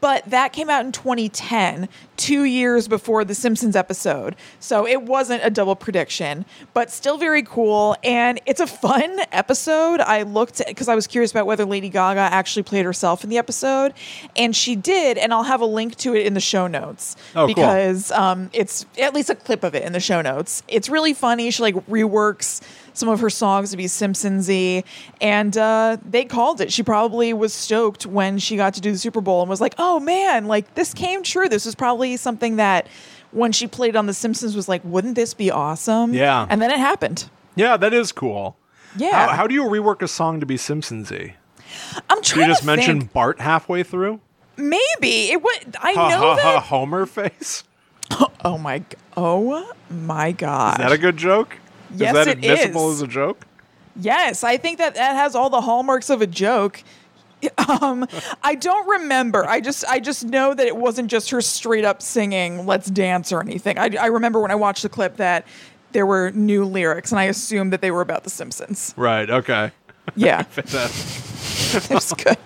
But 0.00 0.24
that 0.30 0.52
came 0.52 0.68
out 0.68 0.84
in 0.84 0.92
2010, 0.92 1.88
two 2.16 2.44
years 2.44 2.88
before 2.88 3.24
the 3.24 3.34
Simpsons 3.34 3.76
episode. 3.76 4.36
So 4.60 4.86
it 4.86 5.02
wasn't 5.02 5.42
a 5.44 5.50
double 5.50 5.74
prediction, 5.76 6.44
but 6.74 6.90
still 6.90 7.16
very 7.18 7.42
cool. 7.42 7.96
And 8.04 8.40
it's 8.46 8.60
a 8.60 8.66
fun 8.66 9.20
episode. 9.32 10.00
I 10.00 10.22
looked 10.22 10.62
because 10.66 10.88
I 10.88 10.94
was 10.94 11.06
curious 11.06 11.30
about 11.30 11.46
whether 11.46 11.64
Lady 11.64 11.88
Gaga 11.88 12.20
actually 12.20 12.62
played 12.64 12.84
herself 12.84 13.24
in 13.24 13.30
the 13.30 13.38
episode. 13.38 13.94
And 14.34 14.54
she 14.54 14.76
did. 14.76 15.16
And 15.18 15.32
I'll 15.32 15.44
have 15.44 15.60
a 15.60 15.66
link 15.66 15.96
to 15.96 16.14
it 16.14 16.26
in 16.26 16.34
the 16.34 16.40
show 16.40 16.66
notes 16.66 17.16
Oh, 17.34 17.46
cool. 17.46 17.54
because 17.54 18.10
um, 18.12 18.50
it's 18.52 18.84
at 18.98 19.14
least 19.14 19.30
a 19.30 19.34
clip 19.34 19.64
of 19.64 19.74
it 19.74 19.82
in 19.82 19.92
the 19.92 20.00
show 20.06 20.22
notes. 20.22 20.62
It's 20.68 20.88
really 20.88 21.12
funny. 21.14 21.50
She 21.50 21.62
like 21.62 21.74
reworks 21.86 22.62
some 22.94 23.08
of 23.10 23.20
her 23.20 23.28
songs 23.28 23.72
to 23.72 23.76
be 23.76 23.84
Simpsonsy, 23.84 24.84
and 25.20 25.56
uh, 25.56 25.98
they 26.08 26.24
called 26.24 26.60
it. 26.60 26.72
She 26.72 26.82
probably 26.82 27.32
was 27.34 27.52
stoked 27.52 28.06
when 28.06 28.38
she 28.38 28.56
got 28.56 28.72
to 28.74 28.80
do 28.80 28.92
the 28.92 28.98
Super 28.98 29.20
Bowl 29.20 29.42
and 29.42 29.50
was 29.50 29.60
like, 29.60 29.74
"Oh 29.78 30.00
man, 30.00 30.46
like 30.46 30.74
this 30.74 30.94
came 30.94 31.22
true. 31.22 31.48
This 31.48 31.66
was 31.66 31.74
probably 31.74 32.16
something 32.16 32.56
that." 32.56 32.86
When 33.32 33.52
she 33.52 33.66
played 33.66 33.96
on 33.96 34.06
The 34.06 34.14
Simpsons, 34.14 34.56
was 34.56 34.66
like, 34.66 34.80
wouldn't 34.84 35.14
this 35.14 35.34
be 35.34 35.50
awesome? 35.50 36.14
Yeah. 36.14 36.46
and 36.48 36.62
then 36.62 36.70
it 36.70 36.78
happened. 36.78 37.28
Yeah, 37.54 37.76
that 37.76 37.92
is 37.92 38.10
cool. 38.12 38.56
Yeah, 38.96 39.26
How, 39.26 39.34
how 39.34 39.46
do 39.46 39.52
you 39.52 39.64
rework 39.64 40.00
a 40.00 40.08
song 40.08 40.40
to 40.40 40.46
be 40.46 40.54
Simpsonsy? 40.56 41.34
I'm 42.08 42.22
trying 42.22 42.46
you 42.46 42.52
just 42.52 42.60
to 42.60 42.66
mention 42.66 43.00
think. 43.00 43.12
Bart 43.12 43.40
halfway 43.40 43.82
through? 43.82 44.20
Maybe 44.56 45.32
it 45.32 45.42
would. 45.42 45.76
I 45.82 45.92
Ha 45.92 46.08
know 46.08 46.18
ha 46.18 46.36
ha 46.40 46.52
that. 46.54 46.62
Homer 46.62 47.04
face. 47.04 47.64
Oh 48.44 48.58
my! 48.58 48.84
Oh 49.16 49.72
my 49.90 50.30
God! 50.30 50.78
Is 50.78 50.84
that 50.84 50.92
a 50.92 50.98
good 50.98 51.16
joke? 51.16 51.56
Yes, 51.96 52.10
is 52.10 52.24
that 52.26 52.28
it 52.28 52.38
admissible 52.38 52.90
is. 52.90 52.96
as 52.96 53.02
a 53.02 53.08
joke? 53.08 53.44
Yes, 53.96 54.44
I 54.44 54.56
think 54.56 54.78
that 54.78 54.94
that 54.94 55.16
has 55.16 55.34
all 55.34 55.50
the 55.50 55.60
hallmarks 55.62 56.10
of 56.10 56.22
a 56.22 56.26
joke. 56.26 56.82
Um, 57.58 58.06
I 58.42 58.54
don't 58.54 58.88
remember. 58.88 59.46
I 59.46 59.60
just 59.60 59.84
I 59.86 60.00
just 60.00 60.24
know 60.24 60.54
that 60.54 60.66
it 60.66 60.76
wasn't 60.76 61.10
just 61.10 61.30
her 61.30 61.40
straight 61.40 61.84
up 61.84 62.00
singing 62.00 62.66
"Let's 62.66 62.88
Dance" 62.88 63.30
or 63.30 63.40
anything. 63.40 63.78
I, 63.78 63.90
I 64.00 64.06
remember 64.06 64.40
when 64.40 64.50
I 64.50 64.54
watched 64.54 64.82
the 64.82 64.88
clip 64.88 65.18
that 65.18 65.46
there 65.92 66.06
were 66.06 66.30
new 66.32 66.64
lyrics, 66.64 67.12
and 67.12 67.18
I 67.18 67.24
assumed 67.24 67.72
that 67.72 67.82
they 67.82 67.90
were 67.90 68.00
about 68.00 68.24
The 68.24 68.30
Simpsons. 68.30 68.94
Right. 68.96 69.28
Okay. 69.28 69.70
Yeah, 70.14 70.42
Fantastic. 70.50 71.90
it 71.90 71.94
was 71.94 72.12
good. 72.14 72.38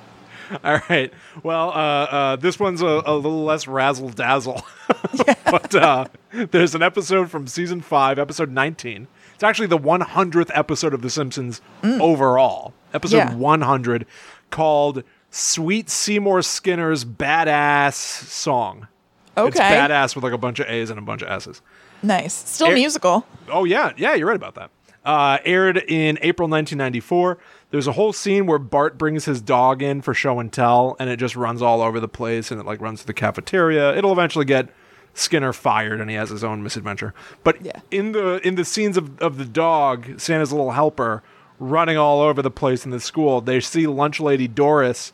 All 0.64 0.80
right. 0.88 1.12
Well, 1.42 1.70
uh, 1.70 1.72
uh, 1.72 2.36
this 2.36 2.58
one's 2.58 2.82
a, 2.82 3.02
a 3.06 3.14
little 3.14 3.44
less 3.44 3.66
razzle 3.68 4.10
dazzle, 4.10 4.62
but 5.44 5.74
uh, 5.74 6.06
there's 6.32 6.74
an 6.74 6.82
episode 6.82 7.30
from 7.30 7.46
season 7.46 7.80
five, 7.80 8.18
episode 8.18 8.50
19. 8.50 9.06
It's 9.34 9.44
actually 9.44 9.68
the 9.68 9.78
100th 9.78 10.50
episode 10.54 10.92
of 10.94 11.02
The 11.02 11.10
Simpsons 11.10 11.60
overall. 11.82 12.74
Episode 12.92 13.16
Mm. 13.18 13.30
Yeah. 13.30 13.34
100, 13.36 14.06
called 14.50 15.04
"Sweet 15.30 15.88
Seymour 15.88 16.42
Skinner's 16.42 17.04
Badass 17.04 17.94
Song." 17.94 18.88
It's 19.36 19.56
Okay, 19.56 19.70
badass 19.76 20.14
with 20.14 20.24
like 20.24 20.32
a 20.32 20.38
bunch 20.38 20.58
of 20.58 20.66
A's 20.68 20.90
and 20.90 20.98
a 20.98 21.02
bunch 21.02 21.22
of 21.22 21.28
S's. 21.30 21.62
nice. 22.02 22.34
Still 22.34 22.70
It- 22.70 22.74
musical. 22.74 23.24
Oh 23.48 23.64
yeah, 23.64 23.92
yeah, 23.96 24.14
you're 24.14 24.26
right 24.26 24.36
about 24.36 24.56
that. 24.56 24.70
Uh, 25.04 25.38
aired 25.46 25.78
in 25.78 26.18
April 26.20 26.46
1994. 26.48 27.38
There's 27.70 27.86
a 27.86 27.92
whole 27.92 28.12
scene 28.12 28.46
where 28.46 28.58
Bart 28.58 28.98
brings 28.98 29.26
his 29.26 29.40
dog 29.40 29.80
in 29.82 30.02
for 30.02 30.12
show 30.12 30.40
and 30.40 30.52
tell, 30.52 30.96
and 30.98 31.08
it 31.08 31.18
just 31.18 31.36
runs 31.36 31.62
all 31.62 31.80
over 31.82 32.00
the 32.00 32.08
place, 32.08 32.50
and 32.50 32.60
it 32.60 32.66
like 32.66 32.80
runs 32.80 33.00
to 33.02 33.06
the 33.06 33.14
cafeteria. 33.14 33.94
It'll 33.96 34.12
eventually 34.12 34.44
get 34.44 34.68
Skinner 35.14 35.52
fired, 35.52 36.00
and 36.00 36.10
he 36.10 36.16
has 36.16 36.30
his 36.30 36.42
own 36.42 36.62
misadventure. 36.62 37.14
But 37.44 37.64
Yeah. 37.64 37.80
in 37.90 38.12
the 38.12 38.40
in 38.46 38.56
the 38.56 38.64
scenes 38.64 38.96
of, 38.96 39.18
of 39.20 39.38
the 39.38 39.44
dog, 39.44 40.18
Santa's 40.20 40.52
little 40.52 40.72
helper, 40.72 41.22
running 41.60 41.96
all 41.96 42.20
over 42.20 42.42
the 42.42 42.50
place 42.50 42.84
in 42.84 42.90
the 42.90 43.00
school, 43.00 43.40
they 43.40 43.60
see 43.60 43.86
lunch 43.86 44.18
lady 44.18 44.48
Doris 44.48 45.12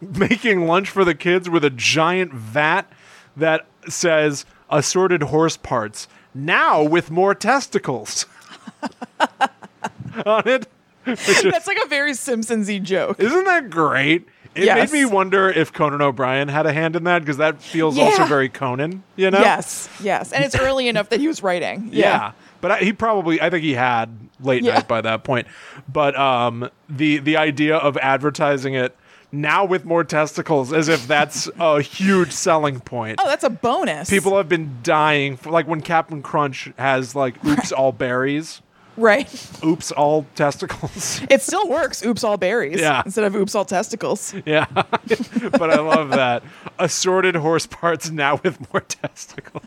making 0.00 0.66
lunch 0.66 0.88
for 0.90 1.04
the 1.04 1.14
kids 1.14 1.48
with 1.50 1.64
a 1.64 1.70
giant 1.70 2.32
vat 2.32 2.82
that 3.36 3.66
says 3.88 4.44
assorted 4.70 5.22
horse 5.24 5.56
parts 5.56 6.08
now 6.34 6.82
with 6.82 7.10
more 7.10 7.34
testicles 7.34 8.26
on 10.26 10.46
it 10.48 10.66
That's 11.04 11.66
like 11.66 11.78
a 11.84 11.88
very 11.88 12.12
Simpsonsy 12.12 12.82
joke. 12.82 13.20
isn't 13.20 13.44
that 13.44 13.70
great 13.70 14.26
It 14.54 14.64
yes. 14.64 14.92
made 14.92 14.98
me 15.00 15.04
wonder 15.04 15.48
if 15.50 15.72
Conan 15.72 16.00
O'Brien 16.00 16.48
had 16.48 16.66
a 16.66 16.72
hand 16.72 16.96
in 16.96 17.04
that 17.04 17.20
because 17.20 17.38
that 17.38 17.60
feels 17.60 17.98
also 17.98 18.24
very 18.24 18.48
Conan, 18.48 19.02
you 19.16 19.30
know? 19.30 19.40
Yes, 19.40 19.88
yes, 20.02 20.32
and 20.32 20.44
it's 20.44 20.54
early 20.56 20.88
enough 20.88 21.08
that 21.10 21.20
he 21.20 21.28
was 21.28 21.42
writing. 21.42 21.88
Yeah. 21.92 22.04
Yeah, 22.04 22.32
But 22.60 22.70
I, 22.70 22.78
he 22.78 22.92
probably, 22.92 23.40
I 23.40 23.50
think 23.50 23.62
he 23.64 23.72
had 23.74 24.16
late 24.40 24.62
Yeah. 24.62 24.74
night 24.74 24.88
by 24.88 25.00
that 25.00 25.24
point. 25.24 25.46
But 25.92 26.16
um, 26.18 26.70
the 26.88 27.18
the 27.18 27.36
idea 27.36 27.76
of 27.76 27.96
advertising 27.98 28.74
it 28.74 28.96
now 29.32 29.64
with 29.64 29.84
more 29.84 30.04
testicles, 30.04 30.72
as 30.72 30.88
if 30.88 31.08
that's 31.08 31.48
a 31.58 31.82
huge 31.82 32.30
selling 32.32 32.78
point. 32.78 33.18
Oh, 33.20 33.26
that's 33.26 33.42
a 33.44 33.50
bonus. 33.50 34.08
People 34.08 34.36
have 34.36 34.48
been 34.48 34.78
dying 34.84 35.36
for 35.36 35.50
like 35.50 35.66
when 35.66 35.80
Captain 35.80 36.22
Crunch 36.22 36.70
has 36.78 37.14
like 37.16 37.44
oops 37.44 37.72
all 37.72 37.90
berries, 37.90 38.62
right? 38.96 39.28
oops 39.64 39.90
all 39.92 40.26
testicles. 40.34 41.20
It 41.30 41.42
still 41.42 41.68
works. 41.68 42.04
Oops, 42.04 42.22
all 42.24 42.36
berries. 42.36 42.80
Yeah. 42.80 43.02
Instead 43.04 43.24
of 43.24 43.34
oops, 43.34 43.54
all 43.54 43.64
testicles. 43.64 44.34
yeah, 44.46 44.66
but 44.70 45.70
I 45.70 45.80
love 45.80 46.10
that 46.10 46.42
assorted 46.78 47.34
horse 47.36 47.66
parts 47.66 48.10
now 48.10 48.40
with 48.42 48.72
more 48.72 48.80
testicles. 48.82 49.64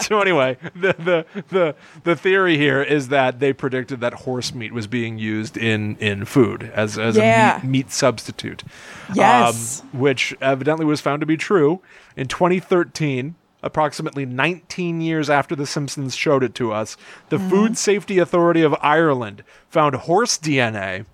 so 0.00 0.20
anyway, 0.20 0.56
the, 0.74 0.94
the 0.98 1.42
the 1.48 1.74
the 2.04 2.16
theory 2.16 2.56
here 2.56 2.82
is 2.82 3.08
that 3.08 3.40
they 3.40 3.52
predicted 3.52 4.00
that 4.00 4.14
horse 4.14 4.54
meat 4.54 4.72
was 4.72 4.86
being 4.86 5.18
used 5.18 5.56
in 5.56 5.96
in 5.96 6.24
food 6.24 6.70
as 6.74 6.98
as 6.98 7.16
Yeah. 7.16 7.56
a 7.56 7.60
meat, 7.64 7.68
meat 7.70 7.90
substitute. 7.92 8.62
Yes. 9.14 9.80
um, 9.92 10.00
which 10.00 10.34
evidently 10.40 10.84
was 10.86 11.00
found 11.00 11.20
to 11.20 11.26
be 11.26 11.36
true 11.36 11.80
in 12.16 12.28
2013. 12.28 13.34
Approximately 13.62 14.26
19 14.26 15.00
years 15.00 15.30
after 15.30 15.54
The 15.54 15.66
Simpsons 15.66 16.16
showed 16.16 16.42
it 16.42 16.54
to 16.56 16.72
us, 16.72 16.96
the 17.28 17.38
Food 17.38 17.78
Safety 17.78 18.18
Authority 18.18 18.62
of 18.62 18.74
Ireland 18.80 19.44
found 19.68 19.94
horse 19.94 20.36
DNA 20.36 21.06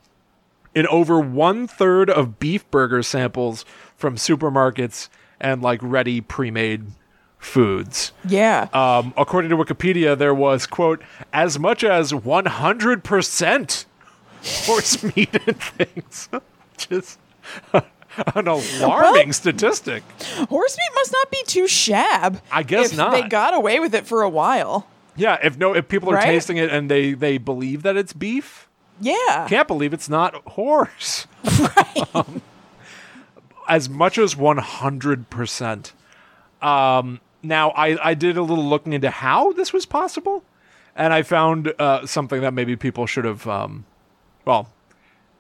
in 0.75 0.87
over 0.87 1.21
one 1.21 1.67
third 1.67 2.09
of 2.09 2.39
beef 2.39 2.69
burger 2.71 3.03
samples 3.03 3.65
from 3.97 4.17
supermarkets 4.17 5.09
and 5.41 5.61
like 5.63 5.81
ready 5.83 6.21
pre-made 6.21 6.87
foods. 7.39 8.13
Yeah. 8.27 8.69
Um, 8.73 9.13
according 9.17 9.51
to 9.51 9.57
Wikipedia, 9.57 10.17
there 10.17 10.35
was 10.35 10.67
quote 10.67 11.03
as 11.33 11.59
much 11.59 11.85
as 11.85 12.13
100% 12.13 13.85
horse 14.43 15.03
meat 15.03 15.35
in 15.35 15.55
things, 15.55 16.29
is 16.91 17.19
an 18.35 18.49
alarming 18.49 19.33
statistic. 19.33 20.03
Horse 20.49 20.77
meat 20.77 20.91
must 20.95 21.13
not 21.13 21.31
be 21.31 21.43
too 21.47 21.65
shab. 21.65 22.41
I 22.51 22.63
guess 22.63 22.93
if 22.93 22.97
not. 22.97 23.13
They 23.13 23.23
got 23.29 23.55
away 23.55 23.81
with 23.81 23.95
it 23.95 24.07
for 24.07 24.23
a 24.23 24.29
while. 24.29 24.87
Yeah, 25.17 25.39
if 25.43 25.59
no, 25.59 25.75
if 25.75 25.89
people 25.89 26.11
are 26.11 26.15
Right? 26.15 26.25
tasting 26.27 26.57
it 26.59 26.71
and 26.71 26.91
they 26.91 27.13
they 27.13 27.39
believe 27.39 27.83
that 27.83 27.97
it's 27.97 28.13
beef, 28.13 28.69
Yeah. 29.01 29.47
can't 29.49 29.67
believe 29.69 29.93
it's 29.93 30.09
not 30.09 30.35
horse. 30.47 31.27
Um, 32.15 32.41
as 33.69 33.89
much 33.91 34.17
as 34.19 34.35
100%. 34.35 35.93
Um, 36.63 37.21
now, 37.43 37.71
I, 37.71 38.09
I 38.11 38.15
did 38.15 38.37
a 38.37 38.43
little 38.43 38.65
looking 38.65 38.93
into 38.95 39.11
how 39.11 39.53
this 39.53 39.73
was 39.73 39.85
possible, 39.87 40.43
and 40.97 41.13
I 41.13 41.23
found 41.23 41.73
uh, 41.79 42.07
something 42.07 42.41
that 42.41 42.55
maybe 42.55 42.77
people 42.77 43.07
should 43.07 43.25
have, 43.25 43.47
um, 43.47 43.85
well, 44.45 44.69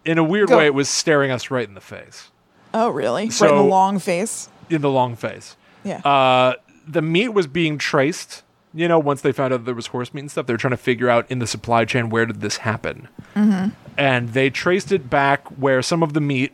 in 0.04 0.18
a 0.18 0.24
weird 0.24 0.48
Go. 0.48 0.58
way, 0.58 0.66
it 0.66 0.74
was 0.74 0.88
staring 0.88 1.30
us 1.30 1.50
right 1.50 1.66
in 1.66 1.74
the 1.74 1.80
face, 1.80 2.30
Oh, 2.74 2.88
really? 2.90 3.28
right 3.28 3.50
in 3.50 3.56
the 3.56 3.62
long 3.62 3.98
face. 3.98 4.48
in 4.70 4.82
the 4.82 4.90
long 4.90 5.16
face. 5.16 5.56
Yeah. 5.84 5.98
Uh, 6.00 6.54
the 6.86 7.02
meat 7.02 7.28
was 7.28 7.46
being 7.46 7.78
traced. 7.78 8.42
You 8.74 8.86
know, 8.86 8.98
once 8.98 9.22
they 9.22 9.32
found 9.32 9.54
out 9.54 9.64
there 9.64 9.74
was 9.74 9.86
horse 9.88 10.12
meat 10.12 10.20
and 10.20 10.30
stuff, 10.30 10.46
they 10.46 10.52
were 10.52 10.58
trying 10.58 10.72
to 10.72 10.76
figure 10.76 11.08
out 11.08 11.28
in 11.30 11.38
the 11.38 11.46
supply 11.46 11.84
chain 11.86 12.10
where 12.10 12.26
did 12.26 12.40
this 12.42 12.58
happen, 12.58 13.08
mm-hmm. 13.34 13.70
and 13.96 14.28
they 14.30 14.50
traced 14.50 14.92
it 14.92 15.08
back 15.08 15.48
where 15.58 15.80
some 15.80 16.02
of 16.02 16.12
the 16.12 16.20
meat 16.20 16.52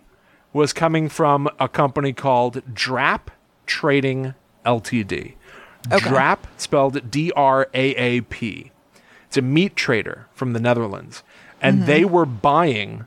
was 0.52 0.72
coming 0.72 1.08
from 1.08 1.48
a 1.58 1.68
company 1.68 2.12
called 2.12 2.62
Draap 2.72 3.28
Trading 3.66 4.34
Ltd. 4.64 5.34
Okay. 5.92 6.06
Draap 6.08 6.38
spelled 6.56 7.10
D 7.10 7.32
R 7.34 7.68
A 7.74 7.94
A 7.96 8.20
P. 8.22 8.70
It's 9.26 9.36
a 9.36 9.42
meat 9.42 9.74
trader 9.74 10.26
from 10.32 10.52
the 10.52 10.60
Netherlands, 10.60 11.24
and 11.60 11.78
Mm-hmm. 11.78 11.86
they 11.86 12.04
were 12.04 12.24
buying 12.26 13.06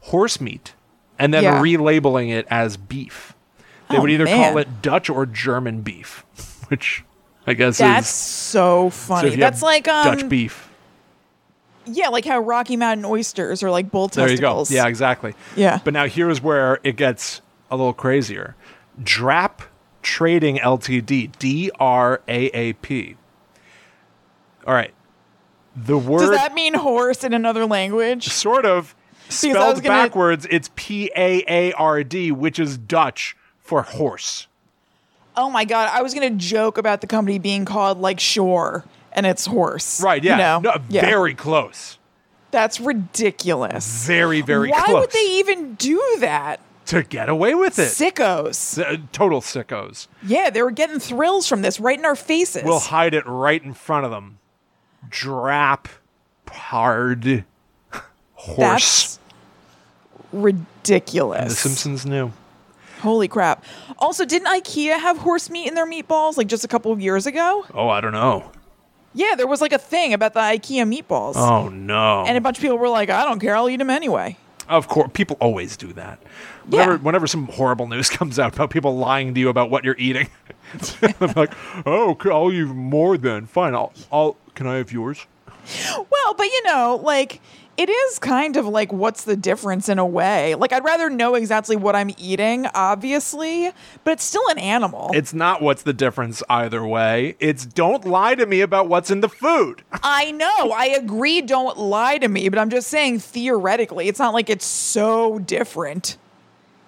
horse 0.00 0.40
meat 0.40 0.74
and 1.18 1.32
then 1.34 1.42
Yeah. 1.42 1.60
relabeling 1.62 2.30
it 2.30 2.46
as 2.50 2.76
beef. 2.76 3.34
They 3.90 3.96
Oh, 3.96 4.02
would 4.02 4.10
either 4.10 4.24
man. 4.24 4.52
call 4.52 4.58
it 4.58 4.82
Dutch 4.82 5.08
or 5.10 5.24
German 5.26 5.80
beef, 5.80 6.24
which 6.68 7.04
I 7.46 7.54
guess 7.54 7.78
That's 7.78 8.08
is 8.08 8.14
so 8.14 8.90
so 8.90 8.90
funny. 8.90 9.30
you 9.30 9.36
That's 9.38 9.62
like 9.62 9.88
um 9.88 10.04
Dutch 10.04 10.28
beef. 10.28 10.68
yeah, 11.86 12.08
like 12.08 12.24
how 12.26 12.38
Rocky 12.40 12.76
Mountain 12.76 13.06
oysters 13.06 13.62
are 13.62 13.70
like 13.70 13.90
bull 13.90 14.08
There 14.08 14.30
you 14.30 14.36
go. 14.38 14.64
Yeah, 14.68 14.86
exactly. 14.86 15.34
Yeah. 15.56 15.78
But 15.82 15.94
now 15.94 16.06
here's 16.06 16.42
where 16.42 16.78
it 16.84 16.96
gets 16.96 17.40
a 17.70 17.76
little 17.76 17.94
crazier. 17.94 18.54
Draap 19.02 19.60
Trading 20.02 20.58
Ltd. 20.58 21.30
D 21.38 21.70
R 21.80 22.20
A 22.28 22.46
A 22.46 22.72
P. 22.74 23.16
All 24.66 24.74
right. 24.74 24.92
The 25.76 25.96
word 25.98 26.20
Does 26.20 26.30
that 26.30 26.54
mean 26.54 26.74
horse 26.74 27.24
in 27.24 27.32
another 27.32 27.64
language? 27.64 28.28
sort 28.28 28.66
of 28.66 28.94
spelled 29.28 29.82
gonna- 29.82 29.88
backwards, 29.88 30.46
it's 30.50 30.70
P 30.74 31.10
A 31.16 31.44
A 31.48 31.72
R 31.72 32.02
D, 32.04 32.32
which 32.32 32.58
is 32.58 32.78
Dutch 32.78 33.36
for 33.58 33.82
horse. 33.82 34.46
Oh 35.36 35.50
my 35.50 35.64
god, 35.64 35.90
I 35.92 36.02
was 36.02 36.14
gonna 36.14 36.30
joke 36.30 36.78
about 36.78 37.00
the 37.00 37.06
company 37.06 37.38
being 37.38 37.64
called 37.64 37.98
like 37.98 38.20
Shore 38.20 38.84
and 39.12 39.26
it's 39.26 39.46
horse. 39.46 40.00
Right, 40.02 40.22
yeah. 40.22 40.32
You 40.32 40.38
know? 40.38 40.72
No, 40.72 40.82
yeah. 40.88 41.02
Very 41.02 41.34
close. 41.34 41.98
That's 42.50 42.80
ridiculous. 42.80 44.06
Very, 44.06 44.40
very 44.40 44.70
close. 44.70 44.80
Why 44.80 44.86
close. 44.86 45.00
would 45.00 45.10
they 45.12 45.38
even 45.38 45.74
do 45.74 46.16
that? 46.20 46.60
to 46.88 47.02
get 47.02 47.28
away 47.28 47.54
with 47.54 47.78
it. 47.78 47.82
Sickos. 47.82 48.82
Uh, 48.82 48.96
Total 49.12 49.42
sickos. 49.42 50.06
Yeah, 50.22 50.48
they 50.48 50.62
were 50.62 50.70
getting 50.70 50.98
thrills 50.98 51.46
from 51.46 51.60
this 51.60 51.78
right 51.78 51.98
in 51.98 52.06
our 52.06 52.16
faces. 52.16 52.62
We'll 52.64 52.80
hide 52.80 53.12
it 53.12 53.26
right 53.26 53.62
in 53.62 53.74
front 53.74 54.06
of 54.06 54.10
them. 54.10 54.38
Draap 55.10 55.84
hard 56.50 57.44
horse. 58.38 58.56
That's 58.56 59.18
ridiculous. 60.32 61.48
the 61.62 61.68
Simpsons 61.68 62.06
knew. 62.06 62.32
Holy 63.00 63.28
crap. 63.28 63.64
Also, 63.98 64.24
didn't 64.24 64.48
IKEA 64.48 64.98
have 64.98 65.18
horse 65.18 65.50
meat 65.50 65.68
in 65.68 65.74
their 65.74 65.86
meatballs 65.86 66.36
like 66.36 66.48
just 66.48 66.64
a 66.64 66.68
couple 66.68 66.90
of 66.90 67.00
years 67.00 67.26
ago? 67.26 67.64
Oh, 67.74 67.88
I 67.88 68.00
don't 68.00 68.12
know. 68.12 68.50
Yeah, 69.14 69.34
there 69.36 69.46
was 69.46 69.60
like 69.60 69.72
a 69.72 69.78
thing 69.78 70.12
about 70.12 70.34
the 70.34 70.40
IKEA 70.40 70.82
meatballs. 71.02 71.34
Oh 71.36 71.68
no. 71.68 72.24
And 72.26 72.36
a 72.36 72.40
bunch 72.40 72.58
of 72.58 72.62
people 72.62 72.78
were 72.78 72.88
like, 72.88 73.08
I 73.10 73.24
don't 73.24 73.40
care, 73.40 73.56
I'll 73.56 73.68
eat 73.70 73.76
them 73.76 73.90
anyway. 73.90 74.36
of 74.68 74.86
course, 74.88 75.10
people 75.14 75.36
always 75.40 75.76
do 75.76 75.92
that. 75.94 76.18
Whenever, 76.66 76.92
Yeah. 76.92 76.98
whenever 76.98 77.26
some 77.26 77.46
horrible 77.46 77.86
news 77.86 78.10
comes 78.18 78.38
out 78.38 78.54
about 78.54 78.70
people 78.70 78.96
lying 78.96 79.32
to 79.34 79.40
you 79.40 79.48
about 79.48 79.70
what 79.70 79.84
you're 79.84 79.96
eating, 79.98 80.28
I'm 81.20 81.32
like, 81.36 81.52
oh, 81.86 82.16
I'll 82.26 82.52
eat 82.52 82.64
more 82.66 83.16
then. 83.16 83.46
Fine, 83.46 83.74
I'll, 83.74 83.92
I'll. 84.12 84.36
Can 84.54 84.66
I 84.66 84.74
have 84.76 84.90
yours? 84.92 85.24
Well, 85.96 86.34
but 86.36 86.46
you 86.46 86.62
know, 86.64 87.00
like 87.02 87.40
it 87.78 87.88
is 87.88 88.18
kind 88.18 88.56
of 88.56 88.66
like 88.66 88.92
what's 88.92 89.22
the 89.22 89.36
difference 89.36 89.88
in 89.88 90.00
a 90.00 90.04
way. 90.04 90.56
Like 90.56 90.72
I'd 90.72 90.84
rather 90.84 91.08
know 91.08 91.36
exactly 91.36 91.76
what 91.76 91.94
I'm 91.94 92.10
eating, 92.18 92.66
obviously, 92.74 93.70
but 94.02 94.14
it's 94.14 94.24
still 94.24 94.46
an 94.48 94.58
animal. 94.58 95.10
It's 95.14 95.32
not 95.32 95.62
what's 95.62 95.82
the 95.82 95.92
difference 95.92 96.42
either 96.50 96.84
way. 96.84 97.36
It's 97.38 97.64
don't 97.64 98.04
lie 98.04 98.34
to 98.34 98.46
me 98.46 98.62
about 98.62 98.88
what's 98.88 99.12
in 99.12 99.20
the 99.20 99.28
food. 99.28 99.84
I 100.02 100.32
know, 100.32 100.72
I 100.72 100.86
agree, 100.86 101.40
don't 101.40 101.78
lie 101.78 102.18
to 102.18 102.26
me, 102.26 102.48
but 102.48 102.58
I'm 102.58 102.68
just 102.68 102.88
saying 102.88 103.20
theoretically, 103.20 104.08
it's 104.08 104.18
not 104.18 104.34
like 104.34 104.50
it's 104.50 104.66
so 104.66 105.38
different. 105.38 106.18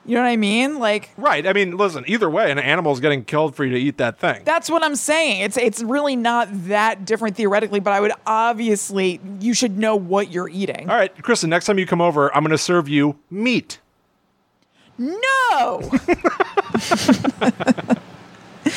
You 0.06 0.14
know 0.14 0.22
what 0.22 0.28
I 0.28 0.36
mean? 0.36 0.78
Like 0.78 1.10
Right. 1.16 1.46
I 1.46 1.52
mean, 1.52 1.76
listen, 1.76 2.04
either 2.06 2.28
way, 2.30 2.50
an 2.50 2.58
animal's 2.58 3.00
getting 3.00 3.24
killed 3.24 3.54
for 3.54 3.64
you 3.64 3.72
to 3.72 3.78
eat 3.78 3.98
that 3.98 4.18
thing. 4.18 4.42
that's 4.44 4.70
what 4.70 4.82
I'm 4.82 4.96
saying. 4.96 5.42
It's 5.42 5.56
it's 5.56 5.82
really 5.82 6.16
not 6.16 6.48
that 6.68 7.04
different 7.04 7.36
theoretically, 7.36 7.80
but 7.80 7.92
I 7.92 8.00
would 8.00 8.12
obviously 8.26 9.20
you 9.40 9.52
should 9.54 9.78
know 9.78 9.96
what 9.96 10.30
you're 10.32 10.48
eating. 10.48 10.88
All 10.88 10.96
right, 10.96 11.22
Kristen, 11.22 11.50
next 11.50 11.66
time 11.66 11.78
you 11.78 11.86
come 11.86 12.00
over, 12.00 12.34
I'm 12.34 12.42
going 12.42 12.50
to 12.50 12.58
serve 12.58 12.88
you 12.88 13.18
meat. 13.30 13.78
No. 14.98 15.90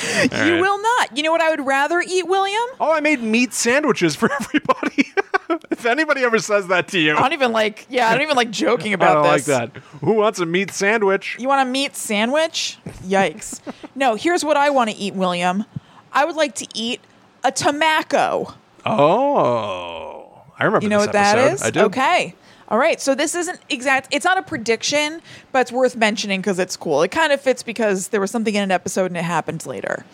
you 0.23 0.29
right. 0.31 0.59
will 0.61 0.81
not. 0.81 1.15
You 1.17 1.23
know 1.23 1.31
what 1.31 1.41
I 1.41 1.49
would 1.49 1.65
rather 1.65 2.01
eat, 2.05 2.27
William? 2.27 2.61
Oh, 2.79 2.91
I 2.91 2.99
made 2.99 3.21
meat 3.21 3.53
sandwiches 3.53 4.15
for 4.15 4.31
everybody. 4.41 5.11
if 5.71 5.85
anybody 5.85 6.23
ever 6.23 6.39
says 6.39 6.67
that 6.67 6.87
to 6.89 6.99
you, 6.99 7.15
I 7.15 7.21
don't 7.21 7.33
even 7.33 7.51
like. 7.51 7.85
Yeah, 7.89 8.09
I 8.09 8.13
don't 8.13 8.21
even 8.23 8.35
like 8.35 8.51
joking 8.51 8.91
I 8.91 8.95
about 8.95 9.13
don't 9.15 9.23
like 9.23 9.45
that. 9.45 9.71
Who 10.01 10.13
wants 10.13 10.39
a 10.39 10.45
meat 10.45 10.71
sandwich? 10.71 11.37
You 11.39 11.47
want 11.47 11.67
a 11.67 11.71
meat 11.71 11.95
sandwich? 11.95 12.77
Yikes. 13.03 13.59
no, 13.95 14.15
here's 14.15 14.43
what 14.43 14.57
I 14.57 14.69
want 14.69 14.89
to 14.89 14.95
eat, 14.95 15.13
William. 15.15 15.65
I 16.11 16.25
would 16.25 16.35
like 16.35 16.55
to 16.55 16.67
eat 16.73 17.01
a 17.43 17.51
tomacco. 17.51 18.53
Oh, 18.85 20.43
I 20.59 20.65
remember 20.65 20.83
You 20.85 20.89
know 20.89 20.99
this 20.99 21.07
what 21.07 21.13
that 21.13 21.37
episode. 21.37 21.53
is? 21.55 21.63
I 21.63 21.69
do. 21.71 21.79
Okay. 21.85 22.35
All 22.74 22.80
right. 22.80 22.99
So 22.99 23.13
this 23.13 23.36
isn't 23.36 23.59
exact. 23.69 24.07
It's 24.09 24.26
not 24.26 24.39
a 24.39 24.41
prediction, 24.41 25.21
but 25.51 25.59
it's 25.59 25.71
worth 25.71 25.95
mentioning 25.95 26.41
because 26.41 26.57
it's 26.57 26.76
cool. 26.76 27.03
It 27.03 27.11
kind 27.11 27.32
of 27.32 27.39
fits 27.39 27.61
because 27.61 28.07
there 28.07 28.19
was 28.19 28.32
something 28.32 28.55
in 28.55 28.63
an 28.63 28.71
episode 28.71 29.11
and 29.11 29.17
it 29.17 29.24
happened 29.24 29.63
later. 29.67 30.07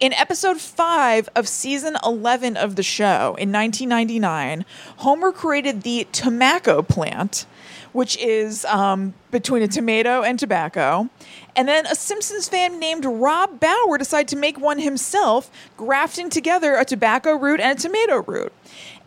In 0.00 0.12
episode 0.12 0.60
five 0.60 1.30
of 1.34 1.48
season 1.48 1.96
11 2.04 2.58
of 2.58 2.76
the 2.76 2.82
show 2.82 3.36
in 3.38 3.50
1999, 3.50 4.66
Homer 4.98 5.32
created 5.32 5.80
the 5.80 6.06
tomacco 6.12 6.86
plant, 6.86 7.46
which 7.92 8.18
is 8.18 8.66
um, 8.66 9.14
between 9.30 9.62
a 9.62 9.68
tomato 9.68 10.22
and 10.22 10.38
tobacco. 10.38 11.08
And 11.56 11.66
then 11.66 11.86
a 11.86 11.94
Simpsons 11.94 12.50
fan 12.50 12.78
named 12.78 13.06
Rob 13.06 13.60
Bauer 13.60 13.96
decided 13.96 14.28
to 14.28 14.36
make 14.36 14.60
one 14.60 14.78
himself, 14.78 15.50
grafting 15.78 16.28
together 16.28 16.74
a 16.74 16.84
tobacco 16.84 17.34
root 17.34 17.60
and 17.60 17.78
a 17.78 17.80
tomato 17.80 18.22
root. 18.24 18.52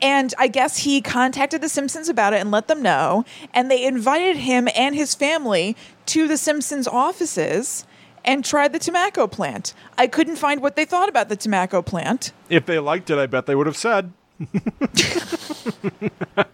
And 0.01 0.33
I 0.37 0.47
guess 0.47 0.79
he 0.79 1.01
contacted 1.01 1.61
The 1.61 1.69
Simpsons 1.69 2.09
about 2.09 2.33
it 2.33 2.41
and 2.41 2.51
let 2.51 2.67
them 2.67 2.81
know. 2.81 3.25
And 3.53 3.71
they 3.71 3.85
invited 3.85 4.37
him 4.37 4.67
and 4.75 4.95
his 4.95 5.15
family 5.15 5.75
to 6.07 6.27
The 6.27 6.37
Simpsons 6.37 6.87
offices 6.87 7.85
and 8.23 8.43
tried 8.43 8.73
the 8.73 8.79
tomacco 8.79 9.31
plant. 9.31 9.73
I 9.97 10.07
couldn't 10.07 10.35
find 10.35 10.61
what 10.61 10.75
they 10.75 10.85
thought 10.85 11.09
about 11.09 11.29
the 11.29 11.37
tomacco 11.37 11.83
plant. 11.83 12.33
If 12.49 12.65
they 12.65 12.77
liked 12.77 13.09
it, 13.09 13.17
I 13.17 13.25
bet 13.25 13.45
they 13.45 13.55
would 13.55 13.67
have 13.67 13.77
said. 13.77 14.11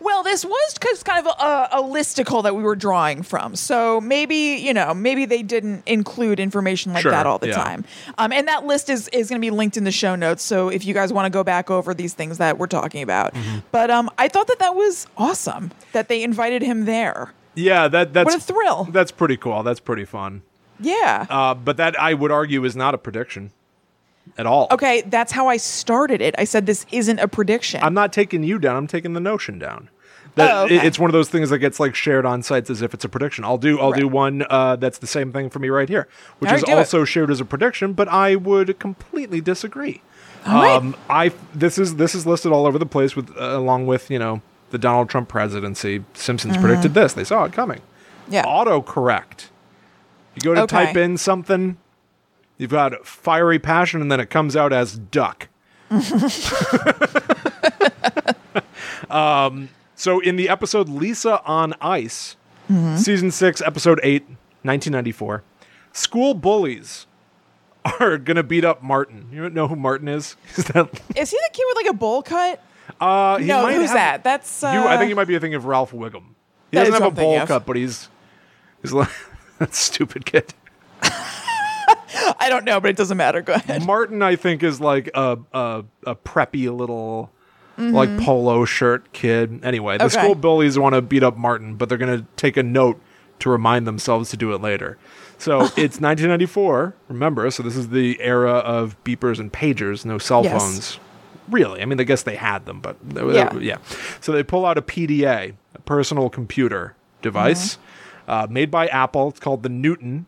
Well, 0.00 0.22
this 0.22 0.44
was 0.44 0.78
cause 0.78 1.02
kind 1.02 1.26
of 1.26 1.34
a, 1.38 1.68
a 1.72 1.82
listicle 1.82 2.42
that 2.42 2.54
we 2.54 2.62
were 2.62 2.76
drawing 2.76 3.22
from. 3.22 3.56
So 3.56 4.00
maybe, 4.00 4.56
you 4.60 4.74
know, 4.74 4.94
maybe 4.94 5.24
they 5.24 5.42
didn't 5.42 5.82
include 5.86 6.40
information 6.40 6.92
like 6.92 7.02
Sure, 7.02 7.12
that 7.12 7.26
all 7.26 7.38
the 7.38 7.48
yeah. 7.48 7.54
time. 7.54 7.84
Um, 8.18 8.32
and 8.32 8.48
that 8.48 8.64
list 8.66 8.90
is, 8.90 9.08
is 9.08 9.28
going 9.28 9.40
to 9.40 9.44
be 9.44 9.50
linked 9.50 9.76
in 9.76 9.84
the 9.84 9.92
show 9.92 10.14
notes. 10.14 10.42
So 10.42 10.68
if 10.68 10.84
you 10.84 10.94
guys 10.94 11.12
want 11.12 11.26
to 11.26 11.30
go 11.30 11.44
back 11.44 11.70
over 11.70 11.94
these 11.94 12.14
things 12.14 12.38
that 12.38 12.58
we're 12.58 12.66
talking 12.66 13.02
about. 13.02 13.34
Mm-hmm. 13.34 13.58
But 13.70 13.90
um, 13.90 14.10
I 14.18 14.28
thought 14.28 14.46
that 14.48 14.58
that 14.58 14.74
was 14.74 15.06
awesome 15.16 15.72
that 15.92 16.08
they 16.08 16.22
invited 16.22 16.62
him 16.62 16.84
there. 16.84 17.32
Yeah, 17.54 17.88
that 17.88 18.12
that's 18.12 18.26
What 18.26 18.36
a 18.36 18.40
thrill. 18.40 18.84
That's 18.84 19.10
pretty 19.10 19.36
cool. 19.36 19.62
That's 19.62 19.80
pretty 19.80 20.04
fun. 20.04 20.42
Yeah. 20.80 21.26
Uh, 21.28 21.54
but 21.54 21.76
that 21.76 22.00
I 22.00 22.14
would 22.14 22.32
argue 22.32 22.64
is 22.64 22.74
not 22.74 22.94
a 22.94 22.98
prediction 22.98 23.52
at 24.38 24.46
all. 24.46 24.68
okay, 24.70 25.02
that's 25.02 25.32
how 25.32 25.48
I 25.48 25.56
started 25.56 26.20
it. 26.20 26.34
I 26.38 26.44
said 26.44 26.66
this 26.66 26.86
isn't 26.92 27.18
a 27.18 27.28
prediction. 27.28 27.80
I'm 27.82 27.94
not 27.94 28.12
taking 28.12 28.42
you 28.44 28.58
down. 28.58 28.76
I'm 28.76 28.86
taking 28.86 29.12
the 29.14 29.20
notion 29.20 29.58
down. 29.58 29.88
That 30.36 30.50
Oh, 30.50 30.64
okay. 30.64 30.76
it- 30.76 30.84
it's 30.84 30.98
one 30.98 31.10
of 31.10 31.12
those 31.12 31.28
things 31.28 31.50
that 31.50 31.58
gets 31.58 31.78
like 31.78 31.94
shared 31.94 32.24
on 32.24 32.42
sites 32.42 32.70
as 32.70 32.80
if 32.80 32.94
it's 32.94 33.04
a 33.04 33.08
prediction. 33.08 33.44
I'll 33.44 33.58
do 33.58 33.78
I'll 33.78 33.92
do 33.92 34.08
one 34.08 34.44
uh, 34.48 34.76
that's 34.76 34.96
the 34.98 35.06
same 35.06 35.30
thing 35.32 35.50
for 35.50 35.58
me 35.58 35.68
right 35.68 35.88
here, 35.88 36.08
which 36.38 36.50
All 36.50 36.56
is 36.56 36.62
right, 36.62 36.66
do 36.66 36.72
it. 36.72 36.78
also 36.78 37.04
shared 37.04 37.30
as 37.30 37.40
a 37.40 37.44
prediction, 37.44 37.92
but 37.92 38.08
I 38.08 38.36
would 38.36 38.78
completely 38.78 39.40
disagree. 39.42 40.00
Right. 40.46 40.70
Um, 40.74 40.96
I 41.10 41.32
this 41.54 41.76
is 41.76 41.96
this 41.96 42.14
is 42.14 42.26
listed 42.26 42.50
all 42.50 42.64
over 42.66 42.78
the 42.78 42.86
place 42.86 43.14
with 43.14 43.30
uh, 43.36 43.56
along 43.58 43.86
with 43.86 44.10
you 44.10 44.18
know 44.18 44.40
the 44.70 44.78
Donald 44.78 45.10
Trump 45.10 45.28
presidency. 45.28 46.02
Simpsons 46.14 46.56
predicted 46.56 46.94
this; 46.94 47.12
they 47.12 47.24
saw 47.24 47.44
it 47.44 47.52
coming. 47.52 47.80
Mm-hmm. 47.80 48.32
yeah. 48.32 48.44
Autocorrect. 48.44 49.48
You 50.34 50.40
go 50.42 50.54
to 50.54 50.62
Okay. 50.62 50.86
type 50.86 50.96
in 50.96 51.18
something, 51.18 51.76
you've 52.62 52.70
got 52.70 53.06
fiery 53.06 53.58
passion, 53.58 54.00
and 54.00 54.10
then 54.10 54.20
it 54.20 54.30
comes 54.30 54.56
out 54.56 54.72
as 54.72 54.96
duck. 54.98 55.48
um, 59.10 59.68
so 59.94 60.20
in 60.20 60.36
the 60.36 60.48
episode 60.48 60.88
Lisa 60.88 61.42
on 61.44 61.74
Ice, 61.80 62.36
Mm-hmm. 62.70 62.96
season 62.96 63.30
six, 63.32 63.60
episode 63.60 63.98
eight, 64.04 64.22
1994, 64.62 65.42
school 65.92 66.32
bullies 66.32 67.06
are 67.84 68.16
gonna 68.16 68.44
beat 68.44 68.64
up 68.64 68.82
Martin. 68.84 69.28
You 69.32 69.50
know 69.50 69.66
who 69.66 69.74
Martin 69.76 70.06
is? 70.08 70.36
Is 70.56 70.64
that 70.66 70.88
Is 71.16 71.30
he 71.32 71.36
the 71.36 71.50
kid 71.52 71.64
with 71.68 71.76
like 71.76 71.86
a 71.90 71.92
bowl 71.92 72.22
cut? 72.22 72.62
uh, 73.00 73.38
he 73.38 73.46
no, 73.46 73.66
who's 73.66 73.88
have- 73.88 73.94
that? 73.96 74.24
That's 74.24 74.62
uh, 74.62 74.70
you, 74.70 74.86
I 74.88 74.96
think 74.96 75.10
you 75.10 75.16
might 75.16 75.26
be 75.26 75.34
thinking 75.34 75.56
of 75.56 75.66
Ralph 75.66 75.90
Wiggum. 75.90 76.22
He 76.70 76.76
doesn't 76.78 76.94
have 76.94 77.02
a 77.02 77.04
what 77.06 77.10
I'm 77.10 77.16
thinking 77.16 77.38
bowl 77.40 77.46
cut, 77.48 77.66
but 77.66 77.76
he's 77.76 78.08
he's 78.80 78.92
like 78.92 79.10
that 79.58 79.74
stupid 79.74 80.24
kid. 80.24 80.54
I 82.38 82.48
don't 82.48 82.64
know, 82.64 82.80
but 82.80 82.90
it 82.90 82.96
doesn't 82.96 83.16
matter. 83.16 83.40
Go 83.42 83.54
ahead. 83.54 83.84
Martin, 83.86 84.22
I 84.22 84.36
think, 84.36 84.62
is 84.62 84.80
like 84.80 85.10
a 85.14 85.38
a, 85.52 85.84
a 86.06 86.14
preppy 86.16 86.74
little 86.74 87.30
like 87.78 88.16
polo 88.18 88.64
shirt 88.64 89.12
kid. 89.12 89.60
Anyway, 89.64 89.98
the 89.98 90.04
Mm-hmm. 90.04 90.16
Okay. 90.18 90.24
school 90.26 90.34
bullies 90.34 90.78
want 90.78 90.94
to 90.94 91.02
beat 91.02 91.22
up 91.22 91.36
Martin, 91.36 91.74
but 91.76 91.88
they're 91.88 91.98
gonna 91.98 92.26
take 92.36 92.56
a 92.56 92.62
note 92.62 93.00
to 93.40 93.50
remind 93.50 93.86
themselves 93.86 94.30
to 94.30 94.36
do 94.36 94.52
it 94.52 94.60
later. 94.60 94.98
So 95.38 95.62
it's 95.76 95.98
1994. 96.00 96.94
Remember, 97.08 97.50
so 97.50 97.62
this 97.64 97.74
is 97.76 97.88
the 97.88 98.20
era 98.20 98.52
of 98.52 99.02
beepers 99.04 99.40
and 99.40 99.52
pagers, 99.52 100.04
no 100.04 100.18
cell 100.18 100.44
Yes. 100.44 100.62
phones. 100.62 100.98
Really, 101.50 101.82
I 101.82 101.86
mean, 101.86 101.98
I 101.98 102.04
guess 102.04 102.22
they 102.22 102.36
had 102.36 102.66
them, 102.66 102.80
but 102.80 102.96
they 103.02 103.24
Yeah. 103.34 103.52
yeah. 103.58 103.78
So 104.20 104.30
they 104.30 104.44
pull 104.44 104.64
out 104.64 104.78
a 104.78 104.82
PDA, 104.82 105.54
a 105.74 105.80
personal 105.80 106.30
computer 106.30 106.94
device, 107.20 107.76
Mm-hmm. 107.76 108.30
uh, 108.30 108.46
made 108.48 108.70
by 108.70 108.86
Apple. 108.86 109.30
It's 109.30 109.40
called 109.40 109.64
the 109.64 109.68
Newton. 109.68 110.26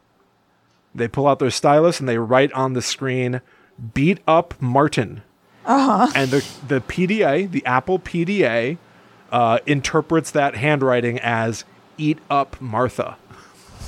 They 0.95 1.09
pull 1.09 1.27
out 1.27 1.39
their 1.39 1.51
stylus 1.51 2.01
and 2.01 2.09
they 2.09 2.19
write 2.19 2.53
on 2.53 2.73
the 2.75 2.83
screen, 2.83 3.41
"Beat 3.95 4.21
up 4.27 4.55
Martin." 4.61 5.23
Uh-huh. 5.67 6.11
And 6.15 6.31
the 6.31 6.47
the 6.67 6.81
PDA, 6.81 7.51
the 7.51 7.65
Apple 7.67 7.99
PDA, 7.99 8.79
uh, 9.33 9.59
interprets 9.67 10.31
that 10.31 10.55
handwriting 10.57 11.19
as 11.21 11.65
"Eat 11.99 12.19
up 12.31 12.61
Martha," 12.61 13.17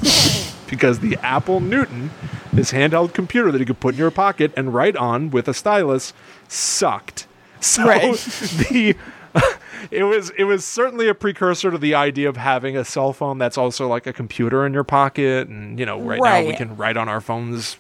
because 0.68 1.00
the 1.00 1.16
Apple 1.22 1.61
Newton, 1.61 2.11
this 2.52 2.72
handheld 2.72 3.12
computer 3.12 3.52
that 3.52 3.59
you 3.59 3.66
could 3.66 3.80
put 3.80 3.94
in 3.94 3.98
your 3.98 4.11
pocket 4.11 4.52
and 4.57 4.74
write 4.74 4.96
on 4.96 5.30
with 5.30 5.48
a 5.48 5.54
stylus, 5.54 6.12
sucked. 6.48 7.26
So 7.61 7.86
Right. 7.86 8.14
the 8.70 8.96
it 9.91 10.05
was 10.05 10.30
it 10.39 10.45
was 10.45 10.64
certainly 10.64 11.09
a 11.09 11.14
precursor 11.14 11.70
to 11.70 11.78
the 11.78 11.95
idea 11.95 12.28
of 12.28 12.37
having 12.37 12.76
a 12.76 12.84
cell 12.84 13.12
phone 13.12 13.39
that's 13.39 13.59
also 13.59 13.87
like 13.89 14.07
a 14.07 14.12
computer 14.12 14.64
in 14.66 14.72
your 14.72 14.84
pocket, 14.84 15.49
and 15.49 15.78
you 15.78 15.87
know, 15.87 16.01
right, 16.01 16.20
now 16.20 16.47
we 16.47 16.55
can 16.55 16.76
write 16.76 16.97
on 16.97 17.09
our 17.09 17.20
phones 17.20 17.78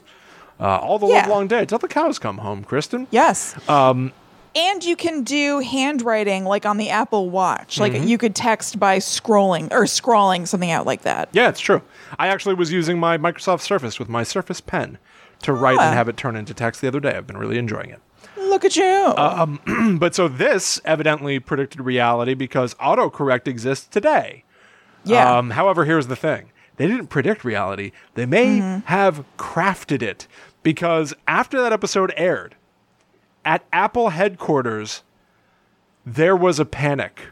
uh, 0.60 0.78
all 0.78 0.98
the 0.98 1.06
Yeah. 1.06 1.26
long 1.28 1.46
day 1.48 1.64
till 1.66 1.78
the 1.78 1.88
cows 1.88 2.18
come 2.18 2.38
home. 2.38 2.64
Kristen, 2.64 3.06
Yes. 3.10 3.54
Um, 3.68 4.12
and 4.54 4.82
you 4.82 4.96
can 4.96 5.22
do 5.22 5.58
handwriting 5.60 6.44
like 6.44 6.64
on 6.64 6.78
the 6.78 6.88
Apple 6.88 7.28
Watch. 7.28 7.78
Like 7.78 7.92
Mm-hmm. 7.92 8.06
you 8.08 8.16
could 8.16 8.34
text 8.34 8.78
by 8.78 8.96
scrolling 8.98 9.70
or 9.70 9.86
scrawling 9.86 10.46
something 10.46 10.70
out 10.70 10.86
like 10.86 11.02
that. 11.02 11.28
yeah, 11.32 11.48
it's 11.50 11.60
true. 11.60 11.82
I 12.18 12.28
actually 12.28 12.54
was 12.54 12.72
using 12.72 12.98
my 12.98 13.18
Microsoft 13.18 13.60
Surface 13.60 13.98
with 13.98 14.08
my 14.08 14.22
Surface 14.22 14.62
Pen 14.62 14.96
to 15.42 15.52
write 15.52 15.76
Ah. 15.78 15.88
and 15.88 15.94
have 15.94 16.08
it 16.08 16.16
turn 16.16 16.36
into 16.36 16.54
text 16.54 16.80
the 16.80 16.88
other 16.88 17.00
day. 17.00 17.14
I've 17.14 17.26
been 17.26 17.36
really 17.36 17.58
enjoying 17.58 17.90
it. 17.90 18.00
Look 18.48 18.64
at 18.64 18.76
you. 18.76 18.84
Uh, 18.84 19.46
But 19.98 20.14
so 20.14 20.28
this 20.28 20.80
evidently 20.84 21.38
predicted 21.38 21.80
reality 21.80 22.34
because 22.34 22.74
autocorrect 22.74 23.46
exists 23.46 23.86
today. 23.86 24.44
yeah. 25.04 25.36
Um, 25.38 25.50
however, 25.50 25.84
here's 25.84 26.06
the 26.06 26.16
thing 26.16 26.50
they 26.76 26.86
didn't 26.86 27.06
predict 27.08 27.44
reality, 27.44 27.92
they 28.14 28.26
may 28.26 28.58
Mm-hmm. 28.60 28.86
have 28.86 29.24
crafted 29.38 30.02
it 30.02 30.26
because 30.62 31.14
after 31.26 31.60
that 31.60 31.72
episode 31.72 32.12
aired, 32.16 32.54
at 33.44 33.64
Apple 33.72 34.10
headquarters, 34.10 35.02
there 36.04 36.36
was 36.36 36.58
a 36.58 36.64
panic. 36.64 37.28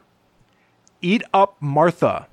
Eat 1.03 1.23
Up 1.35 1.57
Martha 1.61 2.29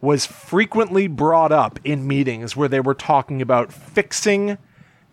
was 0.00 0.26
frequently 0.26 1.06
brought 1.06 1.52
up 1.52 1.78
in 1.84 2.06
meetings 2.06 2.54
where 2.56 2.68
they 2.68 2.80
were 2.80 2.94
talking 2.94 3.40
about 3.40 3.72
fixing 3.72 4.58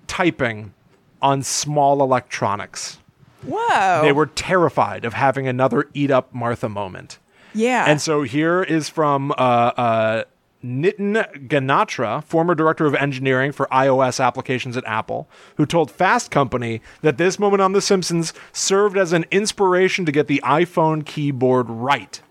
typing 0.08 0.74
on 1.22 1.44
small 1.44 2.02
electronics. 2.02 3.00
Whoa. 3.44 4.02
They 4.02 4.12
were 4.12 4.28
terrified 4.28 5.04
of 5.06 5.14
having 5.14 5.48
another 5.48 5.88
Eat 5.94 6.12
Up 6.12 6.34
Martha 6.34 6.70
moment. 6.70 7.18
Yeah. 7.54 7.86
And 7.88 8.00
so 8.02 8.22
here 8.24 8.62
is 8.64 8.88
from 8.88 9.32
uh, 9.32 9.34
uh, 9.36 10.24
Nitin 10.64 11.48
Ganatra, 11.48 12.24
former 12.24 12.54
director 12.56 12.86
of 12.86 12.94
engineering 12.94 13.52
for 13.52 13.66
iOS 13.72 14.24
applications 14.24 14.78
at 14.78 14.86
Apple, 14.86 15.28
who 15.58 15.66
told 15.66 15.90
Fast 15.90 16.30
Company 16.30 16.82
that 17.02 17.18
this 17.18 17.40
moment 17.40 17.62
on 17.62 17.74
The 17.74 17.82
Simpsons 17.82 18.34
served 18.54 18.96
as 18.96 19.12
an 19.12 19.26
inspiration 19.32 20.06
to 20.06 20.12
get 20.12 20.28
the 20.28 20.40
iPhone 20.46 21.04
keyboard 21.06 21.68
right. 21.70 22.22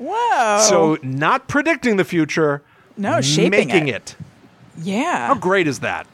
Whoa. 0.00 0.58
So, 0.68 0.98
not 1.02 1.46
predicting 1.46 1.98
the 1.98 2.04
future, 2.04 2.62
No, 2.96 3.20
shaping 3.20 3.50
making 3.68 3.88
it. 3.88 3.94
it. 3.94 4.16
yeah. 4.82 5.28
How 5.28 5.34
great 5.34 5.68
is 5.68 5.80
that? 5.80 6.06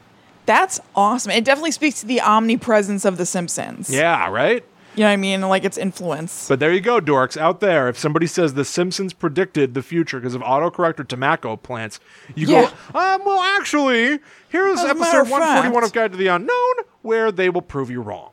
That's 0.51 0.81
awesome. 0.97 1.31
It 1.31 1.45
definitely 1.45 1.71
speaks 1.71 2.01
to 2.01 2.07
the 2.07 2.21
omnipresence 2.21 3.05
of 3.05 3.19
The 3.19 3.25
Simpsons. 3.25 3.89
Yeah, 3.89 4.29
right? 4.31 4.65
You 4.97 5.03
know 5.05 5.07
what 5.07 5.13
I 5.13 5.17
mean? 5.17 5.41
Like 5.43 5.63
its 5.65 5.79
influence. 5.79 6.49
But 6.49 6.59
there 6.59 6.73
you 6.73 6.81
go, 6.81 7.01
dorks 7.01 7.37
out 7.37 7.61
there. 7.61 7.89
If 7.89 7.97
somebody 7.97 8.27
says 8.27 8.55
The 8.55 8.65
Simpsons 8.65 9.13
predicted 9.13 9.75
the 9.75 9.83
future 9.83 10.19
because 10.19 10.35
of 10.35 10.43
autocorrect 10.43 10.99
or 10.99 11.05
tomacco 11.05 11.63
plants, 11.63 12.01
you 12.35 12.49
Yeah. 12.49 12.73
go, 12.93 12.99
um, 12.99 13.21
well, 13.25 13.41
actually, 13.41 14.19
here's 14.49 14.81
As 14.81 14.87
episode 14.87 15.29
141 15.31 15.73
fact- 15.73 15.87
of 15.87 15.93
Guide 15.93 16.11
to 16.11 16.19
the 16.19 16.27
Unknown, 16.27 16.75
where 17.03 17.31
they 17.31 17.49
will 17.49 17.63
prove 17.63 17.89
you 17.89 18.01
wrong. 18.03 18.31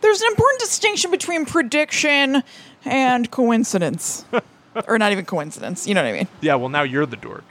There's 0.00 0.20
an 0.20 0.28
important 0.28 0.60
distinction 0.60 1.10
between 1.10 1.44
prediction 1.44 2.44
and 2.84 3.28
coincidence. 3.32 4.24
or 4.86 4.96
not 4.96 5.10
even 5.10 5.24
coincidence. 5.24 5.88
You 5.88 5.94
know 5.94 6.02
what 6.04 6.08
I 6.10 6.12
mean? 6.18 6.28
Yeah, 6.40 6.54
well, 6.54 6.68
now 6.68 6.82
you're 6.84 7.04
the 7.06 7.16
dork. 7.16 7.42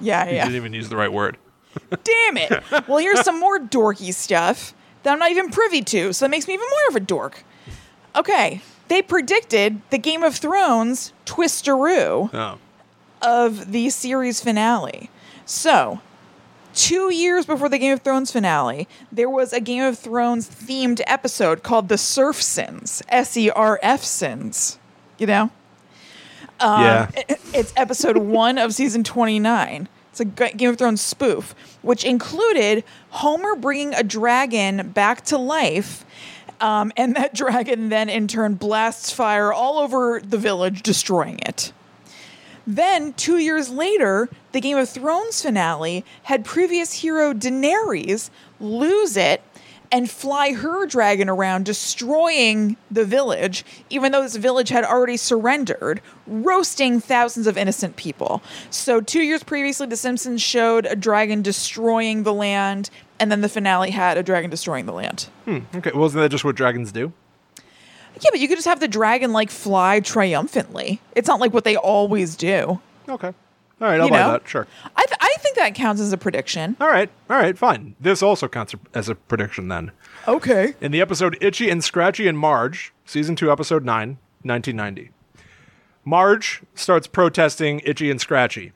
Yeah, 0.00 0.28
You 0.28 0.36
yeah. 0.36 0.44
didn't 0.44 0.56
even 0.56 0.72
use 0.72 0.88
the 0.88 0.96
right 0.96 1.12
word. 1.12 1.36
Damn 1.90 2.36
it. 2.36 2.62
Well, 2.88 2.98
here's 2.98 3.20
some 3.22 3.38
more 3.40 3.58
dorky 3.58 4.12
stuff 4.14 4.74
that 5.02 5.12
I'm 5.12 5.18
not 5.18 5.30
even 5.30 5.50
privy 5.50 5.82
to, 5.82 6.12
so 6.12 6.24
that 6.24 6.30
makes 6.30 6.46
me 6.48 6.54
even 6.54 6.66
more 6.68 6.88
of 6.88 6.96
a 6.96 7.00
dork. 7.00 7.44
Okay, 8.16 8.60
they 8.88 9.02
predicted 9.02 9.80
the 9.90 9.98
Game 9.98 10.22
of 10.22 10.36
Thrones 10.36 11.12
twisteroo 11.26 12.30
Oh. 12.34 12.58
of 13.22 13.70
the 13.72 13.88
series 13.90 14.40
finale. 14.40 15.10
So, 15.46 16.00
two 16.74 17.12
years 17.12 17.46
before 17.46 17.68
the 17.68 17.78
Game 17.78 17.92
of 17.92 18.00
Thrones 18.02 18.30
finale, 18.32 18.88
there 19.12 19.30
was 19.30 19.52
a 19.52 19.60
Game 19.60 19.82
of 19.84 19.98
Thrones 19.98 20.48
themed 20.48 21.00
episode 21.06 21.62
called 21.62 21.88
The 21.88 21.96
Serfsons, 21.96 23.02
S 23.08 23.36
E 23.36 23.48
R 23.50 23.78
F 23.82 24.02
Sins. 24.02 24.78
You 25.18 25.26
know? 25.28 25.50
yeah. 26.60 27.08
Um, 27.16 27.24
it's 27.54 27.72
episode 27.76 28.16
one 28.18 28.58
of 28.58 28.74
season 28.74 29.02
29. 29.04 29.88
It's 30.10 30.20
a 30.20 30.24
Ga- 30.24 30.52
Game 30.52 30.70
of 30.70 30.78
Thrones 30.78 31.00
spoof, 31.00 31.54
which 31.82 32.04
included 32.04 32.84
Homer 33.10 33.54
bringing 33.56 33.94
a 33.94 34.02
dragon 34.02 34.90
back 34.90 35.24
to 35.26 35.38
life. 35.38 36.04
Um, 36.60 36.92
and 36.96 37.14
that 37.16 37.34
dragon 37.34 37.88
then 37.88 38.08
in 38.08 38.28
turn 38.28 38.54
blasts 38.54 39.12
fire 39.12 39.52
all 39.52 39.78
over 39.78 40.20
the 40.22 40.38
village, 40.38 40.82
destroying 40.82 41.38
it. 41.40 41.72
Then, 42.66 43.14
two 43.14 43.38
years 43.38 43.70
later, 43.70 44.28
the 44.52 44.60
Game 44.60 44.76
of 44.76 44.88
Thrones 44.88 45.42
finale 45.42 46.04
had 46.24 46.44
previous 46.44 46.92
hero 46.92 47.32
Daenerys 47.32 48.30
lose 48.60 49.16
it 49.16 49.42
and 49.92 50.10
fly 50.10 50.52
her 50.52 50.86
dragon 50.86 51.28
around, 51.28 51.64
destroying 51.64 52.76
the 52.90 53.04
village, 53.04 53.64
even 53.90 54.12
though 54.12 54.22
this 54.22 54.36
village 54.36 54.68
had 54.68 54.84
already 54.84 55.16
surrendered, 55.16 56.00
roasting 56.26 57.00
thousands 57.00 57.46
of 57.46 57.56
innocent 57.58 57.96
people. 57.96 58.42
So, 58.70 59.00
two 59.00 59.22
years 59.22 59.42
previously, 59.42 59.86
The 59.86 59.96
Simpsons 59.96 60.40
showed 60.40 60.86
a 60.86 60.96
dragon 60.96 61.42
destroying 61.42 62.22
the 62.22 62.32
land, 62.32 62.90
and 63.18 63.30
then 63.32 63.40
the 63.40 63.48
finale 63.48 63.90
had 63.90 64.16
a 64.16 64.22
dragon 64.22 64.50
destroying 64.50 64.86
the 64.86 64.92
land. 64.92 65.28
Hmm, 65.44 65.60
okay, 65.74 65.90
well, 65.94 66.06
isn't 66.06 66.20
that 66.20 66.30
just 66.30 66.44
what 66.44 66.56
dragons 66.56 66.92
do? 66.92 67.12
Yeah, 68.20 68.30
but 68.30 68.40
you 68.40 68.48
could 68.48 68.58
just 68.58 68.68
have 68.68 68.80
the 68.80 68.88
dragon 68.88 69.32
like 69.32 69.50
fly 69.50 70.00
triumphantly. 70.00 71.00
It's 71.14 71.28
not 71.28 71.40
like 71.40 71.52
what 71.52 71.64
they 71.64 71.76
always 71.76 72.36
do. 72.36 72.80
Okay. 73.08 73.32
All 73.80 73.88
right, 73.88 73.98
I'll 74.00 74.06
You 74.06 74.10
buy 74.12 74.18
know? 74.22 74.32
that. 74.32 74.48
Sure. 74.48 74.66
I, 74.96 75.04
th- 75.06 75.18
I 75.20 75.34
think 75.38 75.56
that 75.56 75.74
counts 75.74 76.00
as 76.02 76.12
a 76.12 76.18
prediction. 76.18 76.76
All 76.80 76.88
right. 76.88 77.08
All 77.30 77.36
right, 77.38 77.56
fine. 77.56 77.96
This 77.98 78.22
also 78.22 78.46
counts 78.48 78.74
as 78.94 79.08
a 79.08 79.14
prediction 79.14 79.68
then. 79.68 79.90
Okay. 80.28 80.74
In 80.80 80.92
the 80.92 81.00
episode 81.00 81.38
Itchy 81.40 81.70
and 81.70 81.82
Scratchy 81.82 82.28
and 82.28 82.38
Marge, 82.38 82.92
season 83.06 83.36
2, 83.36 83.50
episode 83.50 83.84
9, 83.84 84.18
1990. 84.42 85.10
Marge 86.04 86.62
starts 86.74 87.06
protesting 87.06 87.80
Itchy 87.84 88.10
and 88.10 88.20
Scratchy 88.20 88.72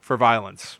for 0.00 0.16
violence. 0.16 0.78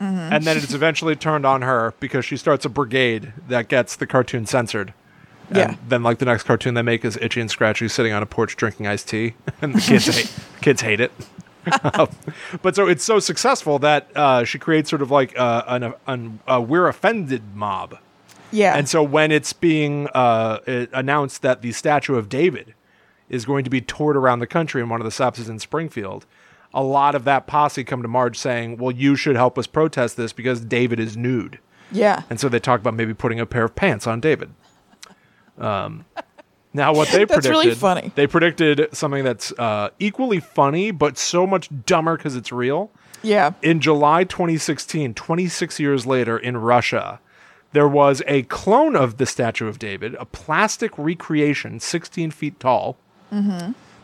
Mm-hmm. 0.00 0.32
And 0.32 0.44
then 0.44 0.56
it's 0.56 0.74
eventually 0.74 1.14
turned 1.16 1.46
on 1.46 1.62
her 1.62 1.94
because 2.00 2.24
she 2.24 2.36
starts 2.36 2.64
a 2.64 2.68
brigade 2.68 3.32
that 3.48 3.68
gets 3.68 3.96
the 3.96 4.06
cartoon 4.06 4.44
censored. 4.46 4.92
And 5.48 5.56
Yeah. 5.58 5.76
then, 5.88 6.02
like 6.02 6.18
the 6.18 6.24
next 6.24 6.44
cartoon 6.44 6.74
they 6.74 6.82
make 6.82 7.04
is 7.04 7.18
Itchy 7.20 7.40
and 7.40 7.50
Scratchy 7.50 7.86
sitting 7.88 8.12
on 8.12 8.22
a 8.22 8.26
porch 8.26 8.56
drinking 8.56 8.86
iced 8.86 9.08
tea, 9.08 9.34
and 9.62 9.74
the 9.74 9.80
kids 9.80 10.06
hate 10.06 10.32
kids 10.62 10.80
hate 10.82 11.00
it. 11.00 11.12
Um, 11.82 12.08
but 12.62 12.74
so 12.74 12.86
it's 12.86 13.04
so 13.04 13.18
successful 13.18 13.78
that 13.80 14.08
uh, 14.14 14.44
she 14.44 14.58
creates 14.58 14.90
sort 14.90 15.02
of 15.02 15.10
like 15.10 15.38
uh, 15.38 15.62
an, 15.66 15.94
an 16.06 16.40
a 16.46 16.60
we're 16.60 16.88
offended 16.88 17.54
mob. 17.54 17.98
Yeah. 18.50 18.76
And 18.76 18.88
so 18.88 19.02
when 19.02 19.32
it's 19.32 19.52
being 19.52 20.08
uh, 20.14 20.60
it 20.66 20.90
announced 20.92 21.42
that 21.42 21.62
the 21.62 21.72
statue 21.72 22.16
of 22.16 22.28
David 22.28 22.74
is 23.28 23.44
going 23.44 23.64
to 23.64 23.70
be 23.70 23.80
toured 23.80 24.16
around 24.16 24.38
the 24.38 24.46
country 24.46 24.80
in 24.80 24.88
one 24.88 25.00
of 25.00 25.04
the 25.04 25.10
stops 25.10 25.46
in 25.48 25.58
Springfield, 25.58 26.26
a 26.72 26.82
lot 26.82 27.14
of 27.14 27.24
that 27.24 27.46
posse 27.46 27.82
come 27.84 28.02
to 28.02 28.08
Marge 28.08 28.38
saying, 28.38 28.76
"Well, 28.76 28.92
you 28.92 29.16
should 29.16 29.36
help 29.36 29.58
us 29.58 29.66
protest 29.66 30.16
this 30.16 30.32
because 30.32 30.60
David 30.60 31.00
is 31.00 31.16
nude." 31.16 31.58
yeah. 31.92 32.22
And 32.28 32.40
so 32.40 32.48
they 32.48 32.58
talk 32.58 32.80
about 32.80 32.94
maybe 32.94 33.14
putting 33.14 33.40
a 33.40 33.46
pair 33.46 33.64
of 33.64 33.74
pants 33.74 34.06
on 34.06 34.20
David. 34.20 34.50
Um, 35.58 36.04
now, 36.74 36.92
what 36.92 37.08
they 37.08 37.18
That's 37.24 37.46
predicted, 37.46 37.50
really 37.50 37.74
funny. 37.74 38.12
They 38.14 38.26
predicted 38.26 38.88
something 38.92 39.24
that's 39.24 39.52
uh, 39.52 39.90
equally 40.00 40.40
funny, 40.40 40.90
but 40.90 41.16
so 41.16 41.46
much 41.46 41.70
dumber 41.86 42.16
because 42.16 42.34
it's 42.36 42.52
real. 42.52 42.90
yeah. 43.22 43.52
In 43.62 43.80
July 43.80 44.24
2016, 44.24 45.14
26 45.14 45.80
years 45.80 46.04
later, 46.04 46.36
in 46.36 46.56
Russia, 46.56 47.20
there 47.72 47.88
was 47.88 48.22
a 48.26 48.42
clone 48.42 48.96
of 48.96 49.16
the 49.18 49.26
Statue 49.26 49.68
of 49.68 49.78
David, 49.78 50.14
a 50.16 50.24
plastic 50.24 50.96
recreation, 50.98 51.80
16 51.80 52.32
feet 52.32 52.58
tall, 52.60 52.96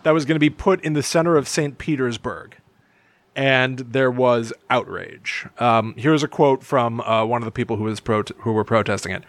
that 0.03 0.12
was 0.12 0.25
going 0.25 0.37
to 0.37 0.41
be 0.41 0.51
put 0.51 0.81
in 0.83 0.95
the 0.95 1.03
center 1.03 1.37
of 1.37 1.47
St. 1.47 1.77
Petersburg. 1.79 2.57
And 3.37 3.78
there 3.78 4.11
was 4.11 4.53
outrage. 4.68 5.47
Um, 5.59 5.95
here's 5.97 6.22
a 6.22 6.28
quote 6.28 6.64
from 6.64 7.01
uh, 7.03 7.24
one 7.24 7.41
of 7.41 7.45
the 7.45 7.53
people 7.53 7.76
who 7.76 7.85
was 7.85 8.01
pro- 8.01 8.24
who 8.39 8.53
were 8.53 8.64
protesting 8.64 9.12
it. 9.12 9.22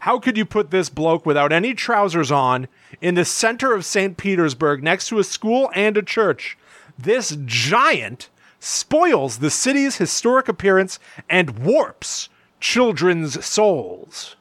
How 0.00 0.18
could 0.18 0.36
you 0.36 0.44
put 0.44 0.70
this 0.70 0.88
bloke 0.88 1.26
without 1.26 1.52
any 1.52 1.74
trousers 1.74 2.30
on 2.30 2.68
in 3.00 3.16
the 3.16 3.24
center 3.24 3.74
of 3.74 3.84
St. 3.84 4.16
Petersburg 4.16 4.82
next 4.82 5.08
to 5.08 5.18
a 5.18 5.24
school 5.24 5.70
and 5.74 5.96
a 5.96 6.02
church? 6.02 6.56
This 6.98 7.36
giant 7.44 8.28
spoils 8.60 9.38
the 9.38 9.50
city's 9.50 9.96
historic 9.96 10.48
appearance 10.48 10.98
and 11.28 11.58
warps 11.58 12.28
children's 12.60 13.44
souls. 13.44 14.36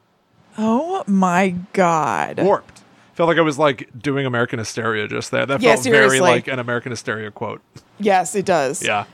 Oh 0.57 1.03
my 1.07 1.55
God. 1.74 2.39
Warped. 2.39 2.76
Felt 3.18 3.30
like 3.30 3.39
I 3.39 3.41
was 3.41 3.57
like 3.57 3.89
doing 3.97 4.28
American 4.28 4.59
Hysteria 4.59 5.07
just 5.07 5.32
there. 5.32 5.43
That 5.43 5.59
Yeah, 5.59 5.74
felt 5.74 5.86
very 5.86 6.20
like 6.20 6.47
an 6.47 6.59
American 6.59 6.91
Hysteria 6.91 7.32
quote. 7.32 7.63
Yes, 7.99 8.36
it 8.36 8.45
does. 8.45 8.84
Yeah. 8.84 9.05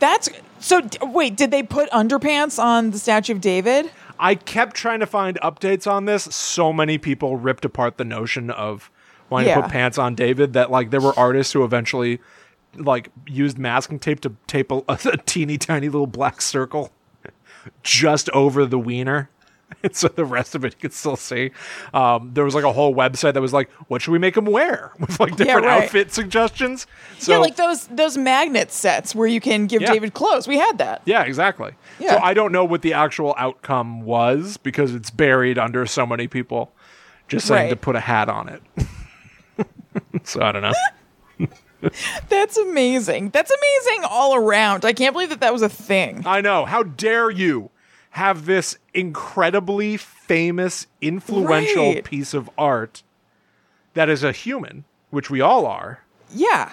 That's 0.00 0.28
so. 0.58 0.82
Wait, 1.00 1.36
did 1.36 1.52
they 1.52 1.62
put 1.62 1.88
underpants 1.90 2.60
on 2.60 2.90
the 2.90 2.98
Statue 2.98 3.34
of 3.34 3.40
David? 3.40 3.88
I 4.18 4.34
kept 4.34 4.74
trying 4.74 4.98
to 4.98 5.06
find 5.06 5.38
updates 5.44 5.88
on 5.88 6.06
this. 6.06 6.24
So 6.24 6.72
many 6.72 6.98
people 6.98 7.36
ripped 7.36 7.64
apart 7.64 7.98
the 7.98 8.04
notion 8.04 8.50
of 8.50 8.90
wanting 9.30 9.44
to 9.44 9.50
Yeah. 9.50 9.60
put 9.60 9.70
pants 9.70 9.96
on 9.96 10.16
David 10.16 10.52
that 10.54 10.72
like 10.72 10.90
there 10.90 11.00
were 11.00 11.16
artists 11.16 11.52
who 11.52 11.62
eventually 11.62 12.18
like 12.74 13.10
used 13.28 13.58
masking 13.58 14.00
tape 14.00 14.18
to 14.22 14.32
tape 14.48 14.72
a, 14.72 14.82
a 14.88 15.16
teeny 15.24 15.56
tiny 15.56 15.88
little 15.88 16.08
black 16.08 16.40
circle 16.42 16.90
just 17.84 18.28
over 18.30 18.66
the 18.66 18.78
wiener. 18.80 19.30
And 19.82 19.94
so 19.94 20.08
the 20.08 20.24
rest 20.24 20.54
of 20.54 20.64
it 20.64 20.74
you 20.74 20.80
could 20.80 20.92
still 20.92 21.16
see. 21.16 21.50
Um, 21.92 22.30
there 22.32 22.44
was 22.44 22.54
like 22.54 22.64
a 22.64 22.72
whole 22.72 22.94
website 22.94 23.34
that 23.34 23.40
was 23.42 23.52
like, 23.52 23.70
"What 23.88 24.00
should 24.00 24.12
we 24.12 24.18
make 24.18 24.36
him 24.36 24.44
wear?" 24.44 24.92
with 25.00 25.18
like 25.20 25.36
different 25.36 25.66
right. 25.66 25.84
outfit 25.84 26.12
suggestions. 26.12 26.86
So 27.18 27.32
yeah, 27.32 27.38
like 27.38 27.56
those 27.56 27.86
those 27.88 28.16
magnet 28.16 28.72
sets 28.72 29.14
where 29.14 29.26
you 29.26 29.40
can 29.40 29.66
give 29.66 29.82
Yeah. 29.82 29.92
David 29.92 30.14
clothes. 30.14 30.48
We 30.48 30.56
had 30.58 30.78
that. 30.78 31.02
Yeah, 31.04 31.22
exactly. 31.24 31.72
So 32.00 32.16
I 32.18 32.32
don't 32.34 32.52
know 32.52 32.64
what 32.64 32.82
the 32.82 32.92
actual 32.94 33.34
outcome 33.38 34.02
was 34.02 34.56
because 34.56 34.94
it's 34.94 35.10
buried 35.10 35.58
under 35.58 35.84
so 35.86 36.06
many 36.06 36.26
people 36.28 36.72
just 37.28 37.46
saying 37.46 37.64
Right. 37.64 37.70
to 37.70 37.76
put 37.76 37.96
a 37.96 38.00
hat 38.00 38.28
on 38.28 38.48
it. 38.48 38.62
so 40.24 40.42
I 40.42 40.52
don't 40.52 40.62
know. 40.62 41.48
That's 42.28 42.56
amazing. 42.56 43.30
That's 43.30 43.50
amazing 43.50 44.04
all 44.08 44.34
around. 44.34 44.84
I 44.84 44.92
can't 44.92 45.12
believe 45.12 45.28
that 45.30 45.40
that 45.40 45.52
was 45.52 45.62
a 45.62 45.68
thing. 45.68 46.22
I 46.26 46.40
know. 46.40 46.64
How 46.64 46.82
dare 46.82 47.30
you 47.30 47.70
have 48.16 48.46
this 48.46 48.78
incredibly 48.94 49.96
famous, 49.98 50.86
influential 51.02 51.92
Right. 51.94 52.04
piece 52.04 52.32
of 52.32 52.48
art 52.56 53.02
that 53.92 54.08
is 54.08 54.24
a 54.24 54.32
human, 54.32 54.84
which 55.10 55.28
we 55.30 55.40
all 55.42 55.66
are, 55.66 56.00
Yeah. 56.34 56.72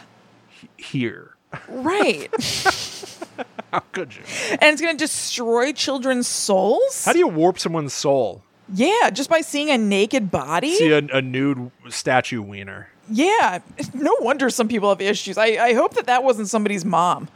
here? 0.78 1.36
Right. 1.68 2.30
How 3.74 3.80
could 3.92 4.16
you? 4.16 4.22
and 4.52 4.64
it's 4.74 4.82
going 4.82 4.96
to 4.96 5.04
destroy 5.04 5.74
children's 5.74 6.28
souls? 6.28 7.04
How 7.06 7.12
do 7.14 7.20
you 7.20 7.28
warp 7.28 7.60
someone's 7.60 7.94
soul? 7.94 8.42
yeah, 8.74 9.10
just 9.12 9.30
by 9.30 9.42
seeing 9.42 9.70
a 9.70 9.78
naked 9.78 10.32
body? 10.32 10.74
See 10.76 10.92
a, 10.92 11.00
a 11.12 11.22
nude 11.22 11.72
statue 11.90 12.42
wiener. 12.42 12.88
Yeah. 13.10 13.60
No 13.94 14.16
wonder 14.22 14.50
some 14.50 14.70
people 14.70 14.88
have 14.90 15.02
issues. 15.02 15.38
I, 15.38 15.58
I 15.58 15.74
hope 15.74 15.96
that 15.96 16.06
that 16.06 16.24
wasn't 16.24 16.48
somebody's 16.48 16.86
mom. 16.86 17.28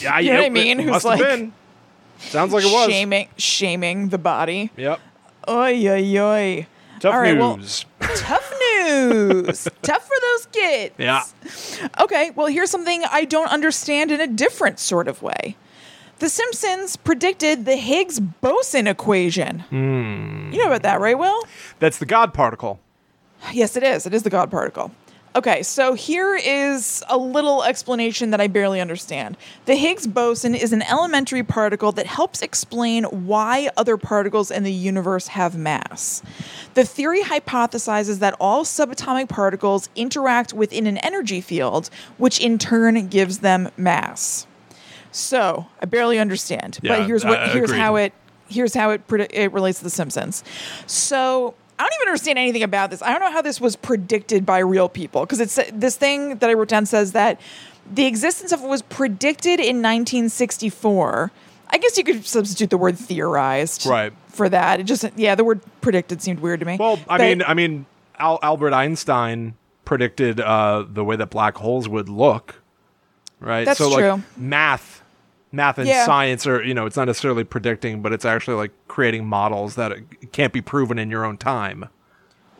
Yeah, 0.00 0.20
You 0.20 0.30
know 0.32 0.38
what 0.38 0.46
I 0.46 0.50
mean? 0.50 0.78
It 0.78 0.84
Who's 0.84 0.92
must 0.92 1.06
have 1.08 1.18
like- 1.18 1.28
been. 1.28 1.52
Sounds 2.20 2.52
like 2.52 2.64
it 2.64 2.72
was. 2.72 2.90
Shaming 2.90 3.28
shaming 3.36 4.08
the 4.10 4.18
body. 4.18 4.70
Yep. 4.76 5.00
Oy 5.48 5.88
oy 5.88 6.18
oy. 6.18 6.66
Tough 7.00 7.14
All 7.14 7.20
right, 7.20 7.36
well- 7.38 7.56
news. 7.56 7.84
Tough 8.00 8.52
news. 8.84 9.68
Tough 9.82 10.06
for 10.06 10.16
those 10.20 10.46
kids. 10.52 10.94
Yeah. 10.98 11.22
Okay, 12.00 12.30
well, 12.32 12.46
here's 12.48 12.70
something 12.70 13.02
I 13.10 13.24
don't 13.24 13.48
understand 13.50 14.10
in 14.10 14.20
a 14.20 14.26
different 14.26 14.78
sort 14.78 15.08
of 15.08 15.22
way. 15.22 15.56
The 16.18 16.28
Simpsons 16.28 16.96
predicted 16.96 17.64
the 17.64 17.76
Higgs 17.76 18.20
boson 18.20 18.86
equation. 18.86 19.60
Hmm. 19.60 20.50
You 20.52 20.58
know 20.58 20.66
about 20.66 20.82
that, 20.82 21.00
right, 21.00 21.18
Will? 21.18 21.42
That's 21.78 21.96
the 21.98 22.04
God 22.06 22.34
particle. 22.34 22.78
Yes, 23.52 23.74
it 23.76 23.82
is. 23.82 24.04
It 24.04 24.12
is 24.12 24.22
the 24.22 24.28
God 24.30 24.50
particle. 24.50 24.90
Okay, 25.36 25.62
so 25.62 25.94
here 25.94 26.34
is 26.34 27.04
a 27.08 27.16
little 27.16 27.62
explanation 27.62 28.30
that 28.30 28.40
I 28.40 28.48
barely 28.48 28.80
understand. 28.80 29.36
The 29.66 29.76
Higgs 29.76 30.08
boson 30.08 30.56
is 30.56 30.72
an 30.72 30.82
elementary 30.82 31.44
particle 31.44 31.92
that 31.92 32.06
helps 32.06 32.42
explain 32.42 33.04
why 33.04 33.70
other 33.76 33.96
particles 33.96 34.50
in 34.50 34.64
the 34.64 34.72
universe 34.72 35.28
have 35.28 35.56
mass. 35.56 36.22
The 36.74 36.84
theory 36.84 37.22
hypothesizes 37.22 38.18
that 38.18 38.34
all 38.40 38.64
subatomic 38.64 39.28
particles 39.28 39.88
interact 39.94 40.52
within 40.52 40.88
an 40.88 40.98
energy 40.98 41.40
field, 41.40 41.90
which 42.18 42.40
in 42.40 42.58
turn 42.58 43.06
gives 43.06 43.38
them 43.38 43.70
mass. 43.76 44.48
So, 45.12 45.66
I 45.80 45.86
barely 45.86 46.18
understand, 46.18 46.80
Yeah, 46.82 46.98
but 46.98 47.06
here's 47.06 47.24
what 47.24 47.38
uh, 47.38 47.48
here's 47.50 47.72
how 47.72 47.96
it 47.96 48.12
here's 48.48 48.74
how 48.74 48.90
it 48.90 49.02
it 49.10 49.52
relates 49.52 49.78
to 49.78 49.84
the 49.84 49.90
Simpsons. 49.90 50.42
So 50.86 51.54
I 51.80 51.84
don't 51.84 51.92
even 52.02 52.08
understand 52.08 52.38
anything 52.38 52.62
about 52.62 52.90
this. 52.90 53.00
I 53.02 53.10
don't 53.10 53.20
know 53.20 53.32
how 53.32 53.42
this 53.42 53.60
was 53.60 53.74
predicted 53.74 54.44
by 54.44 54.58
real 54.58 54.88
people 54.88 55.22
because 55.22 55.40
it's 55.40 55.58
this 55.72 55.96
thing 55.96 56.36
that 56.36 56.50
I 56.50 56.52
wrote 56.54 56.68
down 56.68 56.84
says 56.86 57.12
that 57.12 57.40
the 57.90 58.04
existence 58.06 58.52
of 58.52 58.62
it 58.62 58.68
was 58.68 58.82
predicted 58.82 59.58
in 59.60 59.80
1964. 59.82 61.30
I 61.72 61.78
guess 61.78 61.96
you 61.96 62.04
could 62.04 62.26
substitute 62.26 62.70
the 62.70 62.76
word 62.78 62.98
theorized 62.98 63.86
Right. 63.86 64.12
for 64.28 64.48
that. 64.48 64.80
It 64.80 64.84
just 64.84 65.04
yeah, 65.16 65.34
the 65.34 65.44
word 65.44 65.60
predicted 65.80 66.20
seemed 66.20 66.40
weird 66.40 66.60
to 66.60 66.66
me. 66.66 66.76
Well, 66.78 66.98
I 67.08 67.18
But- 67.18 67.20
mean, 67.24 67.42
I 67.46 67.54
mean, 67.54 67.86
Al- 68.18 68.40
Albert 68.42 68.74
Einstein 68.74 69.54
predicted 69.84 70.40
uh, 70.40 70.84
the 70.88 71.04
way 71.04 71.16
that 71.16 71.30
black 71.30 71.56
holes 71.56 71.88
would 71.88 72.08
look. 72.08 72.56
right? 73.40 73.64
That's 73.64 73.78
so 73.78 73.88
like 73.88 74.00
true. 74.04 74.22
math, 74.36 74.99
math 75.52 75.78
and 75.78 75.88
Yeah. 75.88 76.06
science 76.06 76.46
are 76.46 76.62
you 76.62 76.74
know 76.74 76.86
it's 76.86 76.96
not 76.96 77.06
necessarily 77.06 77.44
predicting, 77.44 78.02
but 78.02 78.12
it's 78.12 78.24
actually 78.24 78.56
like 78.56 78.72
creating 78.88 79.26
models 79.26 79.74
that 79.76 79.92
can't 80.32 80.52
be 80.52 80.60
proven 80.60 80.98
in 80.98 81.10
your 81.10 81.24
own 81.24 81.36
time. 81.36 81.88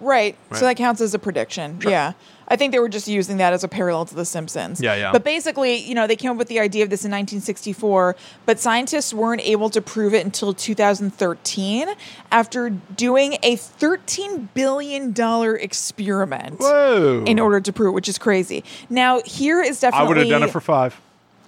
Right. 0.00 0.34
Right. 0.48 0.58
So 0.58 0.64
that 0.64 0.76
counts 0.78 1.02
as 1.02 1.12
a 1.12 1.18
prediction. 1.18 1.78
Yeah. 1.86 2.14
I 2.48 2.56
think 2.56 2.72
they 2.72 2.78
were 2.78 2.88
just 2.88 3.06
using 3.06 3.36
that 3.36 3.52
as 3.52 3.62
a 3.62 3.68
parallel 3.68 4.06
to 4.06 4.14
The 4.14 4.24
Simpsons. 4.24 4.80
Yeah, 4.80 4.94
yeah. 4.96 5.12
But 5.12 5.22
basically, 5.22 5.76
you 5.76 5.94
know, 5.94 6.06
they 6.08 6.16
came 6.16 6.32
up 6.32 6.36
with 6.38 6.48
the 6.48 6.58
idea 6.58 6.82
of 6.82 6.90
this 6.90 7.04
in 7.04 7.10
1964, 7.10 8.16
but 8.46 8.58
scientists 8.58 9.14
weren't 9.14 9.42
able 9.42 9.68
to 9.70 9.80
prove 9.82 10.14
it 10.14 10.24
until 10.24 10.52
2013 10.54 11.88
after 12.32 12.70
doing 12.70 13.34
a 13.42 13.56
$13 13.56 14.48
billion 14.54 15.14
experiment 15.60 16.58
Whoa! 16.58 17.22
in 17.26 17.38
order 17.38 17.60
to 17.60 17.72
prove 17.72 17.88
it, 17.88 17.94
which 17.94 18.08
is 18.08 18.18
crazy. 18.18 18.64
Now, 18.88 19.20
here 19.24 19.60
is 19.62 19.80
definitely. 19.80 20.06
I 20.06 20.08
would 20.08 20.16
have 20.16 20.28
done 20.28 20.42
it 20.42 20.50
for 20.50 20.60
five. 20.60 21.00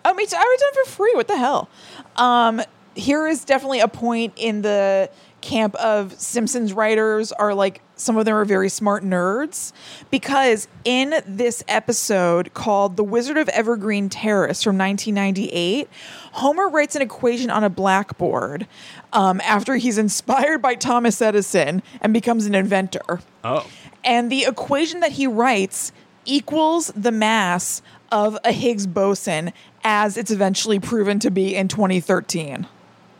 Oh, 0.04 0.14
me 0.14 0.26
too. 0.26 0.36
I 0.36 0.40
would 0.40 0.52
have 0.52 0.60
done 0.60 0.82
it 0.82 0.86
for 0.86 0.92
free. 0.92 1.12
What 1.14 1.28
the 1.28 1.36
hell? 1.38 1.68
Um, 2.16 2.62
here 2.94 3.26
is 3.26 3.44
definitely 3.44 3.80
a 3.80 3.88
point 3.88 4.34
in 4.36 4.62
the 4.62 5.10
camp 5.40 5.74
of 5.74 6.18
Simpsons 6.20 6.72
writers 6.72 7.32
are 7.32 7.52
like 7.52 7.82
some 7.96 8.16
of 8.16 8.24
them 8.24 8.34
are 8.34 8.44
very 8.44 8.68
smart 8.68 9.02
nerds 9.04 9.72
because 10.10 10.68
in 10.84 11.14
this 11.26 11.62
episode 11.68 12.54
called 12.54 12.96
The 12.96 13.04
Wizard 13.04 13.36
of 13.36 13.48
Evergreen 13.48 14.08
Terrace 14.08 14.62
from 14.62 14.78
1998, 14.78 15.88
Homer 16.32 16.68
writes 16.68 16.96
an 16.96 17.02
equation 17.02 17.50
on 17.50 17.64
a 17.64 17.70
blackboard 17.70 18.66
um, 19.12 19.40
after 19.42 19.76
he's 19.76 19.98
inspired 19.98 20.62
by 20.62 20.74
Thomas 20.74 21.20
Edison 21.20 21.82
and 22.00 22.12
becomes 22.12 22.46
an 22.46 22.54
inventor. 22.54 23.20
Oh, 23.44 23.68
And 24.04 24.30
the 24.30 24.44
equation 24.44 25.00
that 25.00 25.12
he 25.12 25.26
writes 25.26 25.92
equals 26.24 26.92
the 26.94 27.12
mass 27.12 27.82
of 28.12 28.38
a 28.44 28.52
Higgs 28.52 28.86
boson 28.86 29.52
as 29.84 30.16
it's 30.16 30.30
eventually 30.30 30.78
proven 30.78 31.18
to 31.20 31.30
be 31.30 31.54
in 31.54 31.68
2013. 31.68 32.66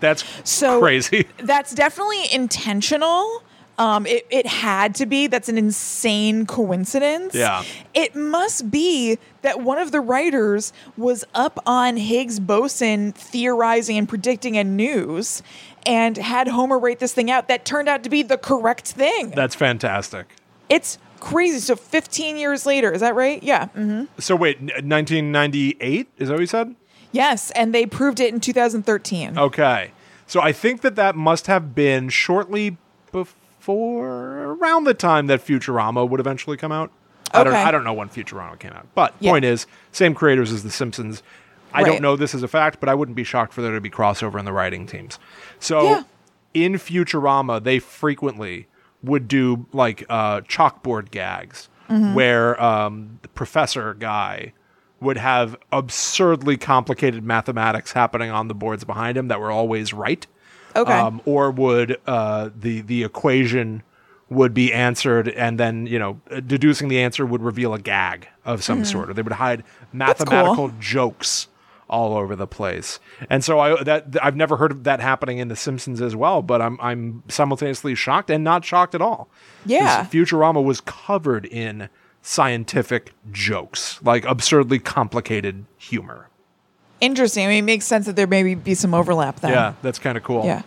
that's 0.00 0.24
So 0.44 0.80
crazy. 0.80 1.26
That's 1.38 1.74
definitely 1.74 2.24
intentional. 2.32 3.42
Um, 3.78 4.06
it, 4.06 4.26
it 4.30 4.46
had 4.46 4.94
to 4.96 5.06
be. 5.06 5.26
That's 5.26 5.48
an 5.48 5.56
insane 5.56 6.46
coincidence. 6.46 7.34
Yeah. 7.34 7.64
It 7.94 8.14
must 8.14 8.70
be 8.70 9.18
that 9.40 9.60
one 9.60 9.78
of 9.78 9.92
the 9.92 10.00
writers 10.00 10.72
was 10.96 11.24
up 11.34 11.58
on 11.66 11.96
Higgs 11.96 12.38
boson 12.38 13.12
theorizing 13.12 13.96
and 13.96 14.08
predicting 14.08 14.56
a 14.56 14.64
news 14.64 15.42
and 15.86 16.16
had 16.16 16.48
Homer 16.48 16.78
write 16.78 16.98
this 16.98 17.12
thing 17.12 17.30
out 17.30 17.48
that 17.48 17.64
turned 17.64 17.88
out 17.88 18.04
to 18.04 18.10
be 18.10 18.22
the 18.22 18.38
correct 18.38 18.88
thing. 18.88 19.30
That's 19.30 19.54
fantastic. 19.54 20.26
It's 20.68 20.98
crazy. 21.22 21.58
So 21.60 21.76
15 21.76 22.36
years 22.36 22.66
later, 22.66 22.90
is 22.92 23.00
that 23.00 23.14
right? 23.14 23.42
Yeah. 23.42 23.66
hmm 23.68 24.04
So 24.18 24.34
wait, 24.36 24.60
1998 24.60 26.08
is 26.18 26.28
that 26.28 26.34
what 26.34 26.40
you 26.40 26.46
said? 26.46 26.74
Yes, 27.12 27.50
and 27.52 27.74
they 27.74 27.86
proved 27.86 28.20
it 28.20 28.32
in 28.32 28.40
2013. 28.40 29.38
Okay. 29.38 29.90
So 30.26 30.40
I 30.40 30.52
think 30.52 30.80
that 30.80 30.96
that 30.96 31.14
must 31.14 31.46
have 31.46 31.74
been 31.74 32.08
shortly 32.08 32.76
before, 33.12 34.44
around 34.54 34.84
the 34.84 34.94
time 34.94 35.26
that 35.28 35.44
Futurama 35.44 36.08
would 36.08 36.20
eventually 36.20 36.56
come 36.56 36.72
out. 36.72 36.90
I 37.34 37.44
don't, 37.44 37.54
I 37.54 37.70
don't 37.70 37.84
know 37.84 37.92
when 37.94 38.08
Futurama 38.08 38.58
came 38.58 38.72
out, 38.72 38.86
but 38.94 39.14
Yeah. 39.20 39.30
point 39.32 39.44
is, 39.44 39.66
same 39.90 40.14
creators 40.14 40.52
as 40.52 40.62
The 40.62 40.70
Simpsons. 40.70 41.22
I 41.72 41.80
Right. 41.82 41.86
don't 41.86 42.02
know 42.02 42.16
this 42.16 42.34
as 42.34 42.42
a 42.42 42.48
fact, 42.48 42.78
but 42.80 42.88
I 42.88 42.94
wouldn't 42.94 43.16
be 43.16 43.24
shocked 43.24 43.52
for 43.54 43.62
there 43.62 43.72
to 43.72 43.80
be 43.80 43.88
crossover 43.90 44.38
in 44.38 44.44
the 44.44 44.52
writing 44.52 44.86
teams. 44.86 45.18
So 45.58 45.82
Yeah. 45.84 46.02
in 46.54 46.74
Futurama, 46.74 47.62
they 47.62 47.78
frequently 47.78 48.66
would 49.02 49.28
do 49.28 49.66
like 49.72 50.04
uh, 50.08 50.40
chalkboard 50.42 51.10
gags 51.10 51.68
Mm-hmm. 51.88 52.14
where 52.14 52.62
um, 52.62 53.18
the 53.20 53.28
professor 53.28 53.92
guy 53.92 54.54
would 55.00 55.18
have 55.18 55.56
absurdly 55.72 56.56
complicated 56.56 57.22
mathematics 57.22 57.92
happening 57.92 58.30
on 58.30 58.48
the 58.48 58.54
boards 58.54 58.84
behind 58.84 59.18
him 59.18 59.28
that 59.28 59.40
were 59.40 59.50
always 59.50 59.92
right. 59.92 60.26
Okay. 60.74 60.92
Um, 60.92 61.20
or 61.26 61.50
would 61.50 62.00
uh, 62.06 62.48
the 62.58 62.80
the 62.80 63.04
equation 63.04 63.82
would 64.30 64.54
be 64.54 64.72
answered, 64.72 65.28
and 65.28 65.60
then 65.60 65.86
you 65.86 65.98
know 65.98 66.18
deducing 66.46 66.88
the 66.88 67.00
answer 67.00 67.26
would 67.26 67.42
reveal 67.42 67.74
a 67.74 67.78
gag 67.78 68.28
of 68.46 68.64
some 68.64 68.86
sort, 68.86 69.10
or 69.10 69.12
they 69.12 69.20
would 69.22 69.34
hide 69.34 69.62
mathematical 69.92 70.72
jokes 70.80 71.48
all 71.92 72.16
over 72.16 72.34
the 72.34 72.46
place. 72.46 72.98
And 73.30 73.44
so 73.44 73.60
I 73.60 73.82
that 73.84 74.16
I've 74.20 74.34
never 74.34 74.56
heard 74.56 74.72
of 74.72 74.84
that 74.84 74.98
happening 74.98 75.38
in 75.38 75.46
The 75.46 75.54
Simpsons 75.54 76.00
as 76.00 76.16
well, 76.16 76.42
but 76.42 76.60
I'm 76.60 76.78
I'm 76.80 77.22
simultaneously 77.28 77.94
shocked 77.94 78.30
and 78.30 78.42
not 78.42 78.64
shocked 78.64 78.96
at 78.96 79.02
all. 79.02 79.28
Yeah. 79.64 80.06
Futurama 80.06 80.64
was 80.64 80.80
covered 80.80 81.46
in 81.46 81.88
scientific 82.22 83.12
jokes, 83.30 84.02
like 84.02 84.24
absurdly 84.24 84.78
complicated 84.78 85.66
humor. 85.76 86.28
Interesting. 87.00 87.44
I 87.44 87.48
mean, 87.48 87.58
it 87.64 87.66
makes 87.66 87.84
sense 87.84 88.06
that 88.06 88.16
there 88.16 88.26
maybe 88.26 88.54
be 88.54 88.74
some 88.74 88.94
overlap 88.94 89.40
then. 89.40 89.52
Yeah, 89.52 89.74
that's 89.82 89.98
kind 89.98 90.16
of 90.16 90.24
cool. 90.24 90.44
Yeah. 90.44 90.62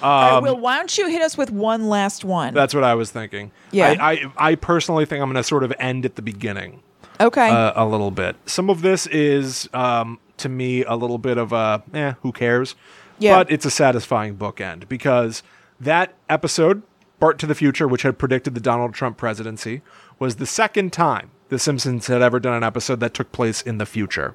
All 0.00 0.34
right, 0.34 0.42
Will, 0.42 0.56
why 0.56 0.76
don't 0.76 0.96
you 0.96 1.08
hit 1.08 1.22
us 1.22 1.36
with 1.36 1.50
one 1.50 1.88
last 1.88 2.24
one? 2.24 2.54
That's 2.54 2.72
what 2.72 2.84
I 2.84 2.94
was 2.94 3.10
thinking. 3.10 3.50
Yeah. 3.72 3.96
I, 3.98 4.12
I, 4.12 4.32
I 4.50 4.54
personally 4.54 5.06
think 5.06 5.22
I'm 5.22 5.28
going 5.28 5.42
to 5.42 5.42
sort 5.42 5.64
of 5.64 5.72
end 5.80 6.04
at 6.04 6.14
the 6.14 6.22
beginning 6.22 6.82
okay. 7.18 7.48
uh, 7.48 7.72
a 7.74 7.84
little 7.84 8.12
bit. 8.12 8.36
Some 8.46 8.70
of 8.70 8.82
this 8.82 9.08
is, 9.08 9.68
um, 9.74 10.20
to 10.38 10.48
me, 10.48 10.84
a 10.84 10.94
little 10.94 11.18
bit 11.18 11.38
of 11.38 11.52
a, 11.52 11.82
eh, 11.94 12.14
who 12.22 12.32
cares? 12.32 12.74
Yeah. 13.18 13.36
But 13.36 13.50
it's 13.50 13.64
a 13.64 13.70
satisfying 13.70 14.36
bookend 14.36 14.88
because 14.88 15.42
that 15.80 16.14
episode, 16.28 16.82
Bart 17.18 17.38
to 17.40 17.46
the 17.46 17.54
Future, 17.54 17.88
which 17.88 18.02
had 18.02 18.18
predicted 18.18 18.54
the 18.54 18.60
Donald 18.60 18.94
Trump 18.94 19.16
presidency, 19.16 19.82
was 20.18 20.36
the 20.36 20.46
second 20.46 20.92
time 20.92 21.30
The 21.48 21.58
Simpsons 21.58 22.06
had 22.06 22.22
ever 22.22 22.38
done 22.38 22.54
an 22.54 22.64
episode 22.64 23.00
that 23.00 23.14
took 23.14 23.32
place 23.32 23.62
in 23.62 23.78
the 23.78 23.86
future. 23.86 24.34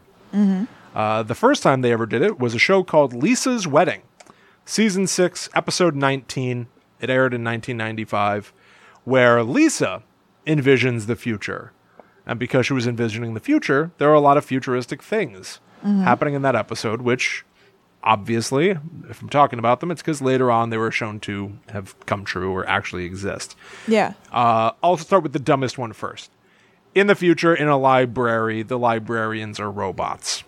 Uh, 0.96 1.24
the 1.24 1.36
first 1.36 1.62
time 1.64 1.82
they 1.82 1.92
ever 1.92 2.06
did 2.06 2.22
it 2.22 2.40
was 2.40 2.56
a 2.56 2.60
show 2.60 2.84
called 2.84 3.14
Lisa's 3.14 3.68
Wedding, 3.68 4.02
season 4.66 5.08
six, 5.08 5.48
episode 5.54 5.96
19. 5.96 6.68
It 7.00 7.10
aired 7.10 7.34
in 7.34 7.44
1995, 7.44 8.54
where 9.04 9.44
Lisa 9.44 10.04
envisions 10.48 11.06
the 11.06 11.16
future. 11.16 11.72
And 12.26 12.40
because 12.40 12.66
she 12.66 12.74
was 12.74 12.88
envisioning 12.88 13.34
the 13.34 13.40
future, 13.40 13.92
there 13.98 14.10
are 14.10 14.16
a 14.16 14.20
lot 14.20 14.38
of 14.38 14.46
futuristic 14.46 15.04
things 15.04 15.60
happening 15.84 16.34
in 16.34 16.42
that 16.44 16.56
episode, 16.56 17.02
which 17.02 17.46
obviously, 18.04 18.72
if 19.10 19.22
I'm 19.22 19.30
talking 19.30 19.60
about 19.60 19.80
them, 19.80 19.92
it's 19.92 20.02
because 20.02 20.22
later 20.22 20.50
on 20.52 20.70
they 20.70 20.78
were 20.78 20.92
shown 20.92 21.20
to 21.22 21.54
have 21.70 21.96
come 22.06 22.26
true 22.26 22.52
or 22.52 22.68
actually 22.68 23.06
exist. 23.06 23.56
yeah. 23.88 24.14
Uh, 24.32 24.72
I'll 24.84 24.98
start 24.98 25.24
with 25.24 25.34
the 25.34 25.40
dumbest 25.40 25.78
one 25.78 25.94
first. 25.94 26.30
In 26.96 27.08
the 27.08 27.16
future, 27.16 27.56
in 27.56 27.68
a 27.68 27.78
library, 27.78 28.62
the 28.62 28.78
librarians 28.78 29.60
are 29.60 29.72
robots. 29.72 30.44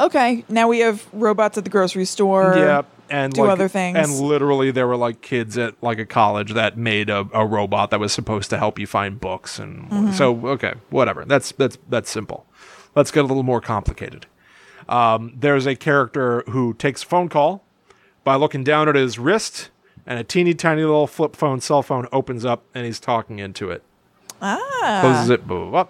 Okay. 0.00 0.44
Now 0.48 0.68
we 0.68 0.80
have 0.80 1.06
robots 1.12 1.58
at 1.58 1.64
the 1.64 1.70
grocery 1.70 2.04
store. 2.04 2.54
Yeah, 2.56 2.82
and 3.10 3.32
do 3.32 3.42
like, 3.42 3.50
other 3.50 3.68
things. 3.68 3.96
And 3.98 4.20
literally, 4.20 4.70
there 4.70 4.86
were 4.86 4.96
like 4.96 5.20
kids 5.22 5.56
at 5.58 5.80
like 5.82 5.98
a 5.98 6.06
college 6.06 6.54
that 6.54 6.76
made 6.76 7.08
a, 7.10 7.28
a 7.32 7.44
robot 7.46 7.90
that 7.90 8.00
was 8.00 8.12
supposed 8.12 8.50
to 8.50 8.58
help 8.58 8.78
you 8.78 8.86
find 8.86 9.20
books, 9.20 9.58
and 9.58 9.88
Mm-hmm. 9.90 10.12
so 10.12 10.46
okay, 10.48 10.74
whatever. 10.90 11.24
That's 11.24 11.52
that's 11.52 11.78
that's 11.88 12.10
simple. 12.10 12.46
Let's 12.98 13.12
get 13.12 13.20
a 13.20 13.28
little 13.28 13.44
more 13.44 13.60
complicated. 13.60 14.26
Um, 14.88 15.32
there's 15.36 15.66
a 15.66 15.76
character 15.76 16.42
who 16.48 16.74
takes 16.74 17.04
a 17.04 17.06
phone 17.06 17.28
call 17.28 17.62
by 18.24 18.34
looking 18.34 18.64
down 18.64 18.88
at 18.88 18.96
his 18.96 19.20
wrist, 19.20 19.70
and 20.04 20.18
a 20.18 20.24
teeny 20.24 20.52
tiny 20.52 20.82
little 20.82 21.06
flip 21.06 21.36
phone 21.36 21.60
cell 21.60 21.80
phone 21.80 22.08
opens 22.10 22.44
up, 22.44 22.64
and 22.74 22.84
he's 22.84 22.98
talking 22.98 23.38
into 23.38 23.70
it. 23.70 23.84
Ah. 24.42 24.98
Closes 25.00 25.30
it. 25.30 25.46
Blah, 25.46 25.70
blah. 25.70 25.86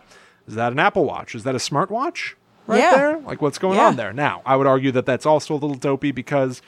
Is 0.47 0.55
that 0.57 0.71
an 0.73 0.79
Apple 0.79 1.07
Watch? 1.07 1.35
Is 1.35 1.45
that 1.45 1.55
a 1.55 1.59
smartwatch? 1.59 2.35
Right 2.67 2.81
Yeah. 2.81 2.95
there? 2.95 3.19
Like, 3.21 3.41
what's 3.41 3.57
going 3.57 3.79
Yeah. 3.79 3.87
on 3.87 3.97
there? 3.97 4.13
Now, 4.13 4.43
I 4.45 4.57
would 4.57 4.67
argue 4.67 4.93
that 4.93 5.07
that's 5.07 5.25
also 5.25 5.55
a 5.55 5.57
little 5.57 5.77
dopey 5.77 6.13
because 6.13 6.61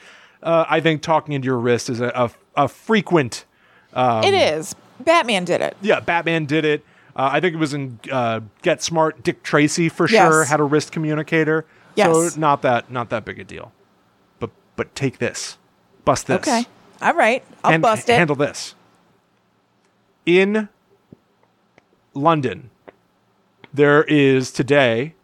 uh, 0.42 0.64
I 0.70 0.80
think 0.80 1.02
talking 1.02 1.34
into 1.34 1.44
your 1.44 1.58
wrist 1.58 1.90
is 1.90 2.00
a, 2.00 2.06
a, 2.56 2.62
a 2.64 2.66
frequent. 2.68 3.44
um, 3.92 4.24
it 4.24 4.32
is. 4.32 4.74
Batman 5.00 5.44
did 5.44 5.60
it. 5.60 5.76
Yeah, 5.82 6.00
Batman 6.00 6.46
did 6.46 6.64
it. 6.64 6.82
Uh, 7.16 7.30
I 7.32 7.40
think 7.40 7.54
it 7.54 7.58
was 7.58 7.74
in 7.74 7.98
uh, 8.10 8.40
Get 8.62 8.82
Smart. 8.82 9.22
Dick 9.22 9.42
Tracy 9.42 9.88
for 9.88 10.06
sure 10.08 10.44
had 10.44 10.60
a 10.60 10.64
wrist 10.64 10.92
communicator. 10.92 11.66
Yes. 11.96 12.34
So 12.34 12.40
not 12.40 12.62
that 12.62 12.90
not 12.90 13.10
that 13.10 13.24
big 13.24 13.38
a 13.38 13.44
deal. 13.44 13.72
But 14.38 14.50
but 14.76 14.94
take 14.94 15.18
this, 15.18 15.58
bust 16.04 16.26
this. 16.28 16.38
Okay. 16.38 16.64
All 17.02 17.14
right. 17.14 17.42
I'll 17.64 17.72
and 17.72 17.82
bust 17.82 18.08
it. 18.08 18.16
handle 18.16 18.36
this. 18.36 18.74
In 20.26 20.68
London, 22.14 22.70
there 23.72 24.04
is 24.04 24.50
today 24.52 25.14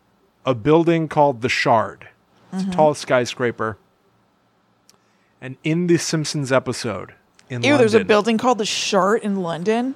a 0.45 0.55
building 0.55 1.09
called 1.09 1.43
the 1.43 1.49
Shard. 1.49 2.09
It's 2.53 2.62
Mm-hmm. 2.62 2.70
a 2.70 2.74
tall 2.74 2.95
skyscraper. 2.95 3.76
And 5.41 5.57
in 5.62 5.89
the 5.89 5.99
Simpsons 5.99 6.51
episode 6.51 7.12
in 7.51 7.62
Ew, 7.62 7.70
London, 7.72 7.78
there's 7.78 7.95
a 7.95 8.05
building 8.05 8.39
called 8.39 8.59
the 8.59 8.64
Shard 8.64 9.22
in 9.22 9.37
London. 9.43 9.95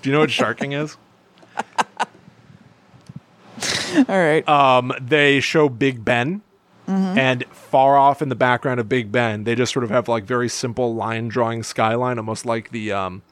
Do 0.00 0.08
you 0.08 0.12
know 0.14 0.20
what 0.20 0.30
sharking 0.30 0.72
is? 0.72 0.96
All 3.96 4.04
right. 4.08 4.46
Um, 4.48 4.92
they 5.00 5.40
show 5.40 5.68
Big 5.68 6.04
Ben, 6.04 6.42
Mm-hmm. 6.88 7.18
and 7.18 7.44
far 7.52 7.96
off 7.96 8.20
in 8.20 8.30
the 8.30 8.34
background 8.34 8.80
of 8.80 8.88
Big 8.88 9.12
Ben, 9.12 9.44
they 9.44 9.54
just 9.54 9.72
sort 9.72 9.84
of 9.84 9.90
have 9.90 10.08
like 10.08 10.24
very 10.24 10.48
simple 10.48 10.92
line 10.92 11.28
drawing 11.28 11.62
skyline, 11.62 12.18
almost 12.18 12.44
like 12.44 12.70
the 12.72 12.90
um, 12.90 13.22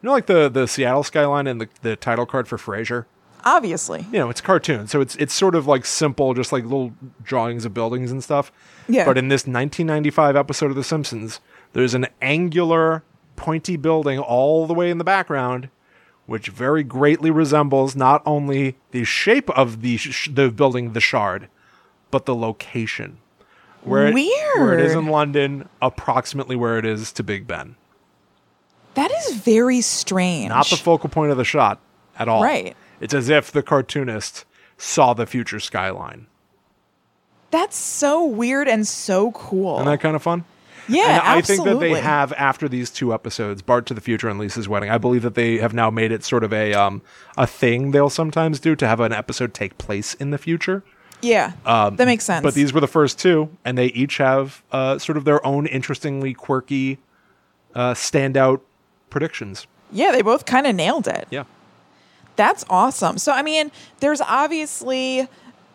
you 0.00 0.06
know, 0.06 0.12
like 0.12 0.26
the 0.26 0.48
the 0.48 0.68
Seattle 0.68 1.02
skyline 1.02 1.48
and 1.48 1.60
the 1.60 1.68
the 1.82 1.96
title 1.96 2.24
card 2.24 2.46
for 2.46 2.56
Frasier. 2.56 3.06
Obviously. 3.44 4.06
you 4.12 4.18
know, 4.20 4.30
it's 4.30 4.40
cartoon, 4.40 4.86
so 4.86 5.00
it's 5.00 5.16
it's 5.16 5.34
sort 5.34 5.56
of 5.56 5.66
like 5.66 5.86
simple, 5.86 6.34
just 6.34 6.52
like 6.52 6.62
little 6.62 6.92
drawings 7.24 7.64
of 7.64 7.74
buildings 7.74 8.12
and 8.12 8.22
stuff. 8.22 8.52
Yeah. 8.88 9.06
But 9.06 9.18
in 9.18 9.26
this 9.26 9.40
1995 9.40 10.36
episode 10.36 10.70
of 10.70 10.76
The 10.76 10.84
Simpsons, 10.84 11.40
there's 11.72 11.94
an 11.94 12.06
angular, 12.22 13.02
pointy 13.34 13.76
building 13.76 14.20
all 14.20 14.68
the 14.68 14.74
way 14.74 14.88
in 14.90 14.98
the 14.98 15.04
background, 15.04 15.68
which 16.30 16.46
very 16.46 16.84
greatly 16.84 17.28
resembles 17.28 17.96
not 17.96 18.22
only 18.24 18.76
the 18.92 19.02
shape 19.02 19.50
of 19.50 19.82
the 19.82 19.96
sh- 19.96 20.30
the 20.32 20.48
building, 20.48 20.92
the 20.92 21.00
Shard, 21.00 21.48
but 22.12 22.24
the 22.24 22.36
location. 22.36 23.18
Where 23.82 24.06
it, 24.06 24.14
where 24.14 24.78
it 24.78 24.86
is 24.86 24.94
in 24.94 25.06
London, 25.06 25.68
approximately 25.82 26.54
where 26.54 26.78
it 26.78 26.84
is 26.84 27.10
to 27.14 27.24
Big 27.24 27.48
Ben. 27.48 27.74
That 28.94 29.10
is 29.10 29.34
very 29.38 29.80
strange. 29.80 30.50
Not 30.50 30.70
the 30.70 30.76
focal 30.76 31.08
point 31.08 31.32
of 31.32 31.36
the 31.36 31.42
shot 31.42 31.80
at 32.16 32.28
all. 32.28 32.44
Right. 32.44 32.76
It's 33.00 33.12
as 33.12 33.28
if 33.28 33.50
the 33.50 33.64
cartoonist 33.64 34.44
saw 34.78 35.14
the 35.14 35.26
future 35.26 35.58
skyline. 35.58 36.28
That's 37.50 37.76
so 37.76 38.24
weird 38.24 38.68
and 38.68 38.86
so 38.86 39.32
cool. 39.32 39.78
Isn't 39.78 39.86
that 39.86 40.00
kind 40.00 40.14
of 40.14 40.22
fun? 40.22 40.44
Yeah, 40.88 41.20
and 41.20 41.28
I 41.28 41.40
think 41.40 41.64
that 41.64 41.78
they 41.80 42.00
have 42.00 42.32
after 42.34 42.68
these 42.68 42.90
two 42.90 43.12
episodes, 43.14 43.62
Bart 43.62 43.86
to 43.86 43.94
the 43.94 44.00
Future 44.00 44.28
and 44.28 44.38
Lisa's 44.38 44.68
Wedding. 44.68 44.90
I 44.90 44.98
believe 44.98 45.22
that 45.22 45.34
they 45.34 45.58
have 45.58 45.72
now 45.74 45.90
made 45.90 46.12
it 46.12 46.24
sort 46.24 46.44
of 46.44 46.52
a 46.52 46.72
um 46.74 47.02
a 47.36 47.46
thing 47.46 47.90
they'll 47.92 48.10
sometimes 48.10 48.60
do 48.60 48.74
to 48.76 48.86
have 48.86 49.00
an 49.00 49.12
episode 49.12 49.54
take 49.54 49.78
place 49.78 50.14
in 50.14 50.30
the 50.30 50.38
future. 50.38 50.82
Yeah, 51.22 51.52
that 51.64 51.98
makes 51.98 52.24
sense. 52.24 52.38
Um, 52.38 52.42
But 52.44 52.54
these 52.54 52.72
were 52.72 52.80
the 52.80 52.86
first 52.88 53.18
two, 53.18 53.50
and 53.64 53.76
they 53.76 53.86
each 53.88 54.16
have 54.16 54.62
uh, 54.72 54.98
sort 54.98 55.18
of 55.18 55.24
their 55.26 55.44
own 55.44 55.66
interestingly 55.66 56.32
quirky, 56.32 56.98
uh, 57.74 57.92
standout 57.92 58.60
predictions. 59.10 59.66
yeah, 59.92 60.12
they 60.12 60.22
both 60.22 60.46
kind 60.46 60.66
of 60.66 60.74
nailed 60.74 61.06
it. 61.08 61.26
Yeah. 61.30 61.44
That's 62.36 62.64
awesome. 62.70 63.18
So, 63.18 63.32
I 63.32 63.42
mean, 63.42 63.70
there's 63.98 64.22
obviously 64.22 65.28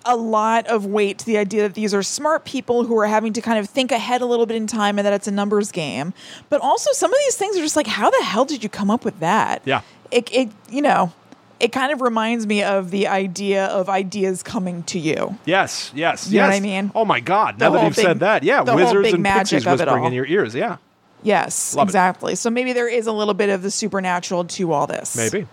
a 0.06 0.16
lot 0.16 0.68
of 0.68 0.86
weight 0.86 1.18
to 1.20 1.26
the 1.26 1.38
idea 1.38 1.64
that 1.64 1.74
these 1.74 1.94
are 1.94 2.04
smart 2.04 2.46
people 2.46 2.84
who 2.86 2.98
are 3.00 3.08
having 3.08 3.34
to 3.34 3.42
kind 3.42 3.58
of 3.60 3.70
think 3.70 3.92
ahead 3.92 4.22
a 4.22 4.26
little 4.26 4.46
bit 4.46 4.56
in 4.58 4.68
time 4.68 4.98
and 5.00 5.06
that 5.06 5.14
it's 5.14 5.28
a 5.28 5.32
numbers 5.32 5.72
game. 5.72 6.14
But 6.50 6.62
also, 6.62 6.92
some 6.94 7.12
of 7.12 7.18
these 7.26 7.36
things 7.38 7.58
are 7.58 7.62
just 7.62 7.76
like, 7.76 7.88
how 7.88 8.10
the 8.10 8.24
hell 8.24 8.46
did 8.46 8.64
you 8.64 8.70
come 8.70 8.90
up 8.92 9.04
with 9.04 9.20
that? 9.20 9.62
Yeah. 9.66 9.82
It, 10.12 10.30
it 10.32 10.50
you 10.70 10.82
know, 10.82 11.12
it 11.60 11.72
kind 11.72 11.92
of 11.92 12.02
reminds 12.02 12.46
me 12.46 12.62
of 12.64 12.92
the 12.92 13.08
idea 13.08 13.66
of 13.66 13.90
ideas 13.90 14.44
coming 14.44 14.84
to 14.84 15.00
you. 15.00 15.38
Yes, 15.46 15.92
yes, 15.96 16.28
You 16.30 16.40
know 16.40 16.46
yes. 16.48 16.52
what 16.54 16.58
I 16.58 16.60
mean? 16.60 16.92
Oh 16.94 17.06
my 17.06 17.20
God! 17.22 17.58
The 17.60 17.66
Now 17.66 17.72
that 17.76 17.86
you've 17.86 17.96
big- 17.96 18.06
said 18.06 18.20
that, 18.20 18.44
yeah, 18.44 18.62
wizards 18.62 19.14
and 19.14 19.24
magic 19.24 19.66
it 19.66 19.70
whispering 19.70 20.02
all. 20.02 20.08
in 20.08 20.14
your 20.14 20.26
ears. 20.26 20.54
Yeah, 20.54 20.78
Yes, 21.24 21.76
Love 21.76 21.88
it. 21.88 21.90
exactly. 21.90 22.36
So 22.36 22.50
maybe 22.52 22.74
there 22.74 22.88
is 22.88 23.08
a 23.08 23.12
little 23.12 23.34
bit 23.34 23.50
of 23.50 23.62
the 23.64 23.72
supernatural 23.72 24.44
to 24.46 24.72
all 24.74 24.86
this. 24.86 25.16
maybe. 25.18 25.48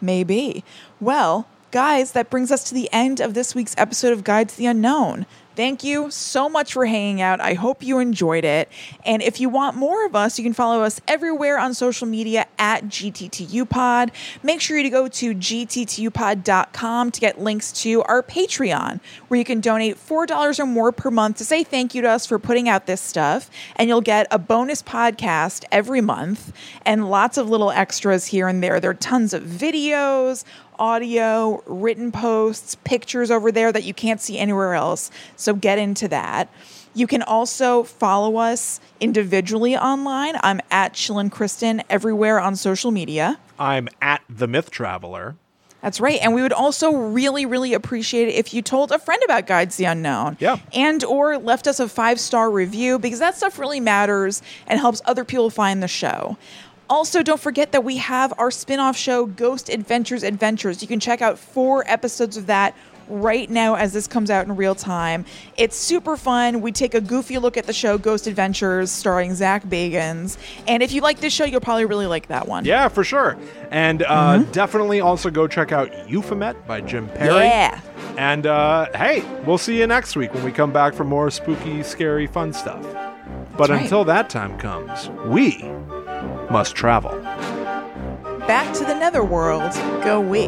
Maybe. 0.00 0.62
Well, 1.00 1.48
guys, 1.70 2.12
that 2.12 2.30
brings 2.30 2.50
us 2.50 2.64
to 2.64 2.74
the 2.74 2.88
end 2.92 3.20
of 3.20 3.34
this 3.34 3.54
week's 3.54 3.74
episode 3.76 4.12
of 4.12 4.24
Guide 4.24 4.48
to 4.48 4.56
the 4.56 4.66
Unknown. 4.66 5.26
Thank 5.56 5.82
you 5.82 6.10
so 6.10 6.50
much 6.50 6.74
for 6.74 6.84
hanging 6.84 7.22
out. 7.22 7.40
I 7.40 7.54
hope 7.54 7.82
you 7.82 7.98
enjoyed 7.98 8.44
it. 8.44 8.68
And 9.06 9.22
if 9.22 9.40
you 9.40 9.48
want 9.48 9.74
more 9.74 10.04
of 10.04 10.14
us, 10.14 10.38
you 10.38 10.44
can 10.44 10.52
follow 10.52 10.82
us 10.82 11.00
everywhere 11.08 11.58
on 11.58 11.72
social 11.72 12.06
media 12.06 12.44
at 12.58 12.84
GTTUpod. 12.84 14.10
Make 14.42 14.60
sure 14.60 14.76
you 14.76 14.90
go 14.90 15.08
to 15.08 15.34
gttupod.com 15.34 17.10
to 17.10 17.20
get 17.20 17.40
links 17.40 17.72
to 17.72 18.02
our 18.02 18.22
Patreon, 18.22 19.00
where 19.28 19.38
you 19.38 19.46
can 19.46 19.60
donate 19.60 19.96
$4 19.96 20.58
or 20.58 20.66
more 20.66 20.92
per 20.92 21.10
month 21.10 21.38
to 21.38 21.44
say 21.46 21.64
thank 21.64 21.94
you 21.94 22.02
to 22.02 22.10
us 22.10 22.26
for 22.26 22.38
putting 22.38 22.68
out 22.68 22.84
this 22.84 23.00
stuff. 23.00 23.48
And 23.76 23.88
you'll 23.88 24.02
get 24.02 24.26
a 24.30 24.38
bonus 24.38 24.82
podcast 24.82 25.64
every 25.72 26.02
month 26.02 26.52
and 26.84 27.08
lots 27.08 27.38
of 27.38 27.48
little 27.48 27.70
extras 27.70 28.26
here 28.26 28.46
and 28.46 28.62
there. 28.62 28.78
There 28.78 28.90
are 28.90 28.94
tons 28.94 29.32
of 29.32 29.42
videos, 29.44 30.44
audio, 30.78 31.62
written 31.66 32.12
posts, 32.12 32.76
pictures 32.84 33.30
over 33.30 33.50
there 33.52 33.72
that 33.72 33.84
you 33.84 33.94
can't 33.94 34.20
see 34.20 34.38
anywhere 34.38 34.74
else. 34.74 35.10
So 35.36 35.54
get 35.54 35.78
into 35.78 36.08
that. 36.08 36.48
You 36.94 37.06
can 37.06 37.22
also 37.22 37.82
follow 37.82 38.36
us 38.36 38.80
individually 39.00 39.76
online. 39.76 40.34
I'm 40.42 40.60
at 40.70 40.94
Chillin' 40.94 41.30
Kristen 41.30 41.82
everywhere 41.90 42.40
on 42.40 42.56
social 42.56 42.90
media. 42.90 43.38
I'm 43.58 43.88
at 44.00 44.22
the 44.30 44.46
Myth 44.46 44.70
Traveler. 44.70 45.36
That's 45.82 46.00
right. 46.00 46.18
And 46.22 46.34
we 46.34 46.42
would 46.42 46.54
also 46.54 46.90
really, 46.90 47.46
really 47.46 47.74
appreciate 47.74 48.28
it 48.28 48.34
if 48.34 48.52
you 48.54 48.62
told 48.62 48.90
a 48.90 48.98
friend 48.98 49.22
about 49.24 49.46
Guides 49.46 49.76
the 49.76 49.84
Unknown. 49.84 50.36
Yeah. 50.40 50.56
And 50.72 51.04
or 51.04 51.38
left 51.38 51.66
us 51.66 51.78
a 51.78 51.88
five-star 51.88 52.50
review 52.50 52.98
because 52.98 53.18
that 53.18 53.36
stuff 53.36 53.58
really 53.58 53.78
matters 53.78 54.42
and 54.66 54.80
helps 54.80 55.02
other 55.04 55.24
people 55.24 55.50
find 55.50 55.82
the 55.82 55.88
show. 55.88 56.38
Also, 56.88 57.22
don't 57.22 57.40
forget 57.40 57.72
that 57.72 57.82
we 57.84 57.96
have 57.96 58.32
our 58.38 58.50
spin-off 58.50 58.96
show, 58.96 59.26
Ghost 59.26 59.68
Adventures 59.68 60.22
Adventures. 60.22 60.82
You 60.82 60.88
can 60.88 61.00
check 61.00 61.20
out 61.20 61.38
four 61.38 61.84
episodes 61.86 62.36
of 62.36 62.46
that 62.46 62.74
right 63.08 63.48
now 63.48 63.74
as 63.74 63.92
this 63.92 64.06
comes 64.06 64.30
out 64.30 64.46
in 64.46 64.56
real 64.56 64.74
time. 64.74 65.24
It's 65.56 65.76
super 65.76 66.16
fun. 66.16 66.60
We 66.60 66.72
take 66.72 66.94
a 66.94 67.00
goofy 67.00 67.38
look 67.38 67.56
at 67.56 67.66
the 67.66 67.72
show 67.72 67.98
Ghost 67.98 68.26
Adventures 68.26 68.90
starring 68.90 69.34
Zak 69.34 69.64
Bagans. 69.64 70.36
And 70.66 70.82
if 70.82 70.92
you 70.92 71.00
like 71.00 71.20
this 71.20 71.32
show, 71.32 71.44
you'll 71.44 71.60
probably 71.60 71.84
really 71.84 72.06
like 72.06 72.28
that 72.28 72.48
one. 72.48 72.64
Yeah, 72.64 72.88
for 72.88 73.04
sure. 73.04 73.36
And 73.70 74.02
uh, 74.02 74.38
definitely 74.52 75.00
also 75.00 75.30
go 75.30 75.46
check 75.46 75.72
out 75.72 76.08
Euphomet 76.08 76.66
by 76.66 76.80
Jim 76.80 77.08
Perry. 77.10 77.44
Yeah. 77.44 77.80
And 78.16 78.46
uh, 78.46 78.88
hey, 78.96 79.24
we'll 79.44 79.58
see 79.58 79.78
you 79.78 79.86
next 79.86 80.16
week 80.16 80.32
when 80.34 80.44
we 80.44 80.52
come 80.52 80.72
back 80.72 80.94
for 80.94 81.04
more 81.04 81.30
spooky, 81.30 81.82
scary, 81.82 82.26
fun 82.26 82.52
stuff. 82.52 82.82
But 83.56 83.70
right. 83.70 83.82
until 83.82 84.04
that 84.04 84.28
time 84.28 84.58
comes, 84.58 85.08
we 85.26 85.64
must 86.50 86.74
travel. 86.74 87.10
Back 88.46 88.72
to 88.74 88.84
the 88.84 88.94
netherworld, 88.94 89.72
go 90.04 90.20
we. 90.20 90.46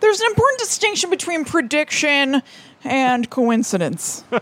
There's 0.00 0.20
an 0.20 0.26
important 0.28 0.58
distinction 0.58 1.10
between 1.10 1.44
prediction 1.44 2.42
and 2.84 3.28
coincidence. 3.30 4.24